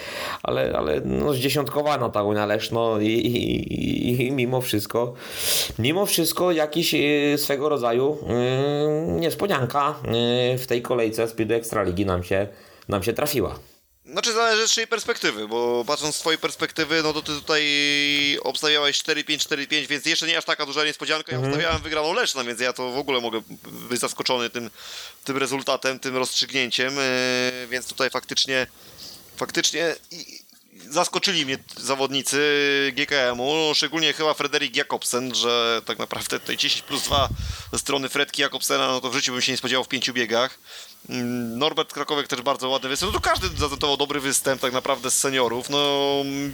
[0.43, 5.15] ale, ale no zdziesiątkowano ta Unia Leszno i, i, i, i mimo wszystko
[5.79, 8.19] mimo wszystko jakiś y, swego rodzaju
[9.09, 9.95] y, niespodzianka
[10.55, 12.49] y, w tej kolejce Speedu Ekstraligi nam się,
[12.89, 13.74] nam się trafiła.
[14.15, 17.65] Znaczy zależy z czyjej perspektywy, bo patrząc z twojej perspektywy, no to ty tutaj
[18.43, 21.33] obstawiałeś 4-5-4-5, więc jeszcze nie aż taka duża niespodzianka.
[21.33, 23.41] Ja obstawiałem wygraną Leszna, więc ja to w ogóle mogę
[23.89, 24.71] być zaskoczony tym,
[25.25, 28.67] tym rezultatem, tym rozstrzygnięciem, yy, więc tutaj faktycznie
[29.37, 30.44] faktycznie i-
[30.91, 32.39] zaskoczyli mnie zawodnicy
[32.97, 37.29] GKM-u, szczególnie chyba Frederik Jakobsen, że tak naprawdę tutaj 10 plus 2
[37.73, 40.59] ze strony Fredki Jakobsena, no to w życiu bym się nie spodziewał w pięciu biegach.
[41.09, 43.13] Mm, Norbert Krakowek też bardzo ładny występ.
[43.13, 45.71] No to każdy zaprezentował dobry występ tak naprawdę z seniorów.
[45.71, 45.79] No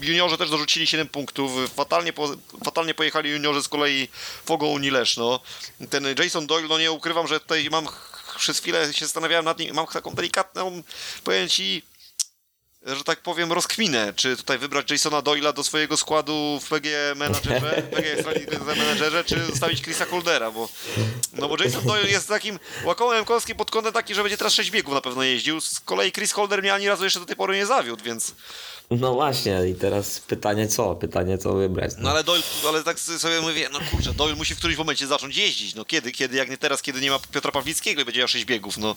[0.03, 1.53] juniorzy też dorzucili 7 punktów.
[1.75, 2.29] Fatalnie, po,
[2.65, 4.09] fatalnie pojechali juniorzy z kolei
[4.45, 5.41] Fogą Leszno.
[5.91, 7.87] Ten Jason Doyle, no nie ukrywam, że tutaj mam
[8.39, 10.83] przez chwilę się zastanawiałem nad nim, mam taką delikatną,
[11.25, 11.49] powiem
[12.87, 17.83] że tak powiem, rozkminę, czy tutaj wybrać Jasona Doyla do swojego składu w PG Menadżerze,
[18.77, 20.69] Menadżerze, czy zostawić Chrisa Holdera, bo
[21.33, 24.71] no bo Jason Doyle jest takim łakomem kąskim pod kątem taki, że będzie teraz 6
[24.71, 27.57] biegów na pewno jeździł, z kolei Chris Holder mnie ani razu jeszcze do tej pory
[27.57, 28.35] nie zawiódł, więc
[28.91, 30.95] No właśnie i teraz pytanie co?
[30.95, 31.91] Pytanie co wybrać?
[31.99, 35.37] no ale Doyle, ale tak sobie mówię, no kurczę, Doyle musi w którymś momencie zacząć
[35.37, 38.29] jeździć, no kiedy, kiedy, jak nie teraz, kiedy nie ma Piotra Pawlickiego i będzie miał
[38.29, 38.97] 6 biegów, no.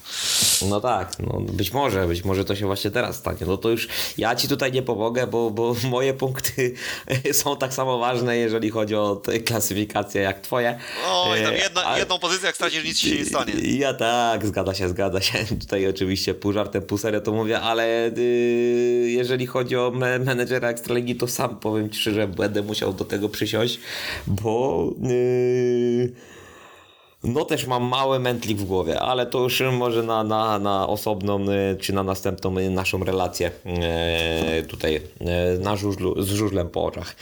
[0.68, 3.38] No tak, no być może, być może to się właśnie teraz stanie.
[3.46, 3.88] No to już
[4.18, 6.74] ja ci tutaj nie pomogę, bo, bo moje punkty
[7.42, 10.78] są tak samo ważne, jeżeli chodzi o klasyfikację jak twoje.
[11.08, 13.52] Oj, tam E, jedna, a- jedną pozycję, jak stracisz, nic ci się nie stanie.
[13.78, 15.44] Ja tak, zgadza się, zgadza się.
[15.60, 20.68] Tutaj oczywiście pół żartem, pół serio to mówię, ale yy, jeżeli chodzi o me menedżera
[20.68, 23.80] Ekstraligi, to sam powiem ci szczerze, będę musiał do tego przysiąść,
[24.26, 26.12] bo yy,
[27.24, 31.50] no też mam mały mętlik w głowie, ale to już może na, na, na osobną
[31.50, 36.84] y, czy na następną y, naszą relację e, tutaj e, na żużlu, z żużlem po
[36.84, 37.16] oczach.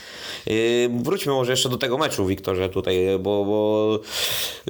[0.47, 3.99] Y, Wróćmy może jeszcze do tego meczu, Wiktorze, tutaj, bo, bo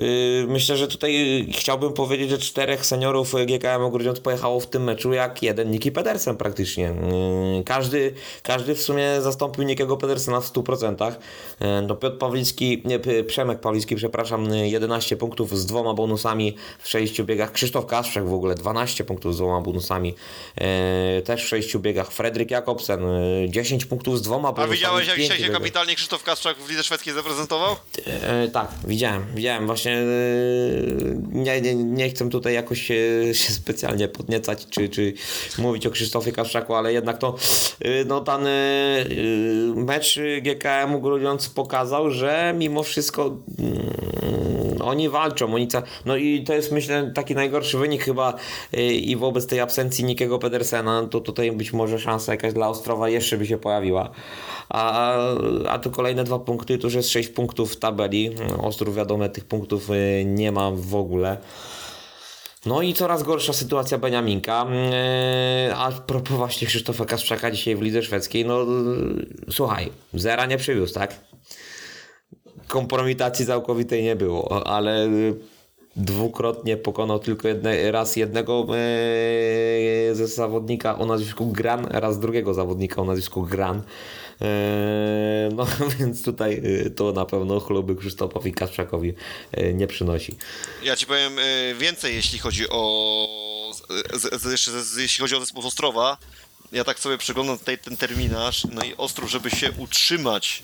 [0.01, 5.14] y, myślę, że tutaj chciałbym powiedzieć, że czterech seniorów GKM Grudziądz pojechało w tym meczu
[5.14, 6.93] jak jeden Niki Pedersen praktycznie.
[7.65, 11.11] Każdy, każdy w sumie zastąpił Nikiego Pedersena w 100%.
[11.60, 16.90] E, No Piotr Pawlicki, nie, Przemek Pawlicki, przepraszam, y, 11 punktów z dwoma bonusami w
[16.90, 17.52] 6 biegach.
[17.52, 20.16] Krzysztof Kaszczek w ogóle 12 punktów z dwoma bonusami
[20.56, 22.12] e, też w 6 biegach.
[22.12, 24.78] Fredrik Jakobsen y, 10 punktów z dwoma A bonusami.
[24.78, 25.58] widziałeś w jak dzisiaj się biegach.
[25.58, 27.76] kapitalnie Krzysztof Kasprzak w lidze szwedzkiej zaprezentował?
[28.06, 29.66] E, tak, widziałem, widziałem.
[29.66, 30.06] Właśnie e,
[31.32, 32.95] nie, nie, nie chcę tutaj jakoś się,
[33.34, 35.14] się specjalnie podniecać, czy, czy
[35.58, 37.36] mówić o Krzysztofie Kaszczaku, ale jednak to
[37.82, 39.06] e, no, ten e, e,
[39.76, 43.94] mecz GKM-u Grudziądz pokazał, że mimo wszystko mm,
[44.82, 48.34] oni walczą, oni ca- no i to jest myślę taki najgorszy wynik chyba
[48.73, 53.10] e, i wobec tej absencji Nikiego Pedersena, to tutaj być może szansa jakaś dla Ostrowa
[53.10, 54.10] jeszcze by się pojawiła.
[54.69, 55.14] A,
[55.69, 58.30] a tu kolejne dwa punkty, to już jest 6 punktów w tabeli.
[58.61, 61.38] Ostrów wiadomo, tych punktów y, nie ma w ogóle.
[62.65, 64.65] No i coraz gorsza sytuacja Beniaminka.
[65.68, 68.65] Yy, A propos właśnie Krzysztofa Kasprzaka dzisiaj w lidze szwedzkiej, no
[69.52, 71.15] słuchaj, zera nie przywiózł, tak?
[72.68, 75.35] Kompromitacji całkowitej nie było, ale yy,
[75.95, 78.68] dwukrotnie pokonał tylko jedne, raz jednego
[80.07, 83.77] yy, ze zawodnika o nazwisku Gran, raz drugiego zawodnika o nazwisku Gran.
[83.77, 84.48] Yy,
[85.56, 85.68] No
[85.99, 86.61] więc tutaj
[86.95, 89.14] to na pewno chluby Krzysztofowi Kasprzakowi
[89.73, 90.35] nie przynosi.
[90.84, 93.27] Ja ci powiem y, więcej, jeśli chodzi o.
[94.14, 96.18] Z, z, z, jeśli chodzi o zespół Ostrowa.
[96.72, 98.68] Ja tak sobie przeglądam tutaj ten terminarz.
[98.72, 100.64] No i Ostrów, żeby się utrzymać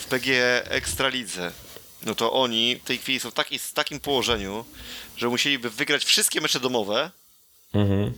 [0.00, 1.52] w PG Ekstralidze,
[2.02, 4.64] no to oni w tej chwili są w, taki, w takim położeniu,
[5.16, 7.10] że musieliby wygrać wszystkie mecze domowe
[7.74, 8.12] Mhm.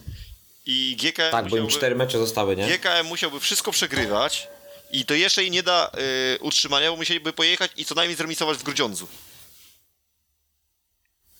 [0.66, 2.66] i GKM Tak, bo im musiałby, cztery mecze zostały, nie?
[2.66, 4.48] GKM musiałby wszystko przegrywać
[4.92, 5.90] i to jeszcze jej nie da
[6.34, 9.08] y, utrzymania, bo musieliby pojechać i co najmniej zremisować w Grudziądzu.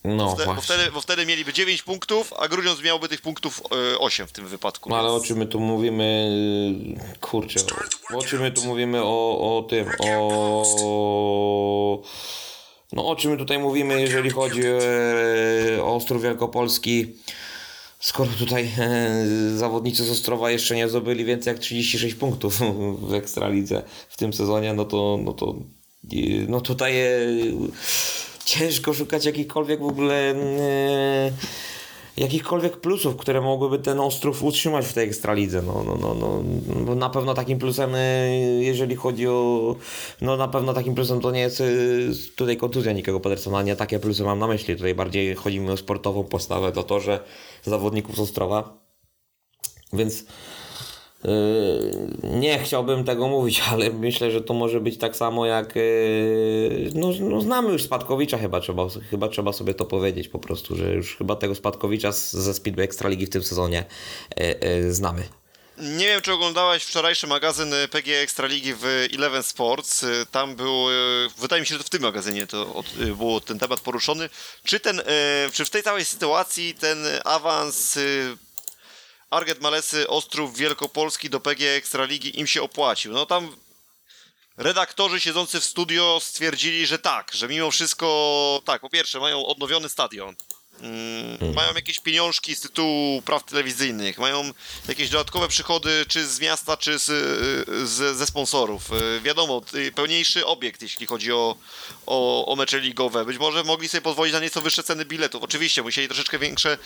[0.05, 0.75] No Wtedy, bo, właśnie.
[0.75, 3.63] wtedy, bo wtedy mieliby 9 punktów, a Grudziądz miałby tych punktów
[3.95, 4.91] y, 8 w tym wypadku.
[4.91, 6.29] No ale o czym my tu mówimy?
[7.21, 7.61] Kurczę,
[8.15, 12.03] o, czym my tu mówimy o, o tym, o...
[12.93, 17.07] No o czym my tutaj mówimy, jeżeli chodzi e, o Ostrów Wielkopolski?
[18.01, 19.11] Skoro tutaj e,
[19.57, 22.61] zawodnicy z Ostrowa jeszcze nie zdobyli więcej jak 36 punktów
[23.09, 25.55] w Ekstralidze w tym sezonie, no to, no to
[26.13, 26.17] e,
[26.49, 27.09] no tutaj e,
[28.45, 31.33] ciężko szukać jakichkolwiek w ogóle e,
[32.17, 35.63] jakichkolwiek plusów, które mogłyby ten Ostrów utrzymać w tej Ekstralidze.
[35.63, 36.43] No, no, no, no,
[36.87, 39.77] no na pewno takim plusem, e, jeżeli chodzi o...
[40.21, 41.65] No na pewno takim plusem to nie jest e,
[42.37, 44.77] tutaj kontuzja Nikiego Pedersona, nie takie plusy mam na myśli.
[44.77, 47.21] Tutaj bardziej chodzi mi o sportową postawę, to to, że
[47.63, 48.83] zawodników z Ostrowa.
[49.93, 50.25] Więc
[52.23, 55.77] nie chciałbym tego mówić, ale myślę, że to może być tak samo jak.
[55.77, 60.77] yy, No, no znamy już Spadkowicza, chyba trzeba, chyba trzeba sobie to powiedzieć po prostu,
[60.77, 63.85] że już chyba tego Spadkowicza ze Speedway Ekstraligi w tym sezonie
[64.37, 65.23] yy, yy, znamy.
[65.79, 68.85] Nie wiem, czy oglądałeś wczorajszy magazyn y, PG Ekstraligi w
[69.15, 70.03] Eleven Sports.
[70.03, 72.87] Y, Tam był, y, wydaje mi się, że w tym magazynie to od,
[73.17, 74.29] było ten temat poruszony.
[74.65, 75.03] Czy, ten,
[75.53, 77.99] czy w tej całej sytuacji ten awans
[79.33, 83.13] Arget Malesy Ostrów Wielkopolski do PG Ekstraligi im się opłacił?
[83.13, 83.57] No tam
[84.57, 89.89] redaktorzy siedzący w studio stwierdzili, że tak, że mimo wszystko, tak, po pierwsze mają odnowiony
[89.89, 90.35] stadion.
[90.81, 94.51] Mm, Mają jakieś pieniążki z tytułu praw telewizyjnych, mają
[94.89, 97.05] jakieś dodatkowe przychody, czy z miasta, czy z,
[97.89, 98.93] z, ze sponsorów.
[98.93, 101.57] Y, Wiadomo, y, pełniejszy obiekt, jeśli chodzi o,
[102.07, 103.25] o, o mecze ligowe.
[103.25, 105.43] Być może mogli sobie pozwolić na nieco wyższe ceny biletów.
[105.43, 106.79] Oczywiście, musieli troszeczkę większe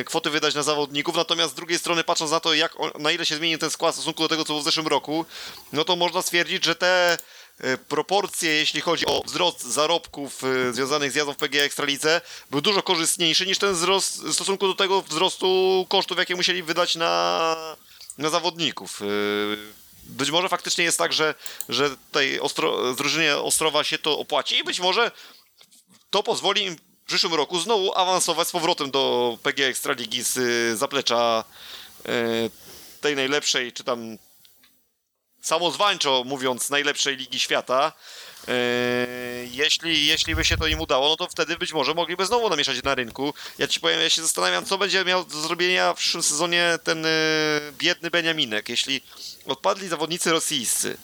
[0.00, 3.26] y, kwoty wydać na zawodników, natomiast z drugiej strony, patrząc na to, jak, na ile
[3.26, 5.24] się zmienił ten skład w stosunku do tego, co było w zeszłym roku,
[5.72, 7.18] no to można stwierdzić, że te e,
[7.88, 12.20] proporcje, jeśli chodzi o wzrost zarobków e, związanych z jazdą w PG Ekstralidze,
[12.50, 16.96] był dużo korzystniejszy niż ten wzrost w stosunku do tego wzrostu kosztów, jakie musieli wydać
[16.96, 17.56] na,
[18.18, 19.02] na zawodników.
[19.02, 19.06] E,
[20.04, 21.34] Być może faktycznie jest tak, że,
[21.68, 25.10] że tej ostro, drużynie Ostrowa się to opłaci i być może
[26.10, 30.76] to pozwoli im w przyszłym roku znowu awansować z powrotem do PG Ekstraligi z e,
[30.76, 31.44] zaplecza
[32.06, 32.12] e,
[33.00, 34.18] tej najlepszej, czy tam
[35.42, 37.92] samozwańczo mówiąc, najlepszej ligi świata.
[38.46, 38.54] Yy,
[39.50, 42.82] jeśli, jeśli by się to im udało, no to wtedy być może mogliby znowu namieszać
[42.82, 43.34] na rynku.
[43.58, 47.02] Ja ci powiem, ja się zastanawiam, co będzie miał do zrobienia w przyszłym sezonie ten
[47.02, 49.00] yy, biedny Beniaminek, jeśli
[49.46, 50.96] odpadli zawodnicy rosyjscy.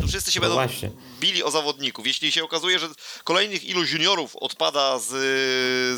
[0.00, 0.90] To wszyscy się No będą właśnie.
[1.20, 2.06] bili o zawodników.
[2.06, 2.88] Jeśli się okazuje, że
[3.24, 5.06] kolejnych iluś juniorów odpada z,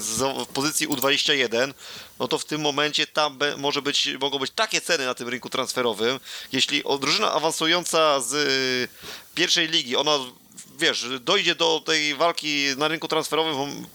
[0.04, 1.74] z pozycji U21,
[2.18, 5.28] no to w tym momencie tam be, może być, mogą być takie ceny na tym
[5.28, 6.20] rynku transferowym.
[6.52, 8.90] Jeśli drużyna awansująca z
[9.34, 10.18] pierwszej ligi, ona
[10.78, 13.86] wiesz, dojdzie do tej walki na rynku transferowym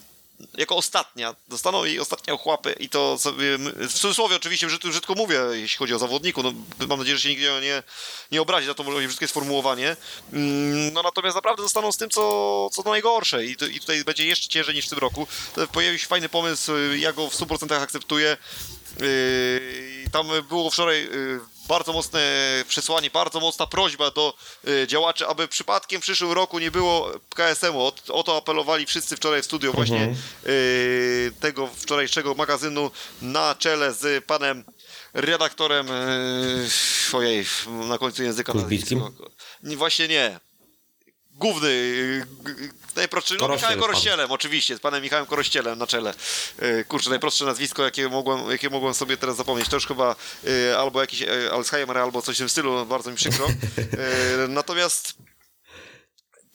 [0.57, 5.77] jako ostatnia, dostaną jej ostatnie ochłapy i to sobie, w cudzysłowie oczywiście brzydko, mówię, jeśli
[5.77, 6.53] chodzi o zawodniku, no,
[6.87, 7.83] mam nadzieję, że się nigdzie nie,
[8.31, 9.95] nie obrazi za to może brzydkie sformułowanie,
[10.33, 14.25] Mm, no natomiast naprawdę zostaną z tym, co, co najgorsze I, to, i tutaj będzie
[14.25, 15.27] jeszcze ciężej niż w tym roku.
[15.71, 18.37] Pojawił się fajny pomysł, ja go w 100% akceptuję,
[18.99, 22.21] Yy, tam było wczoraj yy, bardzo mocne
[22.67, 24.33] przesłanie, bardzo mocna prośba do
[24.63, 27.79] yy, działaczy, aby przypadkiem w przyszłym roku nie było KSM-u.
[27.79, 30.15] O, o to apelowali wszyscy wczoraj w studio właśnie
[30.45, 34.63] yy, tego wczorajszego magazynu na czele z panem
[35.13, 38.53] redaktorem yy, ojej, na końcu języka.
[39.63, 40.39] Nie, Właśnie nie.
[41.35, 43.79] Główny, yy, g- najprostszy, no Michałem.
[43.79, 46.13] Korościelem, oczywiście, z panem Michałem Korościelem na czele.
[46.61, 49.69] Yy, Kurczę, najprostsze nazwisko, jakie mogłem, jakie mogłem sobie teraz zapomnieć.
[49.69, 50.15] To już chyba
[50.77, 53.47] albo jakiś Alzheimer, albo coś w tym stylu, bardzo mi przykro.
[54.47, 55.13] Natomiast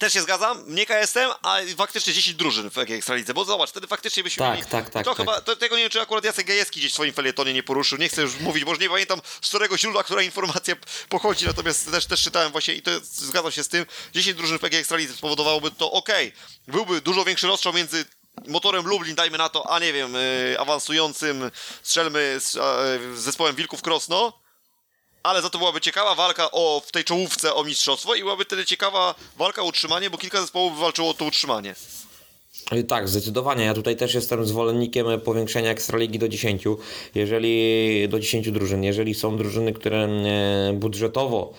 [0.00, 4.22] też się zgadzam, nie KSM, a faktycznie 10 drużyn w ekstralidze, bo zobacz, wtedy faktycznie
[4.22, 4.70] byśmy Tak, mieli...
[4.70, 5.16] tak, tak, To tak.
[5.16, 7.98] chyba, to, tego nie wiem, czy akurat Jacek Gajewski gdzieś w swoim felietonie nie poruszył,
[7.98, 10.74] nie chcę już mówić, bo już nie pamiętam z którego źródła, która informacja
[11.08, 14.64] pochodzi, natomiast też, też czytałem właśnie i to zgadzam się z tym, 10 drużyn w
[14.64, 16.32] Ekstralidze spowodowałoby to, okej,
[16.68, 18.04] byłby dużo większy rozstrzał między
[18.46, 21.50] motorem Lublin, dajmy na to, a nie wiem, y, awansującym,
[21.82, 22.58] strzelmy z
[23.20, 24.40] zespołem Wilków Krosno,
[25.22, 28.64] ale za to byłaby ciekawa walka o, w tej czołówce o mistrzostwo i byłaby wtedy
[28.64, 31.74] ciekawa walka o utrzymanie, bo kilka zespołów walczyło o to utrzymanie.
[32.72, 33.64] I Tak, zdecydowanie.
[33.64, 36.64] Ja tutaj też jestem zwolennikiem powiększenia Ekstraligi do 10.
[37.14, 41.52] Jeżeli do 10 drużyn, jeżeli są drużyny, które e, budżetowo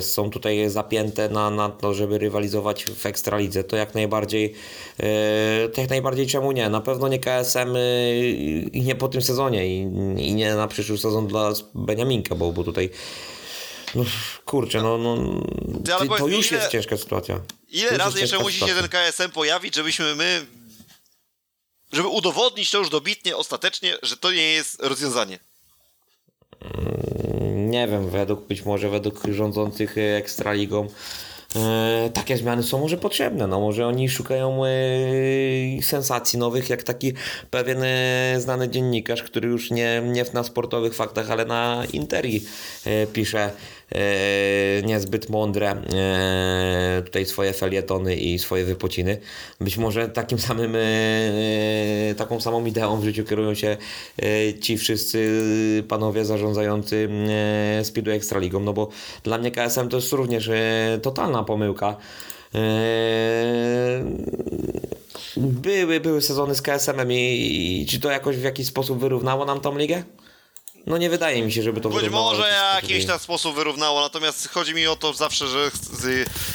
[0.00, 4.54] są tutaj zapięte na, na to, żeby rywalizować w Ekstralidze, to jak najbardziej
[5.00, 6.68] e, to jak najbardziej czemu nie?
[6.70, 8.18] Na pewno nie KSM e,
[8.72, 9.80] i nie po tym sezonie i,
[10.28, 12.90] i nie na przyszły sezon dla Beniaminka, bo, bo tutaj
[13.94, 14.04] no,
[14.44, 15.42] kurczę, no, no
[15.98, 17.36] ale to mi, już ile- jest ciężka sytuacja.
[17.36, 18.88] To Ile razy jeszcze musi się sytuacja.
[18.88, 20.46] ten KSM pojawić, żebyśmy my.
[21.92, 25.38] Żeby udowodnić to już dobitnie, ostatecznie, że to nie jest rozwiązanie.
[27.70, 30.86] Nie wiem, według być może według rządzących e, Ekstraligą
[31.56, 33.46] e, takie zmiany są może potrzebne.
[33.46, 34.68] No może oni szukają e,
[35.82, 37.12] sensacji nowych, jak taki
[37.50, 37.78] pewien
[38.38, 42.42] znany dziennikarz, który już nie, nie na sportowych faktach, ale na Interi
[43.12, 43.50] pisze
[44.82, 49.18] niezbyt mądre e, tutaj swoje felietony i swoje wypociny.
[49.60, 50.80] Być może takim samym, e,
[52.10, 53.76] e, taką samą ideą w życiu kierują się
[54.22, 55.30] e, ci wszyscy
[55.88, 57.08] panowie zarządzający
[57.80, 58.88] e, Speedway Ekstraligą, no bo
[59.22, 61.96] dla mnie KSM to jest również e, totalna pomyłka.
[62.54, 62.60] E,
[65.36, 67.16] Były, były sezony z KSM-em i,
[67.82, 70.02] i czy to jakoś w jakiś sposób wyrównało nam tą ligę?
[70.86, 74.48] No nie wydaje mi się, żeby to Być wyrównało może jakiś tam sposób wyrównało, natomiast
[74.48, 75.70] chodzi mi o to zawsze, że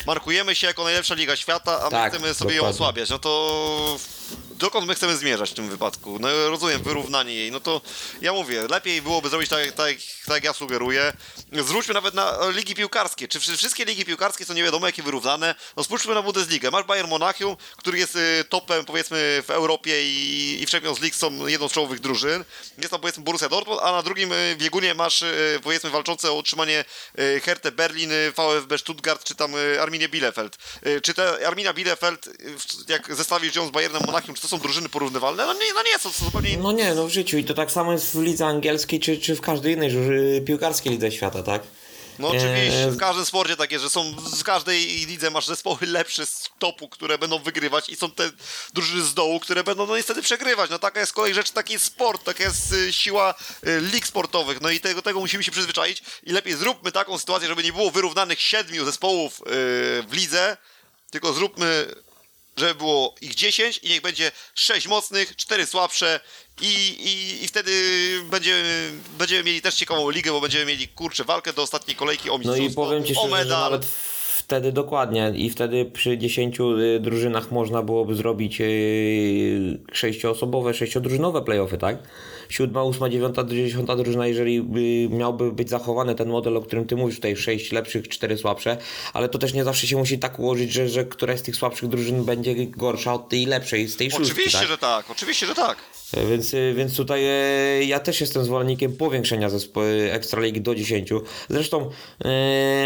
[0.08, 2.76] markujemy się jako najlepsza liga świata, a my Tak, chcemy sobie ją dokładnie.
[2.76, 3.10] osłabiać.
[3.10, 3.98] No to
[4.52, 6.20] dokąd my chcemy zmierzać w tym wypadku?
[6.20, 7.52] No rozumiem, wyrównanie jej.
[7.52, 7.82] No to
[8.22, 9.96] ja mówię, lepiej byłoby zrobić tak, tak,
[10.26, 11.14] tak jak ja sugeruję.
[11.54, 13.28] Zwróćmy nawet na ligi piłkarskie.
[13.28, 15.56] Czy wszy- wszystkie ligi piłkarskie są nie wiadomo jakie wyrównane?
[15.78, 16.72] No spójrzmy na Bundesligę.
[16.72, 21.16] Masz Bayern Monachium, który jest e, topem powiedzmy w Europie i, i w Champions League
[21.16, 22.46] są jedną z czołowych drużyn.
[22.78, 25.34] Jest tam powiedzmy Borussia Dortmund, a na drugim e, biegunie masz e,
[25.64, 26.86] powiedzmy walczące o utrzymanie
[27.44, 30.58] Hertę Berlin, VfB Stuttgart czy tam e, Arminię Bielefeld.
[31.04, 32.30] Czy te Arminia Bielefeld,
[32.88, 35.46] jak zestawisz ją z Bayernem Monachium, czy to są drużyny porównywalne?
[35.46, 36.64] No nie, no nie są, zupełnie inne.
[36.64, 39.36] No nie, no w życiu i to tak samo jest w lidze angielskiej czy, czy
[39.36, 39.92] w każdej innej
[40.46, 41.62] piłkarskiej lidze świata, tak?
[42.20, 46.26] No oczywiście, Eee, w każdym sporcie takie, że są z każdej lidze masz zespoły lepsze
[46.26, 48.32] z topu, które będą wygrywać i są te
[48.74, 50.70] drużyny z dołu, które będą no niestety przegrywać.
[50.70, 53.34] No taka jest kolej rzecz, taki jest sport, taka jest y, siła
[53.68, 54.62] y, lig sportowych.
[54.62, 57.92] No i tego, tego musimy się przyzwyczaić i lepiej zróbmy taką sytuację, żeby nie było
[57.92, 59.44] wyrównanych siedmiu zespołów y,
[60.08, 60.58] w lidze,
[61.12, 61.96] tylko zróbmy
[62.58, 66.20] żeby było ich 10 i niech będzie 6 mocnych, 4 słabsze
[66.62, 67.72] i, i, i wtedy
[68.32, 72.34] będziemy, będziemy mieli też ciekawą ligę, bo będziemy mieli, kurczę, walkę do ostatniej kolejki o
[72.34, 73.86] No mistrzostwo, i powiem Ci szczerze, że nawet
[74.38, 81.78] wtedy dokładnie i wtedy przy 10 y, drużynach można byłoby zrobić y, sześcioosobowe, sześciodrużynowe playoffy,
[81.78, 81.98] tak?
[82.50, 86.96] Siódma, ósma, dziewiąta, dziesiąta drużyna, jeżeli by miałby być zachowany ten model, o którym ty
[86.96, 88.78] mówisz, tutaj sześć lepszych, cztery słabsze,
[89.14, 91.90] ale to też nie zawsze się musi tak ułożyć, że, że któraś z tych słabszych
[91.90, 94.68] drużyn będzie gorsza od tej lepszej, z tej szóstki, Oczywiście, tak?
[94.68, 95.78] że tak, oczywiście, że tak.
[96.14, 101.10] E, Więc, e, więc tutaj e, ja też jestem zwolennikiem powiększenia zespołu Ekstraligi do 10.
[101.50, 101.90] Zresztą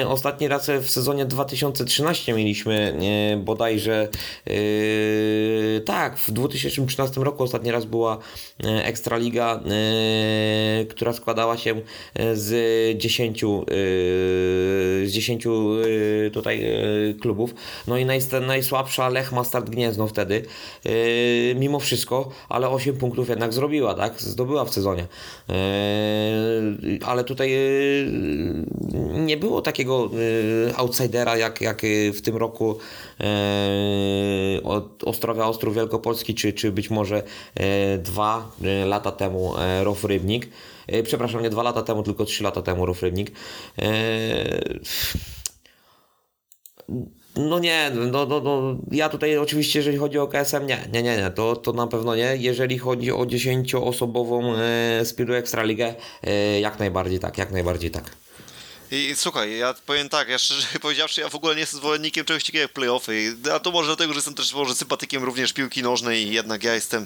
[0.08, 2.94] ostatni raz w sezonie 2013 mieliśmy
[3.34, 4.10] e, bodajże
[5.86, 8.18] tak, w 2013 roku ostatni raz była
[8.84, 9.64] Ekstraliga,
[10.90, 11.82] która składała się
[12.34, 13.48] z 10 e,
[15.06, 15.50] z 10 e,
[16.32, 16.66] tutaj
[17.22, 17.56] klubów.
[17.88, 20.46] No i naj, najsłabsza Lech ma start Gniezno wtedy.
[21.56, 24.22] Mimo wszystko, ale 8 punktów jednak zrobiła, tak?
[24.22, 25.08] Zdobyła w sezonie.
[25.50, 25.54] E,
[27.06, 27.60] ale tutaj e,
[29.20, 30.10] nie było takiego
[30.70, 31.82] e, outsidera jak, jak
[32.14, 32.78] w tym roku
[34.64, 37.24] od Ostrowia Ostrów Wielkopolski, czy, czy być może
[38.00, 38.52] dwa
[38.86, 39.54] lata temu
[39.84, 40.50] Rof Rybnik.
[41.04, 43.32] Przepraszam, nie dwa lata temu, tylko trzy lata temu Rof Rybnik.
[47.40, 51.18] No nie, no, no, no, ja tutaj oczywiście, jeżeli chodzi o KSM, nie, nie, nie,
[51.18, 52.36] nie, to, to na pewno nie.
[52.36, 58.12] Jeżeli chodzi o 10-osobową e, Speedu Ekstraligę, e, jak najbardziej tak, jak najbardziej tak.
[58.92, 62.44] I słuchaj, ja powiem tak, ja szczerze powiedziawszy, ja w ogóle nie jestem zwolennikiem czegoś
[62.44, 63.36] takiego jak playoffy.
[63.54, 67.06] A to może dlatego, że jestem też może sympatykiem również piłki nożnej jednak ja jestem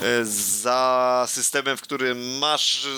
[0.00, 2.88] e, za systemem, w którym masz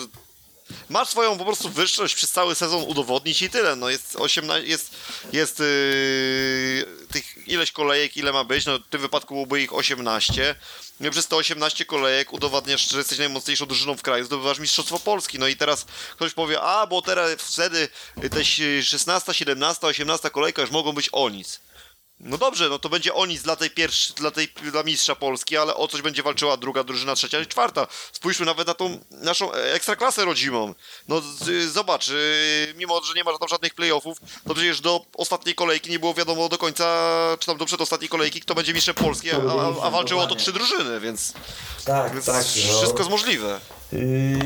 [0.89, 3.75] masz swoją po prostu wyższość przez cały sezon udowodnić i tyle.
[3.75, 4.95] No jest 18, jest,
[5.33, 10.55] jest yy, tych ileś kolejek, ile ma być, no w tym wypadku byłoby ich 18.
[10.99, 15.39] No przez te 18 kolejek udowadniasz, że jesteś najmocniejszą drużyną w kraju, zdobywasz Mistrzostwo Polski.
[15.39, 15.85] No i teraz
[16.15, 17.89] ktoś powie, a bo teraz wtedy
[18.31, 18.45] te
[18.83, 21.59] 16, 17, 18 kolejka już mogą być o nic.
[22.19, 25.57] No dobrze, no to będzie o nic dla tej pierwszej, dla tej dla mistrza Polski,
[25.57, 27.87] ale o coś będzie walczyła druga drużyna, trzecia i czwarta.
[28.11, 30.75] Spójrzmy nawet na tą naszą e, ekstraklasę rodzimą.
[31.07, 34.17] No z, zobacz, y, mimo że nie ma tam żadnych playoffów,
[34.47, 38.41] to przecież do ostatniej kolejki nie było wiadomo do końca, czy tam do przedostatniej kolejki,
[38.41, 41.33] kto będzie mistrzem Polski, a, a, a walczyło o to trzy drużyny, więc,
[41.85, 43.59] Tak, więc wszystko jest możliwe.
[43.93, 44.37] Yy,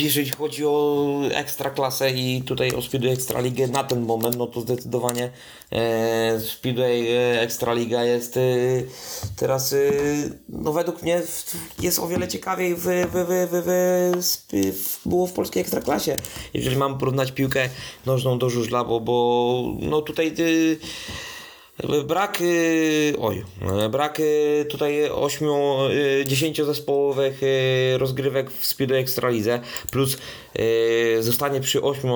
[0.00, 5.30] Jeżeli chodzi o Ekstraklasę i tutaj o Speedway Ekstraligę na ten moment, no to zdecydowanie
[5.72, 7.08] e, Speedway
[7.38, 8.40] Ekstraliga jest e,
[9.36, 9.76] teraz, e,
[10.48, 11.22] no według mnie
[11.80, 16.16] jest o wiele ciekawiej w, w, w, w, w, było w polskiej Ekstraklasie.
[16.54, 17.68] Jeżeli mam porównać piłkę
[18.06, 20.34] nożną do żużla, bo, bo no tutaj...
[21.86, 23.44] Brak, y, oj,
[23.90, 25.48] brak y, tutaj 8,
[26.26, 29.60] 10 zespołowych y, rozgrywek w Speedway Ekstralidze
[29.90, 30.18] plus
[31.20, 32.10] zostanie przy 8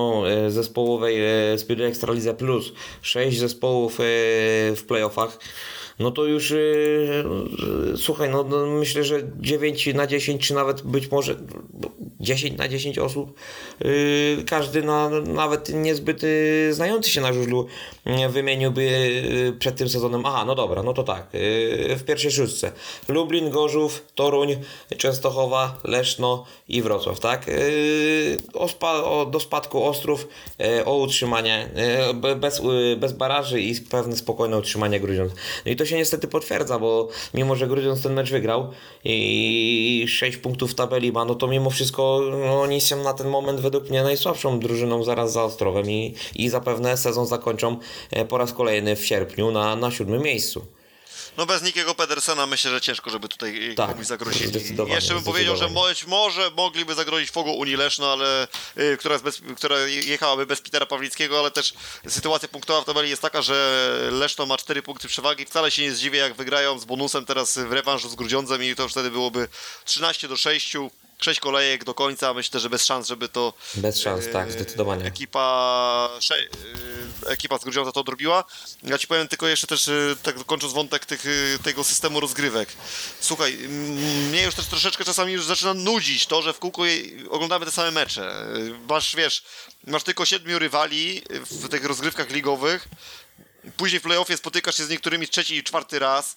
[0.48, 1.16] zespołowej
[1.58, 2.72] Speedway Ekstralidze plus
[3.02, 3.98] 6 zespołów
[4.76, 5.38] w playoffach.
[5.98, 7.24] No to już y,
[7.94, 11.36] y, słuchaj, no, no myślę, że 9 na 10, czy nawet być może
[12.20, 13.34] 10 na 10 osób,
[13.84, 17.66] y, każdy na, nawet niezbyt y, znający się na żużlu
[18.24, 19.12] y, wymieniłby
[19.58, 20.26] przed tym sezonem.
[20.26, 21.26] Aha, no dobra, no to tak.
[21.96, 22.72] W pierwszej szóstce
[23.08, 24.56] Lublin, Gorzów, Toruń,
[24.96, 27.46] Częstochowa, Leszno i Wrocław, tak?
[28.54, 30.28] O, spa, o, do spadku Ostrów,
[30.84, 31.68] o utrzymanie,
[32.14, 32.62] be- bez,
[32.96, 35.32] bez baraży i pewne spokojne utrzymanie Grudziądz.
[35.66, 38.70] No i to się niestety potwierdza, bo mimo, że Grudziądz ten mecz wygrał
[39.04, 43.28] i 6 punktów w tabeli ma, no to mimo wszystko no, oni są na ten
[43.28, 47.76] moment według mnie najsłabszą drużyną zaraz za Ostrowem i, i zapewne sezon zakończą
[48.10, 50.66] e, po raz kolejny w sierpniu na, na siódmym miejscu.
[51.36, 54.42] No bez Nikiego Pedersena myślę, że ciężko, żeby tutaj Tak, komuś zagrozić.
[54.88, 58.48] Jeszcze bym powiedział, że być może mogliby zagrozić Fogo Unii Leszno, ale
[58.78, 61.74] y, która, bez, która jechałaby bez Petera Pawlickiego, ale też
[62.08, 65.44] sytuacja punktowa w tabeli jest taka, że Leszno ma 4 punkty przewagi.
[65.44, 68.88] Wcale się nie zdziwię, jak wygrają z bonusem teraz w rewanżu z Grudziądzem i to
[68.88, 69.48] wtedy byłoby
[69.84, 70.76] 13 do 6.
[71.24, 75.04] 6 kolejek do końca, myślę, że bez szans, żeby to Bez szans, tak, e, zdecydowanie.
[75.04, 76.34] Ekipa, sze,
[77.24, 78.44] e, ekipa z Grudziądza to odrobiła.
[78.82, 79.92] Ja ci powiem tylko jeszcze też, e,
[80.22, 82.68] tak kończąc wątek tych, e, tego systemu rozgrywek.
[83.20, 83.52] Słuchaj,
[84.28, 87.72] mnie już też troszeczkę czasami już zaczyna nudzić to, że w kółko je- oglądamy te
[87.72, 88.30] same mecze.
[88.30, 88.46] E,
[88.88, 89.42] Masz, wiesz,
[89.86, 92.88] masz tylko siedmiu rywali w tych rozgrywkach ligowych.
[93.76, 96.36] Później w playoffie spotykasz się z niektórymi trzeci i czwarty raz.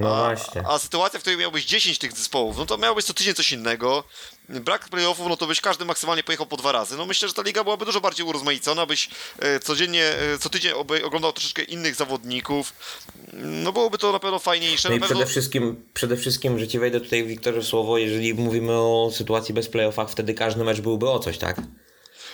[0.00, 0.62] No a, właśnie.
[0.68, 4.04] a sytuacja, w której miałbyś 10 tych zespołów, no to miałbyś co tydzień coś innego.
[4.48, 6.96] Brak playoffów, no to byś każdy maksymalnie pojechał po dwa razy.
[6.96, 9.08] No myślę, że ta liga byłaby dużo bardziej urozmaicona, byś
[9.38, 10.72] e, codziennie, e, co tydzień
[11.04, 12.72] oglądał troszeczkę innych zawodników.
[13.32, 14.88] No byłoby to na pewno fajniejsze.
[14.88, 15.14] No i pewno...
[15.16, 19.68] przede wszystkim, przede wszystkim, że ci wejdę tutaj Wiktorze słowo, jeżeli mówimy o sytuacji bez
[19.68, 21.60] playoffach, wtedy każdy mecz byłby o coś, tak?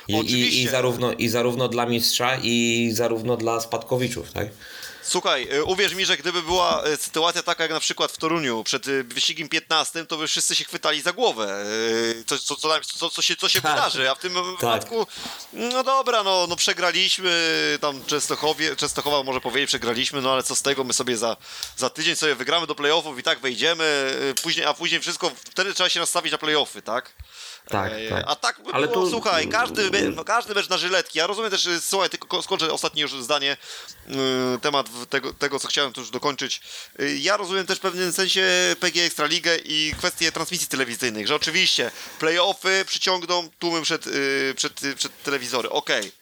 [0.09, 4.49] I, i, i, zarówno, I zarówno dla mistrza, i zarówno dla spadkowiczów, tak?
[5.03, 8.65] Słuchaj, y, uwierz mi, że gdyby była y, sytuacja taka jak na przykład w Toruniu
[8.65, 11.65] przed y, wyścigiem 15, to by wszyscy się chwytali za głowę.
[12.27, 13.75] Co, co, co, co, się, co się Tak.
[13.75, 15.07] wydarzy, a w tym wypadku,
[15.53, 17.33] no dobra, no, no przegraliśmy,
[17.81, 21.37] tam Częstochowie, Częstochowa może powiedzieć przegraliśmy, no ale co z tego, my sobie za,
[21.77, 25.89] za tydzień sobie wygramy do playoffów i tak wejdziemy, później, a później wszystko, wtedy trzeba
[25.89, 27.13] się nastawić na playoffy, tak?
[27.69, 28.25] Tak, E, tak.
[28.29, 31.19] A tak by Ale było, to- słuchaj, każdy, no, każdy mecz na żyletki.
[31.19, 33.57] Ja rozumiem też, słuchaj, tylko ko- skończę ostatnie już zdanie,
[34.57, 36.61] y, temat tego, tego, co chciałem tu już dokończyć.
[37.01, 38.43] Y, Ja rozumiem też w pewnym sensie
[38.81, 45.23] PG Ekstraligę i kwestie transmisji telewizyjnych, że oczywiście playoffy przyciągną tłumy przed, y, przed, przed
[45.23, 46.13] telewizory, okej.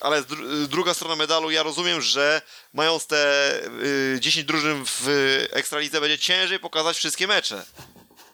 [0.00, 2.42] Ale z dru- y, druga strona medalu, ja rozumiem, że
[2.72, 3.52] mając te
[4.14, 5.06] y, 10 drużyn w
[5.52, 7.64] Ekstralidze będzie ciężej pokazać wszystkie mecze.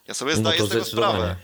[0.07, 1.35] Ja sobie No zdaję to z tego sprawę.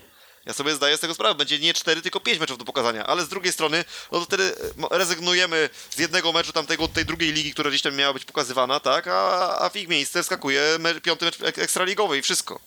[0.45, 3.25] Ja sobie zdaję z tego sprawę, będzie nie 4, tylko 5 meczów do pokazania, ale
[3.25, 4.55] z drugiej strony, no to wtedy
[4.91, 8.79] e, rezygnujemy z jednego meczu tamtego, tej drugiej ligi, która gdzieś tam miała być pokazywana,
[8.79, 12.59] tak, a, a w ich miejsce wskakuje me, piąty mecz ek- ekstraligowy i wszystko.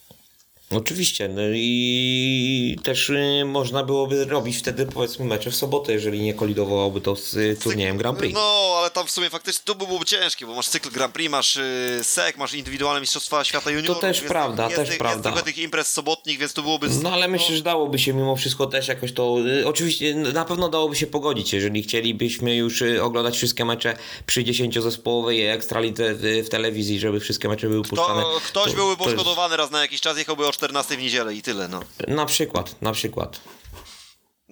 [0.77, 6.35] Oczywiście, no i też y, można byłoby robić wtedy powiedzmy mecze w sobotę, jeżeli nie
[6.35, 8.35] kolidowałoby to z y, turniejem Grand Prix.
[8.35, 11.31] No, ale tam w sumie faktycznie to by było ciężkie, bo masz cykl Grand Prix,
[11.31, 14.01] masz y, SEC, masz indywidualne mistrzostwa świata juniorów.
[14.01, 15.31] też jest, prawda, jest, też jest, prawda.
[15.31, 16.89] Jest tych imprez sobotnich, więc to byłoby...
[17.03, 19.37] No ale myślę, że dałoby się mimo wszystko też jakoś to.
[19.65, 23.97] Oczywiście na pewno dałoby się pogodzić, jeżeli chcielibyśmy już oglądać wszystkie mecze
[24.27, 28.23] przy 10-zespołowej ekstralidze w, w telewizji, żeby wszystkie mecze były puszczane.
[28.23, 31.35] To, ktoś to- byłby to poszkodowany raz na jakiś czas, jechałby o 14 w niedzielę
[31.35, 31.81] i tyle, no.
[32.09, 33.41] Na przykład, na przykład.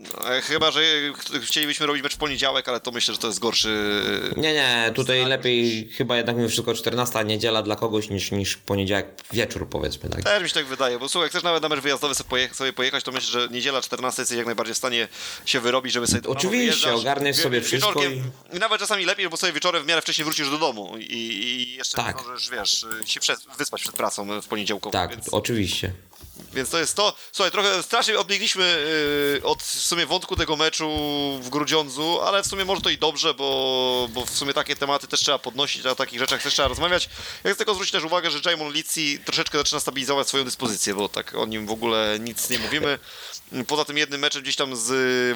[0.03, 0.81] No, e, Chyba, że
[1.17, 3.93] ch- chcielibyśmy robić mecz w poniedziałek, ale to myślę, że to jest gorszy.
[4.37, 8.57] Nie, nie, tutaj Scenariusz lepiej chyba jednak mimo wszystko 14 niedziela dla kogoś niż, niż
[8.57, 10.23] poniedziałek wieczór powiedzmy, tak?
[10.23, 12.55] Też mi się tak wydaje, bo słuchaj, jak chcesz nawet na mecz wyjazdowy sobie, poje-
[12.55, 15.09] sobie pojechać, to myślę, że niedziela 14 jesteś jak najbardziej w stanie
[15.47, 16.29] się wyrobić, żeby sobie...
[16.29, 18.01] Oczywiście, ogarniesz sobie wszystko
[18.53, 21.73] I nawet czasami lepiej, bo sobie wieczorem w miarę wcześniej wrócisz do domu i, i
[21.77, 22.17] jeszcze Tak.
[22.27, 25.93] możesz, wiesz, się przed, wyspać przed pracą w poniedziałkową, Tak, więc, oczywiście.
[26.53, 27.15] Więc to jest to.
[27.33, 28.65] Słuchaj, trochę strasznie odbiegliśmy
[29.39, 30.91] y, od w sumie wątku tego meczu
[31.43, 35.09] w Grudziądzu, ale w sumie może to i dobrze, bo, bo w sumie takie tematy
[35.09, 37.09] też trzeba podnosić, o takich rzeczach też trzeba rozmawiać.
[37.45, 41.09] Ja chcę tylko zwrócić też uwagę, że Jaimon Litsi troszeczkę zaczyna stabilizować swoją dyspozycję, bo
[41.09, 42.99] tak o nim w ogóle nic nie mówimy.
[43.67, 44.89] Poza tym jednym meczem gdzieś tam z,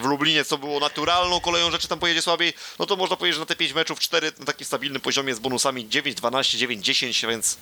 [0.02, 3.40] w Lublinie, co było naturalną koleją rzeczy, tam pojedzie słabiej, no to można powiedzieć, że
[3.40, 7.26] na te 5 meczów 4 na takim stabilnym poziomie z bonusami 9, 12, 9, 10,
[7.26, 7.56] więc,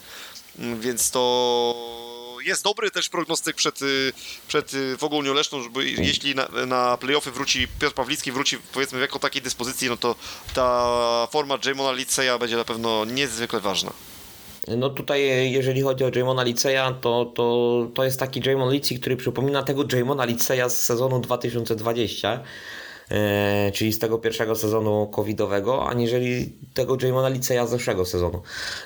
[0.58, 2.03] więc to
[2.44, 4.12] jest dobry też prognostyk przed, y,
[4.48, 9.02] przed y, Wogólnią Leszną, żeby jeśli na, na playoffy wróci Piotr Pawlicki, wróci powiedzmy w
[9.02, 10.14] jako takiej dyspozycji, no to
[10.54, 13.92] ta forma Jamona Liceja będzie na pewno niezwykle ważna.
[14.68, 18.98] No tutaj, e, jeżeli chodzi o Jamona Liceja, to, to, to jest taki Jamon Licey,
[18.98, 22.44] który przypomina tego Jamona Liceja z sezonu 2020, e,
[23.72, 28.42] czyli z tego pierwszego sezonu covidowego, aniżeli tego Jamona Liceja z zeszłego sezonu.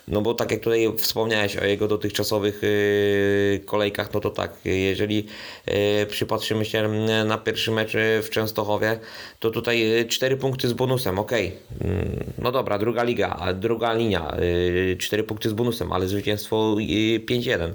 [0.08, 5.26] No bo tak jak tutaj wspomniałeś o jego dotychczasowych e, kolejkach, no to tak, jeżeli
[5.66, 6.88] e, przypatrzymy się
[7.24, 8.98] na pierwszy mecz e, w Częstochowie,
[9.40, 11.52] to tutaj 4 punkty z bonusem, okej.
[11.84, 14.36] Mm, No dobra, druga liga, druga linia,
[14.98, 17.72] 4 punkty z bonusem, ale zwycięstwo y, 5-1.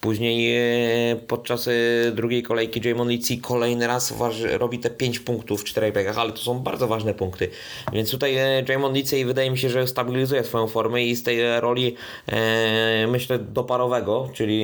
[0.00, 1.72] Później e, podczas e,
[2.12, 4.14] drugiej kolejki Jamon Lici kolejny raz
[4.58, 5.79] robi te 5 punktów w 4
[6.16, 7.48] ale to są bardzo ważne punkty.
[7.92, 11.40] Więc tutaj e, Jamon Lici wydaje mi się, że stabilizuje swoją formę i z tej
[11.40, 11.96] e, roli
[12.26, 14.62] e, myślę doparowego, czyli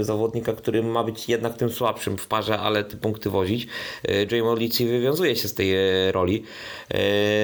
[0.00, 3.66] e, zawodnika, który ma być jednak tym słabszym w parze, ale te punkty wozić.
[4.08, 6.42] E, Jamon Lici wywiązuje się z tej e, roli.
[6.90, 6.98] E,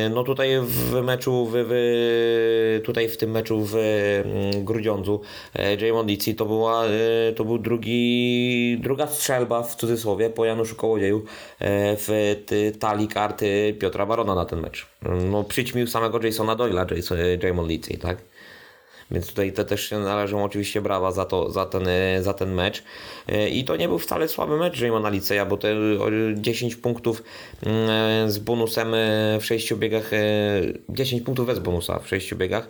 [0.08, 5.20] No tutaj w meczu, w, w, tutaj w tym meczu w mm, Grudziądzu
[5.54, 10.76] e, Jamon Lici to była, e, to był drugi, druga strzelba w cudzysłowie po Januszu
[10.76, 12.32] Kołodzieju e, w
[12.84, 14.86] talii karty Piotra Barona na ten mecz.
[15.30, 18.18] No przyćmił samego Jasona Doyla Jason, Jamon Lici, tak?
[19.10, 22.54] Więc tutaj te też się należą oczywiście brawa za, to, za, ten, e, za ten
[22.54, 22.82] mecz.
[23.28, 25.76] E, I to nie był wcale słaby mecz Jamona Liceja, bo te e,
[26.34, 27.22] 10 punktów
[27.66, 30.18] mm, z bonusem e, w 6 biegach, e,
[30.88, 32.68] 10 punktów bez bonusa w 6 biegach.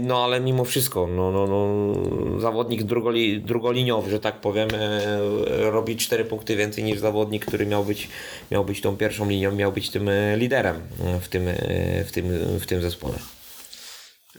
[0.00, 4.68] No ale mimo wszystko, no, no, no, zawodnik drugoli, drugoliniowy, że tak powiem,
[5.58, 8.08] robi 4 punkty więcej niż zawodnik, który miał być,
[8.50, 10.76] miał być tą pierwszą linią, miał być tym liderem
[11.20, 11.42] w tym,
[12.06, 12.28] w tym,
[12.60, 13.14] w tym zespole.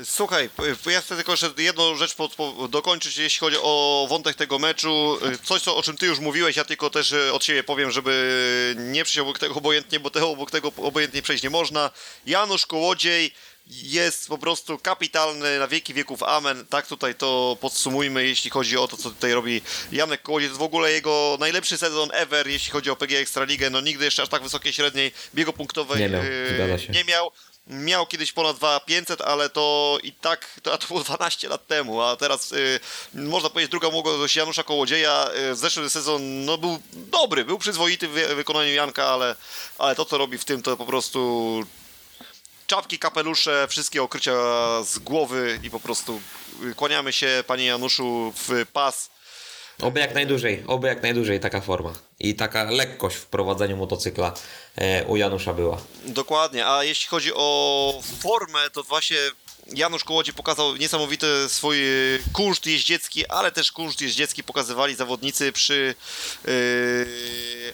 [0.03, 0.49] Słuchaj,
[0.85, 5.19] ja chcę tylko jeszcze jedną rzecz pod, po, dokończyć, jeśli chodzi o wątek tego meczu.
[5.43, 8.75] Coś, co, o czym ty już mówiłeś, ja tylko też e, od siebie powiem, żeby
[8.77, 11.91] nie przejść obok tego obojętnie, bo tego obok tego obojętnie przejść nie można.
[12.25, 13.33] Janusz Kołodziej
[13.67, 16.65] jest po prostu kapitalny na wieki wieków amen.
[16.65, 19.61] Tak tutaj to podsumujmy, jeśli chodzi o to, co tutaj robi
[19.91, 20.49] Janek Kołodziej.
[20.49, 23.69] To w ogóle jego najlepszy sezon ever, jeśli chodzi o PG Ekstraligę.
[23.69, 26.93] No nigdy jeszcze aż tak wysokiej średniej biegopunktowej Nie miał, się.
[26.93, 27.31] nie miał.
[27.67, 32.51] Miał kiedyś ponad 2500, ale to i tak to, było 12 lat temu, a teraz
[32.51, 32.79] y,
[33.13, 35.29] można powiedzieć druga młodość Janusza Kołodzieja.
[35.51, 39.35] Y, zeszły sezon no, był dobry, był przyzwoity w wy- wykonaniu Janka, ale,
[39.77, 41.59] ale to co robi w tym to po prostu
[42.67, 44.33] czapki, kapelusze, wszystkie okrycia
[44.83, 46.21] z głowy i po prostu
[46.71, 49.09] y, kłaniamy się panie Januszu w pas.
[49.81, 51.93] Oby jak najdłużej, oby jak najdłużej taka forma.
[52.23, 54.33] I taka lekkość w prowadzeniu motocykla
[54.75, 55.77] e, u Janusza była.
[56.05, 59.17] Dokładnie, a jeśli chodzi o formę, to właśnie
[59.67, 65.95] Janusz Kołodziej pokazał niesamowity swój y, kunszt jeździecki, ale też kunszt jeździecki pokazywali zawodnicy przy
[66.45, 66.53] yy,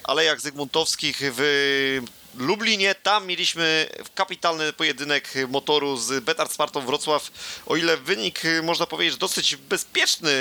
[0.04, 2.02] Alejach Zygmuntowskich w
[2.38, 2.96] Lublinie.
[2.96, 7.32] Tam mieliśmy kapitalny pojedynek motoru z Betard Spartą Wrocław.
[7.66, 10.32] O ile wynik można powiedzieć dosyć bezpieczny,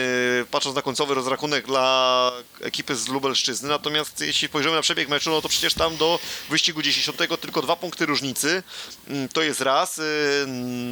[0.51, 3.69] patrząc na końcowy rozrachunek dla ekipy z Lubelszczyzny.
[3.69, 6.19] Natomiast jeśli spojrzymy na przebieg meczu, no to przecież tam do
[6.51, 8.63] wyścigu 10 tylko dwa punkty różnicy.
[9.09, 9.99] Mm, To jest raz.
[9.99, 10.03] y,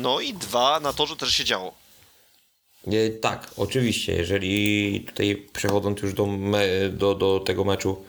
[0.02, 1.74] No i dwa, na torze też się działo.
[2.86, 6.26] E, tak, oczywiście, jeżeli tutaj przechodząc już do,
[6.90, 8.04] do, do tego meczu,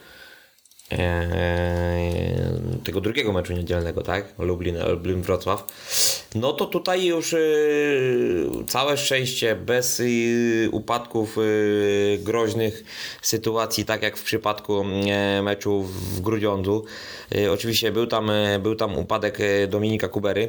[2.84, 4.34] tego drugiego meczu niedzielnego, tak?
[4.38, 5.66] Lublin, Lublin Wrocław.
[6.34, 7.38] No to tutaj już e,
[8.66, 10.04] całe szczęście, bez e,
[10.70, 11.42] upadków e,
[12.18, 12.84] groźnych
[13.22, 14.84] sytuacji, tak jak w przypadku
[15.42, 16.84] meczu w Grudziądzu.
[17.52, 19.38] Oczywiście był tam, był tam upadek
[19.68, 20.48] Dominika Kubery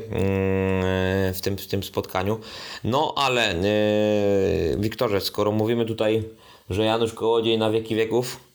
[1.33, 2.39] w tym, w tym spotkaniu.
[2.83, 3.55] No ale
[4.77, 6.23] Wiktorze, skoro mówimy tutaj,
[6.69, 8.48] że Janusz Kołodziej na wieki wieków,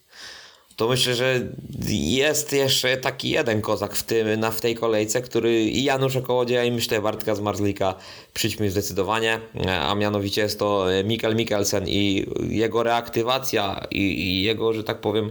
[0.77, 1.41] to myślę, że
[1.89, 6.65] jest jeszcze taki jeden kozak w, tym, na, w tej kolejce, który i Janusza Kołodzieja
[6.65, 7.95] i myślę Bartka Zmarzlika
[8.35, 9.41] przyćmił zdecydowanie,
[9.81, 15.31] a mianowicie jest to Mikkel Mikkelsen i jego reaktywacja i, i jego, że tak powiem,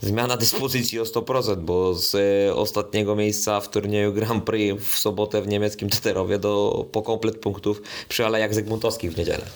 [0.00, 5.42] zmiana dyspozycji o 100%, bo z e, ostatniego miejsca w turnieju Grand Prix w sobotę
[5.42, 9.46] w niemieckim Teterowie do po komplet punktów przy Alejach Zygmuntowskich w niedzielę.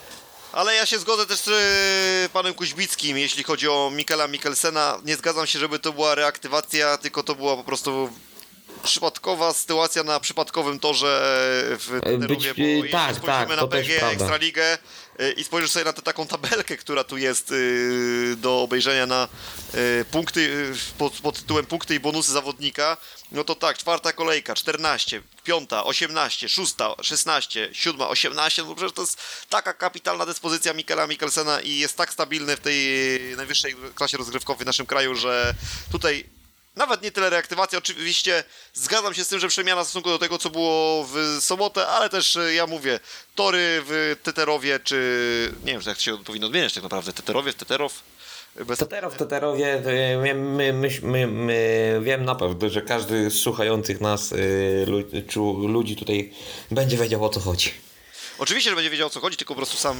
[0.53, 1.49] Ale ja się zgodzę też z
[2.27, 4.99] y, panem Kuźbickim, jeśli chodzi o Mikela Mikkelsena.
[5.05, 8.11] Nie zgadzam się, żeby to była reaktywacja, tylko to była po prostu
[8.83, 11.23] przypadkowa sytuacja na przypadkowym torze
[11.79, 14.11] w Teterowie, być- bo jeśli tak, spojrzymy tak, na PG.
[14.11, 14.79] Ekstraligę
[15.21, 19.29] y, i spojrzysz sobie na tę taką tabelkę, która tu jest y, do obejrzenia na
[19.75, 22.97] y, punkty, pod, pod tytułem punkty i bonusy zawodnika,
[23.33, 29.03] no to tak, czwarta kolejka, 14, piąta, 18, szósta, 16, siódma, 18, no przecież to
[29.03, 29.19] jest
[29.49, 32.77] taka kapitalna dyspozycja Mikela Mikkelsena i jest tak stabilny w tej
[33.37, 35.55] najwyższej klasie rozgrywkowej w naszym kraju, że
[35.93, 36.25] tutaj
[36.77, 38.44] nawet nie tyle reaktywacja, oczywiście
[38.74, 42.09] zgadzam się z tym, że przemiana w stosunku do tego, co było w sobotę, ale
[42.11, 43.01] też e, ja mówię,
[43.35, 47.93] tory w Teterowie, czy nie wiem, jak się powinno odmieniać tak naprawdę, Teterowie, Teterow,
[48.66, 48.78] bez...
[48.78, 49.74] Teterow, Teterowie,
[50.15, 54.35] y, my, my, my, my, my wiem na pewno, że każdy z słuchających nas
[55.28, 56.32] czu, ludzi tutaj
[56.70, 57.70] będzie wiedział o co chodzi.
[58.39, 59.97] Oczywiście, że będzie wiedział o co chodzi, tylko po prostu sam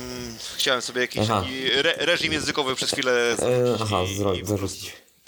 [0.57, 1.29] chciałem sobie jakiś
[1.75, 4.33] re, reżim językowy przez chwilę E, aha, i- zro,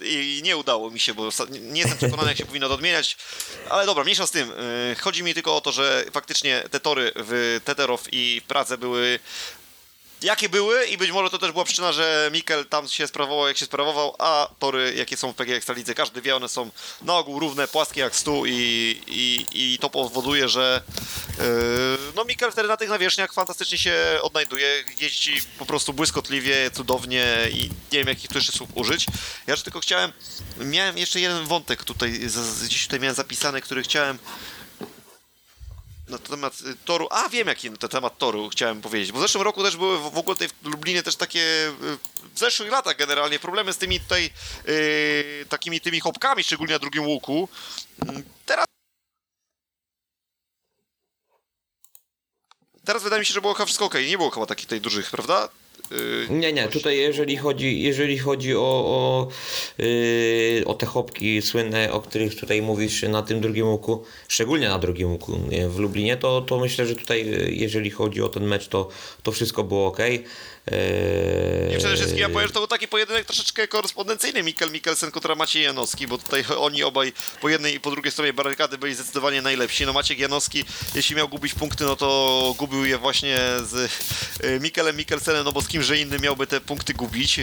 [0.00, 1.28] i nie udało mi się, bo
[1.60, 3.16] nie jestem przekonany, jak się powinno to odmieniać.
[3.68, 4.48] Ale dobra, mniejsza z tym.
[4.48, 8.78] Yy, Chodzi mi tylko o to, że faktycznie te tory w Teterow i w Pradze
[8.78, 9.18] były
[10.24, 13.58] jakie były i być może to też była przyczyna, że Mikel tam się sprawował jak
[13.58, 16.70] się sprawował, a tory jakie są w PG Ekstralidze, każdy wie, one są
[17.02, 18.52] na ogół równe, płaskie jak stół i,
[19.06, 20.82] i, i to powoduje, że
[21.38, 21.44] yy,
[22.16, 27.62] no Mikel wtedy na tych nawierzchniach fantastycznie się odnajduje, jeździ po prostu błyskotliwie, cudownie i
[27.92, 29.06] nie wiem jakich tu jeszcze słów użyć.
[29.46, 30.12] Ja już tylko chciałem,
[30.56, 34.18] miałem jeszcze jeden wątek tutaj, z- gdzieś tutaj miałem zapisany, który chciałem
[36.08, 37.08] na temat y, toru.
[37.10, 39.12] A wiem jaki na temat toru chciałem powiedzieć.
[39.12, 41.98] Bo w zeszłym roku też były w ogóle tutaj w Lublinie też takie y,
[42.34, 44.30] w zeszłych latach generalnie problemy z tymi tutaj
[44.68, 47.48] y, takimi tymi hopkami, szczególnie na drugim łuku.
[48.02, 48.66] Mm, Teraz
[52.84, 53.94] Teraz wydaje mi się, że było chyba wszystko ok.
[54.08, 55.48] Nie było chyba takich tutaj dużych, prawda?
[55.94, 59.28] Y, Nie, nie, tutaj jeżeli chodzi, jeżeli chodzi o, o,
[59.78, 64.78] yy, o te chopki słynne, o których tutaj mówisz na tym drugim łuku, szczególnie na
[64.78, 65.38] drugim łuku
[65.68, 68.88] w Lublinie, to, to myślę, że tutaj yy, jeżeli chodzi o ten mecz, to,
[69.22, 69.98] to wszystko było ok.
[71.74, 75.34] I przede wszystkim ja powiem, że to był taki pojedynek troszeczkę korespondencyjny Mikkel Mikkelsen kontra
[75.34, 79.42] Maciej Janowski, bo tutaj oni obaj po jednej i po drugiej stronie barykady byli zdecydowanie
[79.42, 79.86] najlepsi.
[79.86, 80.64] No Maciek Janowski,
[80.94, 83.90] jeśli miał gubić punkty, no to gubił je właśnie z
[84.44, 87.40] y, Mikkelem Mikkelsenem, no bo z kimże innym miałby te punkty gubić.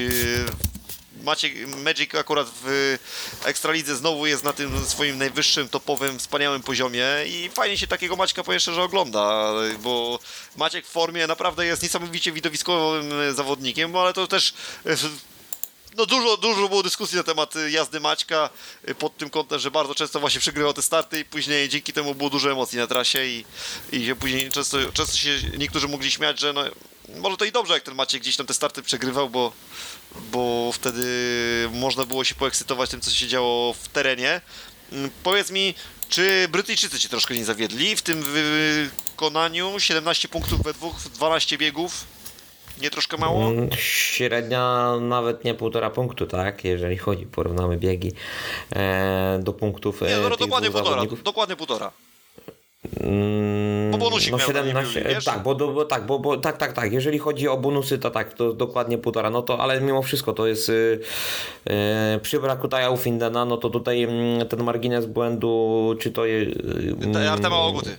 [1.24, 2.98] Maciek Magic akurat w
[3.46, 8.44] Ekstralidze znowu jest na tym swoim najwyższym, topowym, wspaniałym poziomie i fajnie się takiego Maćka
[8.44, 9.54] powiem szczerze ogląda,
[9.84, 10.20] bo
[10.58, 14.54] Maciek w formie naprawdę jest niesamowicie widowiskowym zawodnikiem, ale to też
[15.98, 18.50] no dużo, dużo było dyskusji na temat jazdy Maćka
[19.00, 22.30] pod tym kątem, że bardzo często właśnie przegrywał te starty i później dzięki temu było
[22.30, 23.46] dużo emocji na trasie i,
[23.92, 26.64] i później często, często się niektórzy mogli śmiać, że no,
[27.18, 29.54] może to i dobrze, jak ten Maciek gdzieś tam te starty przegrywał, bo,
[30.32, 31.06] bo wtedy
[31.74, 34.42] można było się poekscytować tym, co się działo w terenie.
[34.92, 35.74] Mm, Powiedz mi,
[36.10, 39.80] czy Brytyjczycy cię troszkę nie zawiedli w tym wykonaniu?
[39.80, 42.06] 17 punktów we dwóch, 12 biegów?
[42.82, 43.46] Nie troszkę mało?
[43.50, 46.64] Mm, Średnia nawet nie półtora punktu, tak?
[46.64, 48.12] Jeżeli chodzi, porównamy biegi
[48.76, 51.04] e, do punktów Nie, e, no dokładnie półtora.
[51.24, 51.92] Dokładnie półtora.
[53.00, 55.26] Mm, Bo bonusik no miał tam, nie 17, był, wiesz?
[55.26, 56.94] tak, bo, bo, tak, bo, bo tak, tak, tak.
[56.94, 59.30] Jeżeli chodzi o bonusy, to tak, to dokładnie półtora.
[59.30, 61.00] No to, ale mimo wszystko to jest y,
[62.16, 66.52] y, przy braku Taja Findena, no to tutaj mm, ten margines błędu, czy to jest.
[67.14, 67.98] Te Artema Łaguty.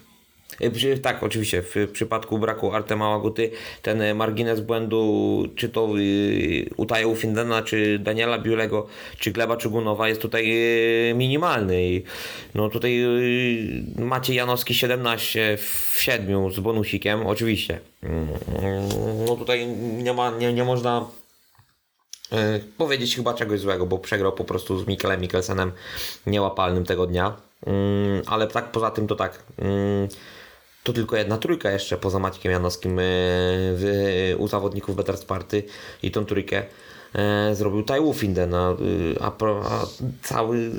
[0.72, 1.62] Przy, tak, oczywiście.
[1.62, 3.50] W przypadku braku Artema Łaguty
[3.82, 8.86] ten y, margines błędu, czy to y, u Taja Findena, czy Daniela Biulego,
[9.18, 10.52] czy Gleba Czugunowa jest tutaj
[11.10, 12.02] y, minimalny.
[12.54, 17.80] No tutaj y, Maciej Janowski 17 w 7 z bonusikiem, oczywiście.
[18.02, 18.28] Mm,
[19.26, 21.06] No tutaj nie ma, nie, nie można
[22.32, 25.72] e, powiedzieć chyba czegoś złego, bo przegrał po prostu z Mikelem Mikkelsenem
[26.26, 27.36] niełapalnym tego dnia.
[27.66, 29.42] Mm, ale tak poza tym to tak.
[30.82, 33.02] To tylko jedna trójka jeszcze poza Maćkiem Janowskim e,
[34.38, 35.62] u zawodników Better Sparty
[36.02, 36.62] i tą trójkę
[37.14, 39.32] e, zrobił Taiwu Finden, a, y, a,
[39.68, 39.86] a
[40.22, 40.70] cały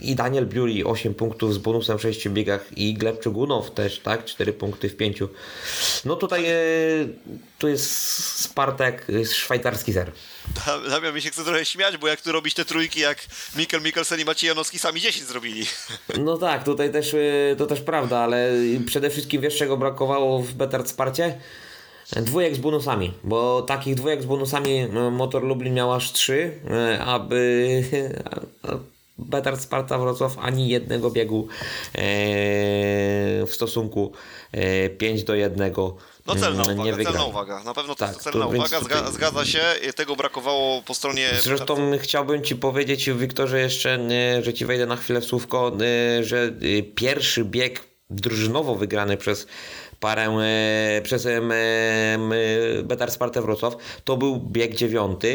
[0.00, 4.24] i Daniel Biuri 8 punktów z bonusem w 6 biegach i Gleb Czugunow też, tak?
[4.24, 5.18] 4 punkty w 5.
[6.04, 6.54] No tutaj e,
[7.58, 7.90] tu jest
[8.40, 10.12] Spartak, szwajcarski zer.
[10.66, 13.18] Da- Damian mi się chce trochę śmiać, bo jak tu robić te trójki, jak
[13.56, 15.66] Mikkel Mikkelsen i Maciej Janowski sami 10 zrobili.
[16.18, 18.52] No tak, tutaj też y, to też prawda, ale
[18.86, 21.38] przede wszystkim wiesz czego brakowało w Better Sparcie?
[22.16, 26.52] Dwójek z bonusami, bo takich dwójek z bonusami y, Motor Lublin miał aż trzy,
[26.96, 27.82] y, aby
[29.18, 31.48] Better Sparta Wrocław ani jednego biegu
[31.94, 31.98] e,
[33.46, 34.12] w stosunku
[34.52, 35.72] e, 5 do 1
[36.26, 37.04] No celna uwaga, wygrali.
[37.04, 37.64] celna uwaga.
[37.64, 39.60] Na pewno to Tak, jest celna to uwaga, zga, zgadza się.
[39.96, 41.28] Tego brakowało po stronie...
[41.40, 43.98] Zresztą chciałbym Ci powiedzieć, Wiktorze, jeszcze,
[44.42, 45.72] że Ci wejdę na chwilę w słówko,
[46.20, 46.52] że
[46.94, 49.46] pierwszy bieg drużynowo wygrany przez
[50.00, 50.38] parę,
[50.98, 51.40] y, przez y,
[52.82, 55.28] Betar Spartę Wrocław, to był bieg dziewiąty,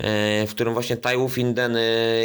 [0.00, 0.04] y,
[0.46, 1.76] w którym właśnie Taiwu Finden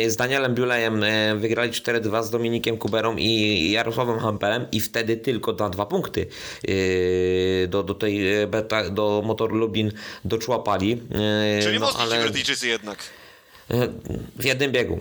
[0.07, 1.06] z Danielem Biulejem
[1.36, 6.28] wygrali 4-2 z Dominikiem Kuberą i Jarosławem Hampelem i wtedy tylko na dwa punkty
[7.68, 9.91] do, do tej beta, do Motor Lublin
[10.26, 11.02] doczłapali.
[11.61, 12.98] Czyli no, mocni ale- jednak.
[14.39, 14.99] W jednym biegu.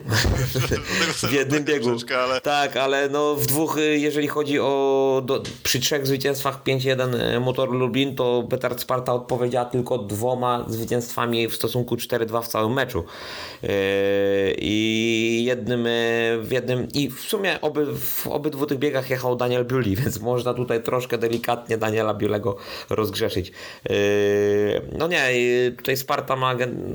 [1.29, 1.91] w jednym biegu.
[2.25, 7.41] ale- Tak, ale no w dwóch, y, jeżeli chodzi o do, przy trzech zwycięstwach 5-1
[7.41, 13.05] Motor Lublin, to Petard Sparta odpowiedziała tylko dwoma zwycięstwami w stosunku 4-2 w całym meczu.
[13.63, 13.69] Yy,
[14.59, 19.65] I jednym y, w jednym i w sumie oby, w obydwu tych biegach jechał Daniel
[19.65, 22.57] Biuli, więc można tutaj troszkę delikatnie Daniela Biulego
[22.91, 23.53] rozgrzeszyć.
[24.99, 26.55] No nie, y, tutaj Sparta ma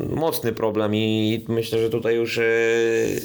[0.09, 3.21] mocny problem i myślę, że tutaj już yy,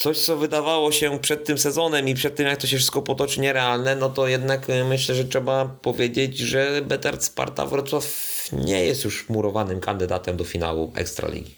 [0.00, 3.40] coś, co wydawało się przed tym sezonem i przed tym, jak to się wszystko potoczy
[3.40, 8.04] nierealne, no to jednak y, myślę, że trzeba powiedzieć, że Betard Sparta Wrocław
[8.52, 11.54] nie jest już murowanym kandydatem do finału Ekstraligi.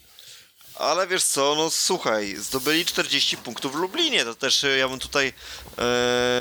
[0.74, 4.98] Ale wiesz co, no słuchaj, zdobyli 40 punktów w Lublinie, to też e, ja bym
[4.98, 5.32] tutaj
[5.78, 6.40] e,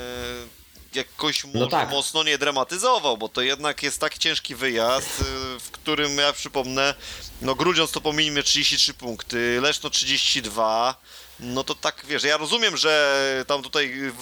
[0.96, 1.90] jakoś może tak.
[1.90, 5.24] mocno nie dramatyzował, bo to jednak jest tak ciężki wyjazd, e,
[5.60, 6.94] w którym ja przypomnę,
[7.40, 10.94] no Grudziądz to pominimy 33 punkty, Leszno 32,
[11.40, 14.12] no to tak wiesz, ja rozumiem, że tam tutaj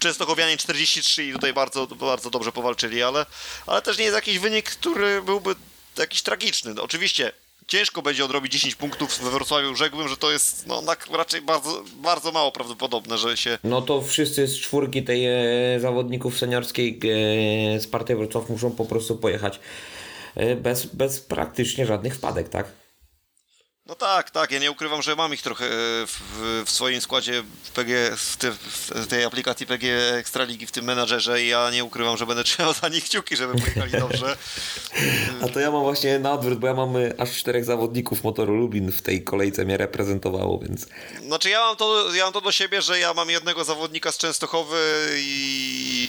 [0.00, 3.26] Częstochowianie 43 i tutaj bardzo, bardzo dobrze powalczyli, ale,
[3.66, 5.54] ale też nie jest jakiś wynik, który byłby
[5.98, 6.74] jakiś tragiczny.
[6.74, 7.32] No, oczywiście
[7.68, 9.74] ciężko będzie odrobić 10 punktów we Wrocławiu.
[9.74, 10.82] Rzekłbym, że to jest no,
[11.12, 13.58] raczej bardzo, bardzo mało prawdopodobne, że się.
[13.64, 17.00] No to wszyscy z czwórki tej e, zawodników seniorskiej
[17.76, 19.60] e, Sparty Wrocław muszą po prostu pojechać
[20.34, 22.87] e, bez, bez praktycznie żadnych wpadek, tak?
[23.88, 24.50] No tak, tak.
[24.52, 25.68] Ja nie ukrywam, że mam ich trochę e,
[26.06, 26.20] w,
[26.66, 28.50] w swoim składzie w, PG, w, te,
[28.94, 32.72] w tej aplikacji PG Ekstraligi w tym menadżerze i ja nie ukrywam, że będę trzymał
[32.82, 34.36] za nich kciuki, żeby pojechali dobrze.
[35.42, 38.56] A to ja mam właśnie na odwrót, bo ja mam e, aż czterech zawodników motoru
[38.56, 40.86] Lubin w tej kolejce mnie reprezentowało, więc
[41.26, 44.18] Znaczy ja mam to, ja mam to do siebie, że ja mam jednego zawodnika z
[44.18, 44.76] Częstochowy
[45.18, 46.08] i...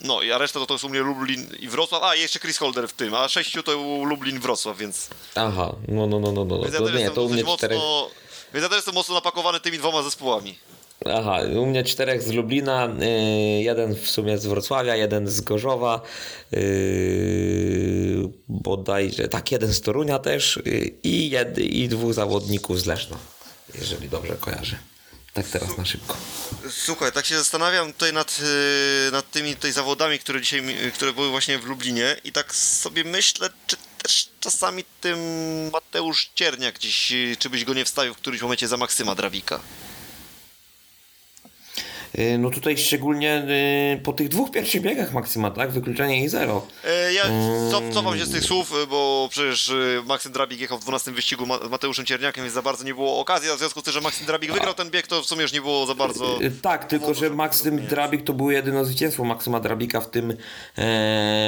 [0.00, 2.02] No, a reszta to, to jest u mnie Lublin i Wrocław.
[2.02, 3.72] A, jeszcze Chris Holder w tym, a sześciu to
[4.04, 5.08] Lublin Wrocław, więc...
[5.34, 7.78] aha, no no no no no, Więc ja to też nie, to mnie czterech.
[7.78, 8.10] mocno...
[8.54, 10.58] Więc ja też jestem mocno napakowany tymi dwoma zespołami.
[11.14, 13.06] Aha, u mnie czterech z Lublina, y,
[13.62, 16.00] jeden w sumie z Wrocławia, jeden z Gorzowa,
[16.52, 16.60] yy,
[18.48, 23.16] bodajże, tak, jeden z Torunia też y, i, jed, i dwóch zawodników z Leszna,
[23.74, 24.76] jeżeli dobrze kojarzę.
[25.34, 26.16] Tak teraz na szybko.
[26.70, 31.12] Słuchaj, tak się zastanawiam tutaj nad, yy, nad tymi tutaj zawodami, które dzisiaj, mi- które
[31.12, 35.18] były właśnie w Lublinie i tak sobie myślę, czy też czasami tym
[35.72, 39.60] Mateusz Cierniak gdzieś, yy, czy byś go nie wstawił w którymś momencie za Maksyma Drabika.
[42.18, 43.46] Y, No tutaj szczególnie
[43.96, 45.70] y, po tych dwóch pierwszych biegach Maksyma, tak?
[45.70, 46.66] Wykluczenie i zero.
[46.84, 47.22] E, Ja
[47.70, 49.74] cof, cofam się z tych słów, bo przecież e,
[50.06, 53.54] Maksym Drabik jechał w 12 wyścigu Mateuszem Cierniakiem, więc za bardzo nie było okazji, a
[53.54, 55.60] w związku z tym, że Maksym Drabik wygrał ten bieg, to w sumie już nie
[55.60, 56.42] było za bardzo...
[56.42, 60.34] Y, Tak, tylko że Maksym Drabik to było jedyne zwycięstwo Maksyma Drabika w tym, e,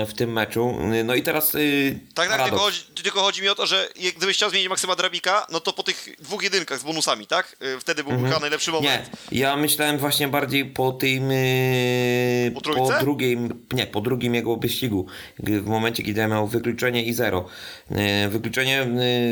[0.09, 0.76] w tym meczu.
[0.94, 3.89] Y, No i teraz y, Tak, tak, tylko chodzi, tylko chodzi mi o to, że
[4.16, 7.56] gdybyś chciał zmienić Maksyma Drabika, no to po tych dwóch jedynkach z bonusami, tak?
[7.80, 8.93] Wtedy był chyba najlepszy moment.
[9.01, 9.10] Mhm.
[9.32, 11.31] Nie, ja myślałem właśnie bardziej po tym.
[11.31, 13.01] Yy, Po trójce?
[13.01, 13.66] drugim.
[13.73, 15.07] Nie, po drugim jego wyścigu.
[15.39, 17.47] W momencie, kiedy miał wykluczenie i zero.
[17.91, 18.87] Yy, wykluczenie,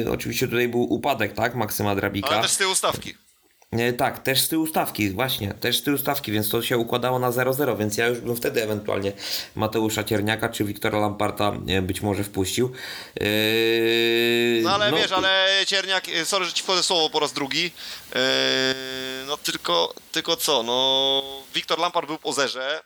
[0.04, 1.54] yy, oczywiście tutaj był upadek, tak?
[1.54, 2.28] Maksyma Drabika.
[2.28, 3.14] Ale też z tyłu stawki.
[3.72, 7.18] Nie, tak, też z tyłu stawki, właśnie, też z tyłu stawki, więc to się układało
[7.18, 9.12] na 0-0, więc ja już bym wtedy ewentualnie
[9.54, 12.72] Mateusza Cierniaka czy Wiktora Lamparta e, być może wpuścił.
[13.20, 17.70] Yy, No ale wiesz, ale Cierniak, e, sorry, że ci wchodzę słowo po raz drugi,
[18.14, 18.74] e,
[19.26, 21.22] no tylko, tylko co, no
[21.54, 22.82] Wiktor Lampard był po zerze,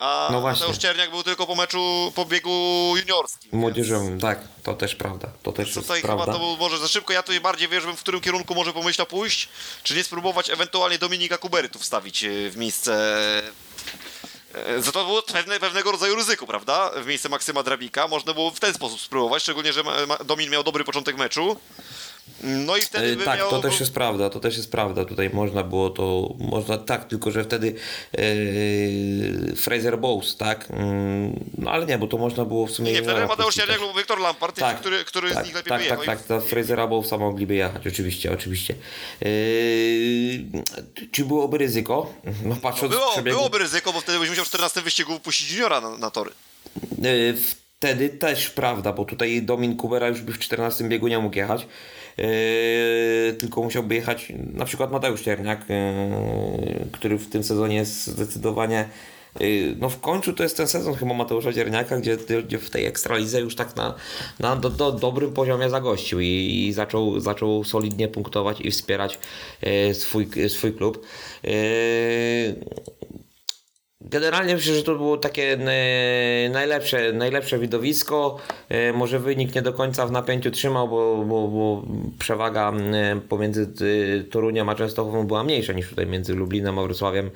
[0.00, 0.60] a No właśnie.
[0.60, 2.50] Mateusz Cierniak był tylko po meczu, po biegu
[2.96, 3.50] juniorskim.
[3.50, 6.32] więc- Młodzieżowym, tak, to też prawda, to też jest Tutaj chyba prawda.
[6.32, 7.12] to było może za szybko.
[7.12, 9.48] Ja tutaj bardziej wiesz, bym w którym kierunku może pomyślał pójść,
[9.82, 12.92] czy nie spróbować ewentualnie Dominika Kubery tu wstawić e, w miejsce.
[14.54, 16.90] e, Za to było pewne, pewnego rodzaju ryzyko, prawda?
[17.02, 18.08] W miejsce Maksyma Drabika.
[18.08, 19.82] Można było w ten sposób spróbować, szczególnie, że
[20.24, 21.56] Domin miał dobry początek meczu.
[22.42, 25.04] No i wtedy E, by Tak, to też jest prawda, to też jest prawda.
[25.04, 27.74] Tutaj można było to, można tak, tylko że wtedy
[28.12, 30.70] e, Fraser Bowes, tak?
[30.70, 32.92] Mm, No ale nie, bo to można było w sumie...
[32.92, 33.80] Nie, wtedy Mateusz też.
[33.80, 36.42] lub Wiktor Lampard, Tak, który, który tak, z nich lepiej tak, by tak, tak, tak,
[36.42, 38.74] Frasera Bowesa mogliby jechać, oczywiście, oczywiście.
[39.20, 39.30] Yy,
[41.10, 42.14] czy byłoby ryzyko?
[42.44, 43.36] No patrząc Było, w przebiegu...
[43.36, 46.30] byłoby ryzyko, bo wtedy byś musiał w 14 wyścigu puścić juniora na, na tory.
[47.02, 47.36] Yy,
[47.82, 51.66] Wtedy też prawda, bo tutaj Domin Kubera już by w 14 biegu nie mógł jechać.
[52.18, 58.88] Yy, tylko musiałby jechać na przykład Mateusz Cierniak, yy, który w tym sezonie jest zdecydowanie.
[59.40, 62.16] yy, No w końcu to jest ten sezon chyba Mateusza Cierniaka, gdzie,
[62.46, 63.94] gdzie w tej ekstralidze już tak na,
[64.40, 69.18] na do, do, dobrym poziomie zagościł i, i zaczął, zaczął solidnie punktować i wspierać
[69.62, 71.06] yy, swój, swój klub.
[71.44, 71.52] Yy,
[74.12, 78.38] Generalnie myślę, że to było takie e, najlepsze, najlepsze widowisko.
[78.68, 81.82] E, może wynik nie do końca w napięciu trzymał, bo, bo, bo
[82.18, 82.72] przewaga
[83.28, 83.62] pomiędzy
[84.20, 87.30] e, Toruniem a Częstochową była mniejsza niż tutaj między Lublinem a Wrocławiem.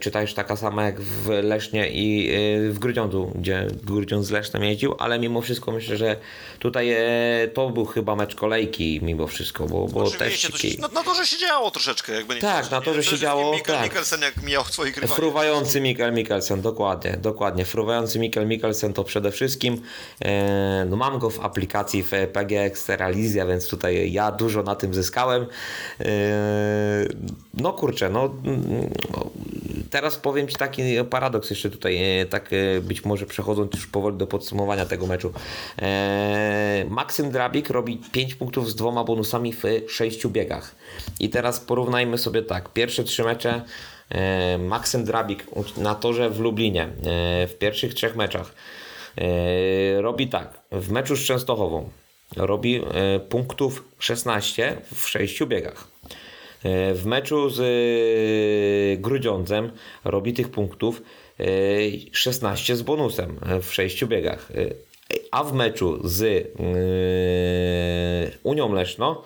[0.00, 2.30] Czy też taka sama jak w Lesznie i
[2.70, 6.16] w Grudziądzu, gdzie Grudziądz z Lesznem jeździł, ale mimo wszystko myślę, że
[6.66, 10.88] tutaj e, to był chyba mecz kolejki mimo wszystko, bo, bo też to się, no,
[10.88, 13.74] na torze się działo troszeczkę, jakby nie Tak, na torze Przede się wszystkim działo, Mikkel
[13.74, 13.84] tak.
[13.84, 15.20] Mikkelsen jak mijał swoich rywali.
[15.20, 17.64] Fruwający Mikkel Mikkelsen, dokładnie, dokładnie.
[17.64, 19.82] Fruwający Mikkel Mikkelsen to przede wszystkim.
[20.24, 24.94] E, no mam go w aplikacji w PG Exteralizja, więc tutaj ja dużo na tym
[24.94, 25.46] zyskałem.
[26.00, 26.06] E,
[27.54, 28.34] no kurczę, no,
[29.12, 29.30] no
[29.96, 34.16] teraz powiem Ci taki paradoks jeszcze tutaj, e, tak e, być może przechodząc już powoli
[34.16, 35.32] do podsumowania tego meczu.
[35.82, 40.74] E, Maksym Drabik robi 5 punktów z dwoma bonusami w 6 biegach.
[41.20, 43.62] I teraz porównajmy sobie tak, pierwsze trzy mecze
[44.58, 45.46] Maksym Drabik
[45.76, 46.88] na torze w Lublinie
[47.48, 48.54] w pierwszych trzech meczach
[49.98, 50.60] robi tak.
[50.72, 51.90] W meczu z Częstochową
[52.36, 52.82] robi
[53.28, 55.95] punktów 16 w 6 biegach.
[56.64, 59.70] E, W meczu z e, Grudziądzem
[60.04, 61.02] robi tych punktów
[61.40, 61.44] e,
[62.12, 64.50] 16 z bonusem e, w 6 biegach.
[64.50, 64.54] E,
[65.30, 66.28] A w meczu z e,
[68.42, 69.22] Unią Leszno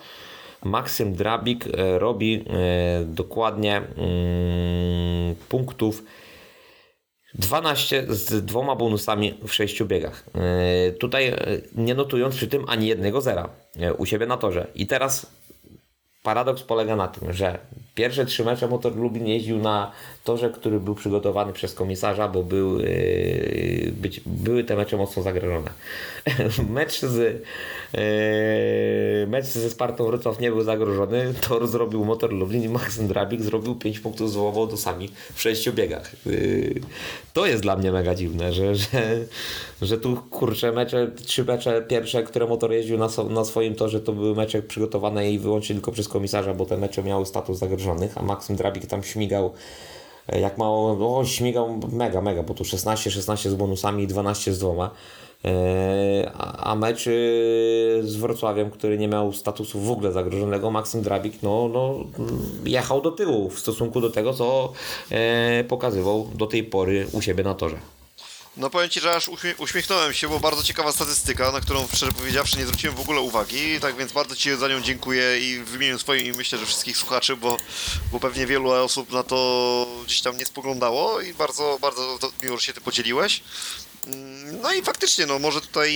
[0.64, 6.02] Maksym Drabik e, robi e, dokładnie mm, punktów
[7.34, 10.24] 12 z dwoma bonusami w 6 biegach.
[10.34, 11.36] E, Tutaj e,
[11.74, 13.48] nie notując przy tym ani jednego zera
[13.80, 14.66] e, u siebie na torze.
[14.74, 15.39] I teraz
[16.22, 17.58] paradoks polega na tym, że
[17.94, 19.92] pierwsze trzy mecze Motor Lublin jeździł na
[20.24, 25.70] torze, który był przygotowany przez komisarza, bo był, yy, być, były te mecze mocno zagrożone.
[26.68, 27.44] mecz, z,
[27.92, 31.34] yy, mecz ze Spartą Wrocław nie był zagrożony.
[31.48, 34.66] Tor zrobił Motor Lublin i Maksym Drabik zrobił 5 punktów z dwoma
[35.34, 36.12] w sześciu biegach.
[36.26, 36.74] Yy,
[37.32, 39.26] to jest dla mnie mega dziwne, że, że,
[39.82, 44.00] że tu kurczę mecze, trzy mecze pierwsze, które Motor jeździł na, so, na swoim torze,
[44.00, 48.18] to były mecze przygotowane i wyłącznie tylko przez komisarza, bo te mecze miały status zagrożonych,
[48.18, 49.89] a Maksym Drabik tam śmigał e,
[50.38, 54.58] jak mało, o, śmigał mega, mega, bo tu 16, 16 z bonusami i 12 z
[54.58, 54.90] dwoma.
[55.44, 57.10] E, A a mecz e,
[58.02, 61.94] z Wrocławiem, który nie miał statusu w ogóle zagrożonego, Maksym Drabik no, no,
[62.64, 64.72] jechał do tyłu w stosunku do tego, co
[65.10, 67.76] e, pokazywał do tej pory u siebie na torze.
[68.60, 72.12] No powiem Ci, że aż uśmie- uśmiechnąłem się, bo bardzo ciekawa statystyka, na którą szczerze
[72.12, 75.74] powiedziawszy nie zwróciłem w ogóle uwagi, tak więc bardzo Ci za nią dziękuję i w
[75.74, 77.56] imieniu swoim i myślę, że wszystkich słuchaczy, bo,
[78.12, 82.62] bo pewnie wielu osób na to gdzieś tam nie spoglądało i bardzo, bardzo miło, że
[82.66, 83.42] się Ty podzieliłeś.
[84.06, 85.94] Mm, No i faktycznie, no może tutaj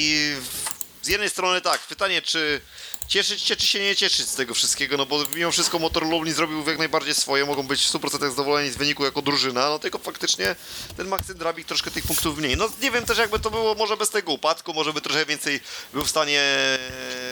[1.02, 2.60] z jednej strony tak, pytanie czy
[3.08, 6.34] cieszyć się, czy się nie cieszyć z tego wszystkiego, no bo mimo wszystko motor Lublin
[6.34, 9.98] zrobił jak najbardziej swoje, mogą być w 100% zadowoleni z wyniku jako drużyna, no tylko
[9.98, 10.56] faktycznie
[10.96, 12.56] ten Maksym Drabik troszkę tych punktów mniej.
[12.56, 15.60] No nie wiem też jakby to było może bez tego upadku, może by trochę więcej
[15.92, 16.42] był w stanie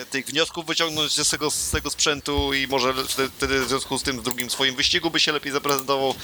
[0.09, 2.93] tych wniosków wyciągnąć z tego, z tego sprzętu i może
[3.37, 6.15] wtedy- w związku z tym w drugim swoim wyścigu by się lepiej zaprezentował.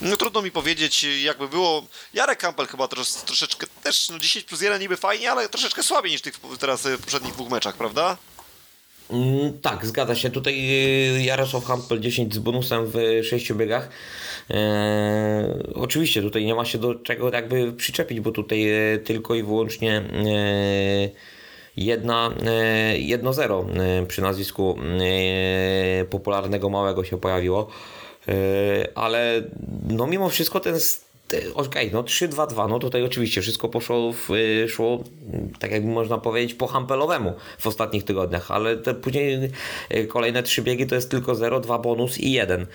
[0.00, 1.86] No trudno mi powiedzieć jakby było.
[2.14, 6.12] Jarek Campbell chyba trosz, troszeczkę też, no 10 plus 1 niby fajnie, ale troszeczkę słabiej
[6.12, 8.16] niż tych teraz e, w poprzednich dwóch meczach, prawda?
[9.12, 10.30] Mm, tak, zgadza się.
[10.30, 10.54] Tutaj
[11.16, 13.88] y, Jarosław Hampel 10 z bonusem w 6 biegach.
[14.50, 19.42] E, oczywiście tutaj nie ma się do czego jakby przyczepić, bo tutaj e, tylko i
[19.42, 20.02] wyłącznie e,
[21.76, 23.66] jedna, e, jedno zero
[24.08, 24.78] przy nazwisku
[26.10, 27.68] popularnego małego się pojawiło.
[28.94, 29.42] Ale
[29.88, 30.74] no mimo wszystko ten
[31.54, 36.18] Okej, no 3-2-2, no tutaj oczywiście wszystko poszło, w, y, szło, mm, tak jakby można
[36.18, 39.50] powiedzieć, po hampelowemu w ostatnich tygodniach, ale te później
[39.94, 42.66] y, kolejne trzy biegi to jest tylko 0, 2 bonus i 1.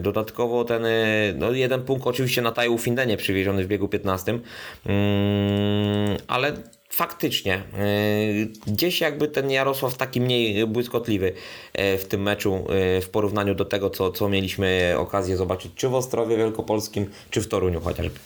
[0.00, 4.38] Dodatkowo ten, y, no jeden punkt oczywiście na Taju Findenie przywieziony w biegu 15,
[4.86, 6.52] Mm, ale
[6.98, 11.32] faktycznie y, gdzieś jakby ten Jarosław taki mniej błyskotliwy
[11.78, 12.66] y, w tym meczu
[12.98, 17.40] y, w porównaniu do tego, co, co mieliśmy okazję zobaczyć czy w Ostrowie Wielkopolskim, czy
[17.40, 18.18] w Toruniu chociażby.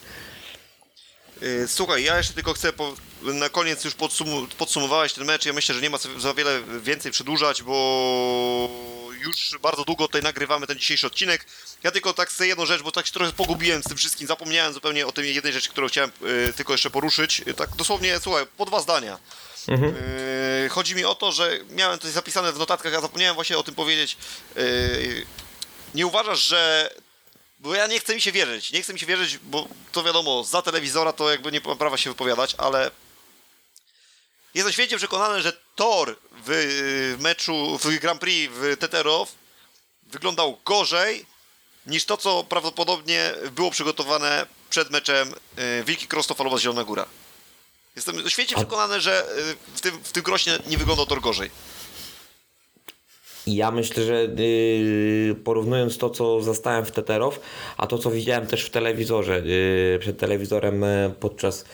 [1.67, 5.47] Słuchaj, ja jeszcze tylko chcę po, na koniec już podsum, podsumowałeś ten mecz.
[5.47, 8.69] Ja myślę, że nie ma za wiele więcej przedłużać, bo
[9.25, 11.47] już bardzo długo tutaj nagrywamy ten dzisiejszy odcinek.
[11.83, 14.73] Ja tylko tak chcę jedną rzecz, bo tak się trochę pogubiłem z tym wszystkim, zapomniałem
[14.73, 17.39] zupełnie o tej jednej rzeczy, którą chciałem yy, tylko jeszcze poruszyć.
[17.39, 19.19] Yy, tak dosłownie, słuchaj, po dwa zdania.
[19.69, 23.63] Yy, chodzi mi o to, że miałem to zapisane w notatkach, a zapomniałem właśnie o
[23.63, 24.17] tym powiedzieć.
[25.95, 26.91] Nie uważasz, że
[27.63, 30.45] bo ja nie chcę mi się wierzyć, nie chcę mi się wierzyć, bo to wiadomo,
[30.45, 32.91] za telewizora to jakby nie mam prawa się wypowiadać, ale
[34.55, 39.33] jestem święcie przekonany, że tor w y, meczu, w Grand Prix w Teterow
[40.03, 41.27] wyglądał gorzej
[41.87, 45.29] niż to, co prawdopodobnie było przygotowane przed meczem
[45.81, 47.07] y, Wilki Krostofalowa z Zielona Góra.
[47.97, 51.51] Jestem święcie przekonany, że y, w tym, w tym Krośnie nie wyglądał tor gorzej.
[53.47, 57.41] Ja myślę, że yy, porównując to, co zastałem w Teterow,
[57.77, 61.65] a to, co widziałem też w telewizorze, yy, przed telewizorem yy, podczas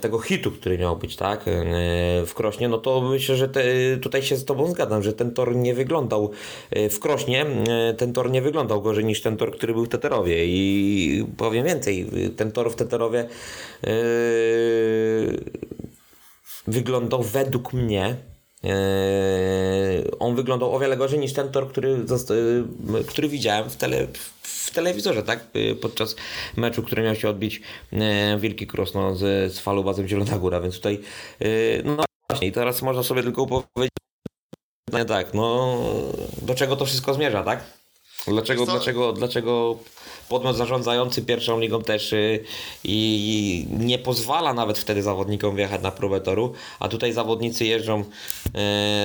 [0.00, 3.62] tego hitu, który miał być, tak, yy, w Krośnie, no to myślę, że te,
[4.02, 6.30] tutaj się z Tobą zgadzam, że ten tor nie wyglądał
[6.70, 7.46] yy, w Krośnie,
[7.96, 12.06] ten tor nie wyglądał gorzej niż ten tor, który był w Teterowie i powiem więcej,
[12.36, 13.28] ten tor w Teterowie
[13.82, 13.90] yy,
[16.66, 18.16] wyglądał według mnie.
[18.64, 22.04] E, on wyglądał o wiele gorzej niż ten tor, który,
[23.00, 24.06] e, który widziałem w, tele,
[24.42, 25.46] w telewizorze, tak?
[25.54, 26.16] E, Podczas
[26.56, 27.60] meczu, który miał się odbić
[27.92, 31.00] e, Wielki Krosno z, z falubazem Zielona Góra, więc tutaj
[31.84, 33.98] no właśnie i teraz można sobie tylko powiedzieć
[34.92, 35.78] no tak, no
[36.42, 37.77] do czego to wszystko zmierza, tak?
[38.26, 38.72] Dlaczego, co?
[38.72, 39.78] dlaczego, dlaczego
[40.28, 42.44] podmiot zarządzający pierwszą ligą też y,
[42.84, 48.04] i nie pozwala nawet wtedy zawodnikom wjechać na próbę toru, a tutaj zawodnicy jeżdżą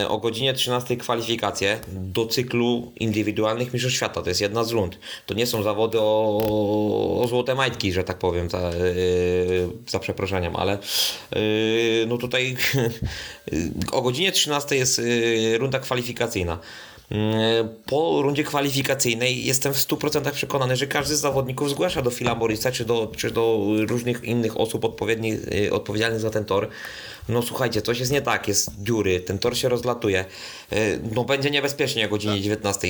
[0.03, 4.22] y, o godzinie 13 kwalifikacje do cyklu indywidualnych mistrzostw świata.
[4.22, 4.99] To jest jedna z rund.
[5.26, 10.56] To nie są zawody o, o złote majtki, że tak powiem, za, y, za przeproszeniem,
[10.56, 10.77] ale
[11.35, 12.56] y, no tutaj
[13.91, 15.02] o godzinie 13 jest
[15.60, 16.60] runda kwalifikacyjna.
[17.14, 22.35] Mm, Po rundzie kwalifikacyjnej jestem w 100% przekonany, że każdy z zawodników zgłasza do Phila
[22.35, 26.69] Morrisa czy do, czy do różnych innych osób odpowiednich, y, odpowiedzialnych za ten tor.
[27.30, 30.26] No słuchajcie, coś jest nie tak, jest dziury, ten tor się rozlatuje.
[30.73, 32.88] Y, No będzie niebezpiecznie o godzinie 19.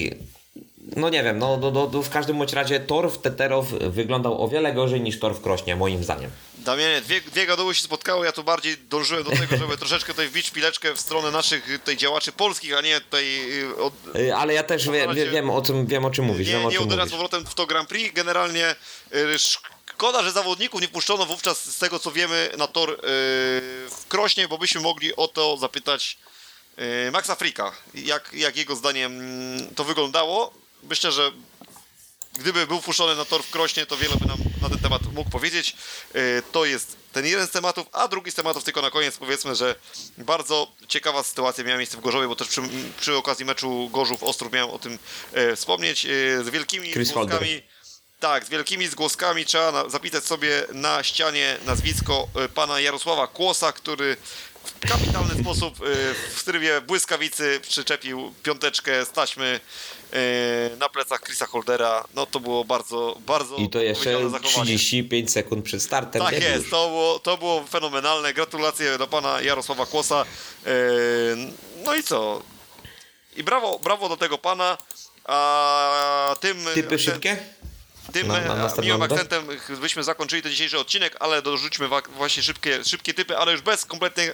[0.96, 4.44] No nie wiem, no, no, no, no w każdym bądź razie tor w Teterow wyglądał
[4.44, 6.32] o wiele gorzej niż tor w Krośnie, moim zdaniem.
[6.58, 10.28] Damianie, dwie, dwie gaduły się spotkały, ja tu bardziej dążyłem do tego, żeby troszeczkę tutaj
[10.28, 13.26] wbić pileczkę w stronę naszych tutaj działaczy polskich, a nie tutaj
[13.62, 16.48] y, od, Y, Ale ja też wie, wie, wiem, o czym, wiem o czym mówisz.
[16.48, 18.14] nie, wiem, nie uderzać z powrotem w to Grand Prix.
[18.16, 18.76] Generalnie
[19.16, 22.96] y, szkoda, że zawodników nie puszczono wówczas z tego co wiemy na tor y,
[23.90, 26.18] w Krośnie, bo byśmy mogli o to zapytać
[26.78, 30.54] Yy, Maxa Frika, jak, jak jego zdaniem mm, to wyglądało?
[30.90, 31.32] Myślę, że
[32.34, 35.30] gdyby był puszczony na tor w Krośnie, to wiele by nam na ten temat mógł
[35.30, 35.76] powiedzieć.
[36.14, 39.56] Yy, To jest ten jeden z tematów, a drugi z tematów tylko na koniec powiedzmy,
[39.56, 39.76] że
[40.18, 42.62] bardzo ciekawa sytuacja miała miejsce w Gorzowie, bo też przy,
[43.00, 45.00] przy okazji meczu Gorzów-Ostrów miałem o tym
[45.34, 46.06] e, wspomnieć.
[46.06, 46.10] E,
[46.44, 47.10] z wielkimi Chris.
[48.20, 53.72] Tak, z wielkimi zgłoskami trzeba na, zapisać sobie na ścianie nazwisko e, pana Jarosława Kłosa,
[53.74, 54.18] który
[54.64, 59.60] w kapitalny sposób e, w trybie błyskawicy przyczepił piąteczkę z taśmy e,
[60.80, 62.04] na plecach Chrisa Holdera.
[62.14, 64.66] No to było bardzo, bardzo I to jeszcze odpowiedzialne zachowanie.
[64.78, 66.22] 35 sekund przed startem.
[66.22, 68.34] Tak jest, to było, to było fenomenalne.
[68.34, 70.26] Gratulacje do pana Jarosława Kłosa.
[70.66, 70.70] E,
[71.86, 72.42] No i co?
[73.36, 74.78] I brawo, brawo do tego pana.
[75.26, 77.38] A tym, Typy szybkie?
[78.14, 79.48] tym Na- na e, miłym akcentem
[79.82, 84.34] byśmy zakończyli ten dzisiejszy odcinek, ale dorzućmy właśnie szybkie, szybkie typy, ale już bez kompletnie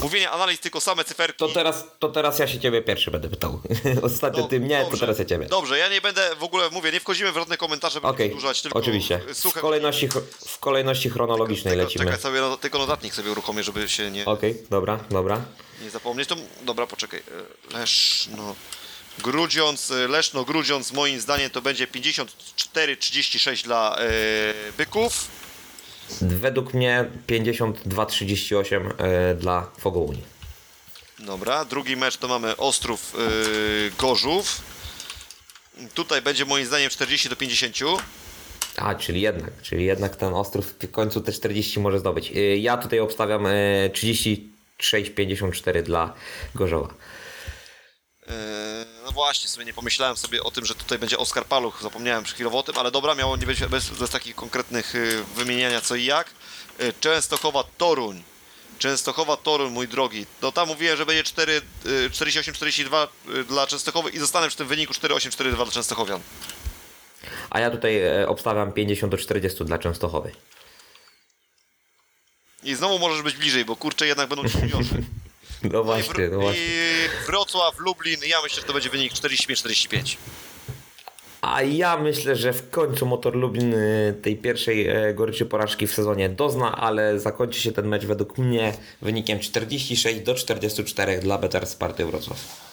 [0.00, 1.38] mówienia analiz, tylko same cyferki.
[1.38, 3.60] To teraz, to teraz ja się ciebie pierwszy będę pytał.
[4.02, 5.00] Ostatnio No, ty mnie, to dobrze.
[5.00, 5.46] teraz ja ciebie.
[5.46, 8.78] Dobrze, ja nie będę w ogóle, mówię, nie wchodzimy w żadne komentarze, Okej, przedłużać, tylko
[8.78, 9.20] oczywiście.
[9.32, 9.58] suche...
[9.60, 10.08] W kolejności,
[10.48, 12.04] w kolejności chronologicznej tylko, lecimy.
[12.04, 14.24] Czekaj sobie, no, tylko notatnik sobie uruchomię, żeby się nie...
[14.24, 15.40] Okej, dobra, dobra.
[15.82, 17.22] nie zapomnieć, to dobra, poczekaj.
[17.70, 18.54] e, Leszno
[19.18, 24.08] Grudziąc, e, Leszno Grudziąc moim zdaniem to będzie 54-36 dla e,
[24.78, 25.41] byków.
[26.20, 30.22] Według mnie 52-38 e, dla Fogołuni.
[31.18, 33.18] Dobra, drugi mecz to mamy Ostrów e,
[33.98, 34.60] Gorzów.
[35.94, 37.76] Tutaj będzie moim zdaniem 40 do 50.
[38.76, 42.32] A, czyli jednak, czyli jednak ten Ostrów w końcu te 40 może zdobyć.
[42.36, 43.50] E, Ja tutaj obstawiam e,
[44.80, 46.14] 36-54 dla
[46.54, 46.94] Gorzoła.
[48.28, 48.32] E,
[49.04, 52.58] No właśnie, sobie nie pomyślałem sobie o tym, że tutaj będzie Oskar Paluch, zapomniałem chwilowo
[52.58, 56.04] o tym, ale dobra, miało nie być bez, bez takich konkretnych y, wymieniania co i
[56.04, 56.30] jak.
[56.80, 58.22] Y, Częstochowa Toruń.
[58.78, 60.26] Częstochowa Toruń, mój drogi.
[60.42, 64.66] No tam mówiłem, że będzie 4, y, 48-42 y, dla Częstochowy i zostanę przy tym
[64.66, 66.20] wyniku 4-8-4-2 dla Częstochowian.
[67.50, 70.32] A ja tutaj e, obstawiam 50 do 40 dla Częstochowy.
[72.62, 74.94] I znowu możesz być bliżej, bo kurczę jednak będą ci juniorzy.
[75.70, 76.62] No właśnie, no właśnie.
[76.62, 80.16] I Wrocław, Lublin, ja myślę, że to będzie wynik 45-45.
[81.40, 85.92] A ja myślę, że w końcu Motor Lublin y, tej pierwszej e, goryczy porażki w
[85.92, 88.72] sezonie dozna, ale zakończy się ten mecz według mnie
[89.02, 92.71] wynikiem 46 do 44 dla Betar Sparty Wrocław.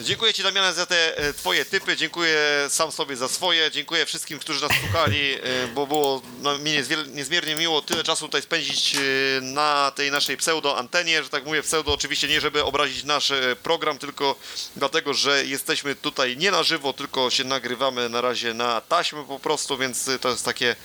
[0.00, 4.38] Dziękuję Ci Damianie za te e, Twoje typy, dziękuję sam sobie za swoje, dziękuję wszystkim,
[4.38, 6.72] którzy nas słuchali, e, bo było no, mi
[7.14, 9.00] niezmiernie miło tyle czasu tutaj spędzić e,
[9.40, 13.98] na tej naszej pseudo-antenie, że tak mówię pseudo oczywiście nie żeby obrazić nasz e, program,
[13.98, 14.36] tylko
[14.76, 19.38] dlatego, że jesteśmy tutaj nie na żywo, tylko się nagrywamy na razie na taśmę po
[19.38, 20.76] prostu, więc to jest takie,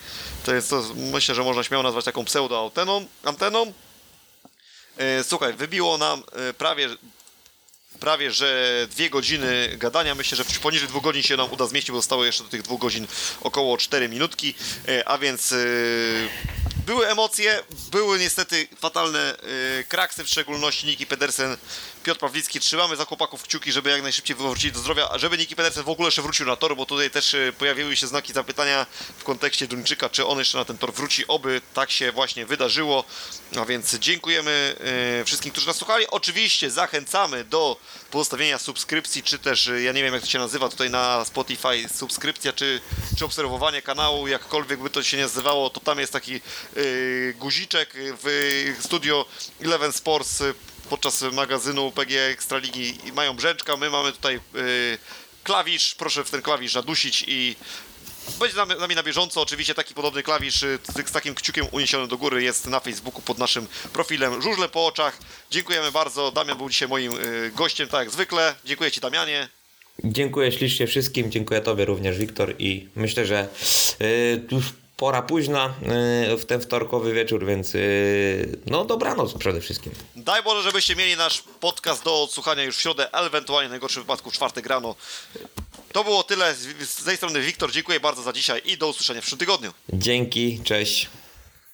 [0.45, 3.07] to jest to myślę, że można śmiało nazwać taką pseudo-anteną.
[3.23, 3.73] Anteną.
[4.97, 6.89] E, Słuchaj, wybiło nam e, prawie
[8.03, 10.15] prawie że dwie godziny gadania.
[10.15, 12.81] Myślę, że poniżej dwóch godzin się nam uda zmieścić, bo zostało jeszcze do tych dwóch
[12.81, 13.07] godzin
[13.41, 14.55] około 4 minutki,
[14.87, 15.55] e, a więc e,
[16.85, 21.57] były emocje, były niestety fatalne e, kraksy, w szczególności Niki Pedersen,
[22.03, 22.59] Piotr Pawlicki.
[22.59, 26.07] Trzymamy za chłopaków kciuki, żeby jak najszybciej wrócili do zdrowia, żeby Niki Pedersen w ogóle
[26.07, 28.85] jeszcze wrócił na tor, bo tutaj też e, pojawiły się znaki zapytania
[29.17, 33.03] w kontekście Duńczyka, czy on jeszcze na ten tor wróci, oby tak się właśnie wydarzyło.
[33.61, 34.75] A więc dziękujemy
[35.21, 36.07] e, wszystkim, którzy nas słuchali.
[36.07, 37.77] Oczywiście zachęcamy do
[38.11, 41.89] pozostawienia subskrypcji, czy też, e, ja nie wiem jak to się nazywa tutaj na Spotify,
[41.95, 42.81] subskrypcja, czy,
[43.17, 46.41] czy obserwowanie kanału, jakkolwiek by to się nazywało, to tam jest taki
[47.35, 49.25] guziczek w studio
[49.61, 50.43] Eleven Sports
[50.89, 54.39] podczas magazynu PG Ekstraligi mają brzęczka, my mamy tutaj e,
[55.43, 57.55] klawisz, proszę w ten klawisz nadusić i
[58.39, 62.17] będzie z nami na bieżąco, oczywiście taki podobny klawisz y, z, takim kciukiem uniesionym do
[62.17, 65.17] góry jest na Facebooku pod naszym profilem Żużle po oczach.
[65.51, 68.55] Dziękujemy bardzo, Damian był dzisiaj moim y, gościem, tak jak zwykle.
[68.65, 69.49] Dziękuję Ci Damianie.
[70.03, 73.47] Dziękuję ślicznie wszystkim, dziękuję Tobie również Wiktor i myślę, że
[74.01, 74.65] y, już
[75.03, 75.73] pora późna
[76.33, 79.91] y, w ten wtorkowy wieczór, więc y, no dobranoc przede wszystkim.
[80.15, 84.31] Daj Boże, żebyście mieli nasz podcast do odsłuchania już w środę, ewentualnie w najgorszym wypadku
[84.31, 84.95] w czwartek rano.
[85.91, 89.21] To było tyle z, z tej strony Wiktor, dziękuję bardzo za dzisiaj i do usłyszenia
[89.21, 89.73] w przyszłym tygodniu.
[89.93, 91.09] Dzięki, cześć.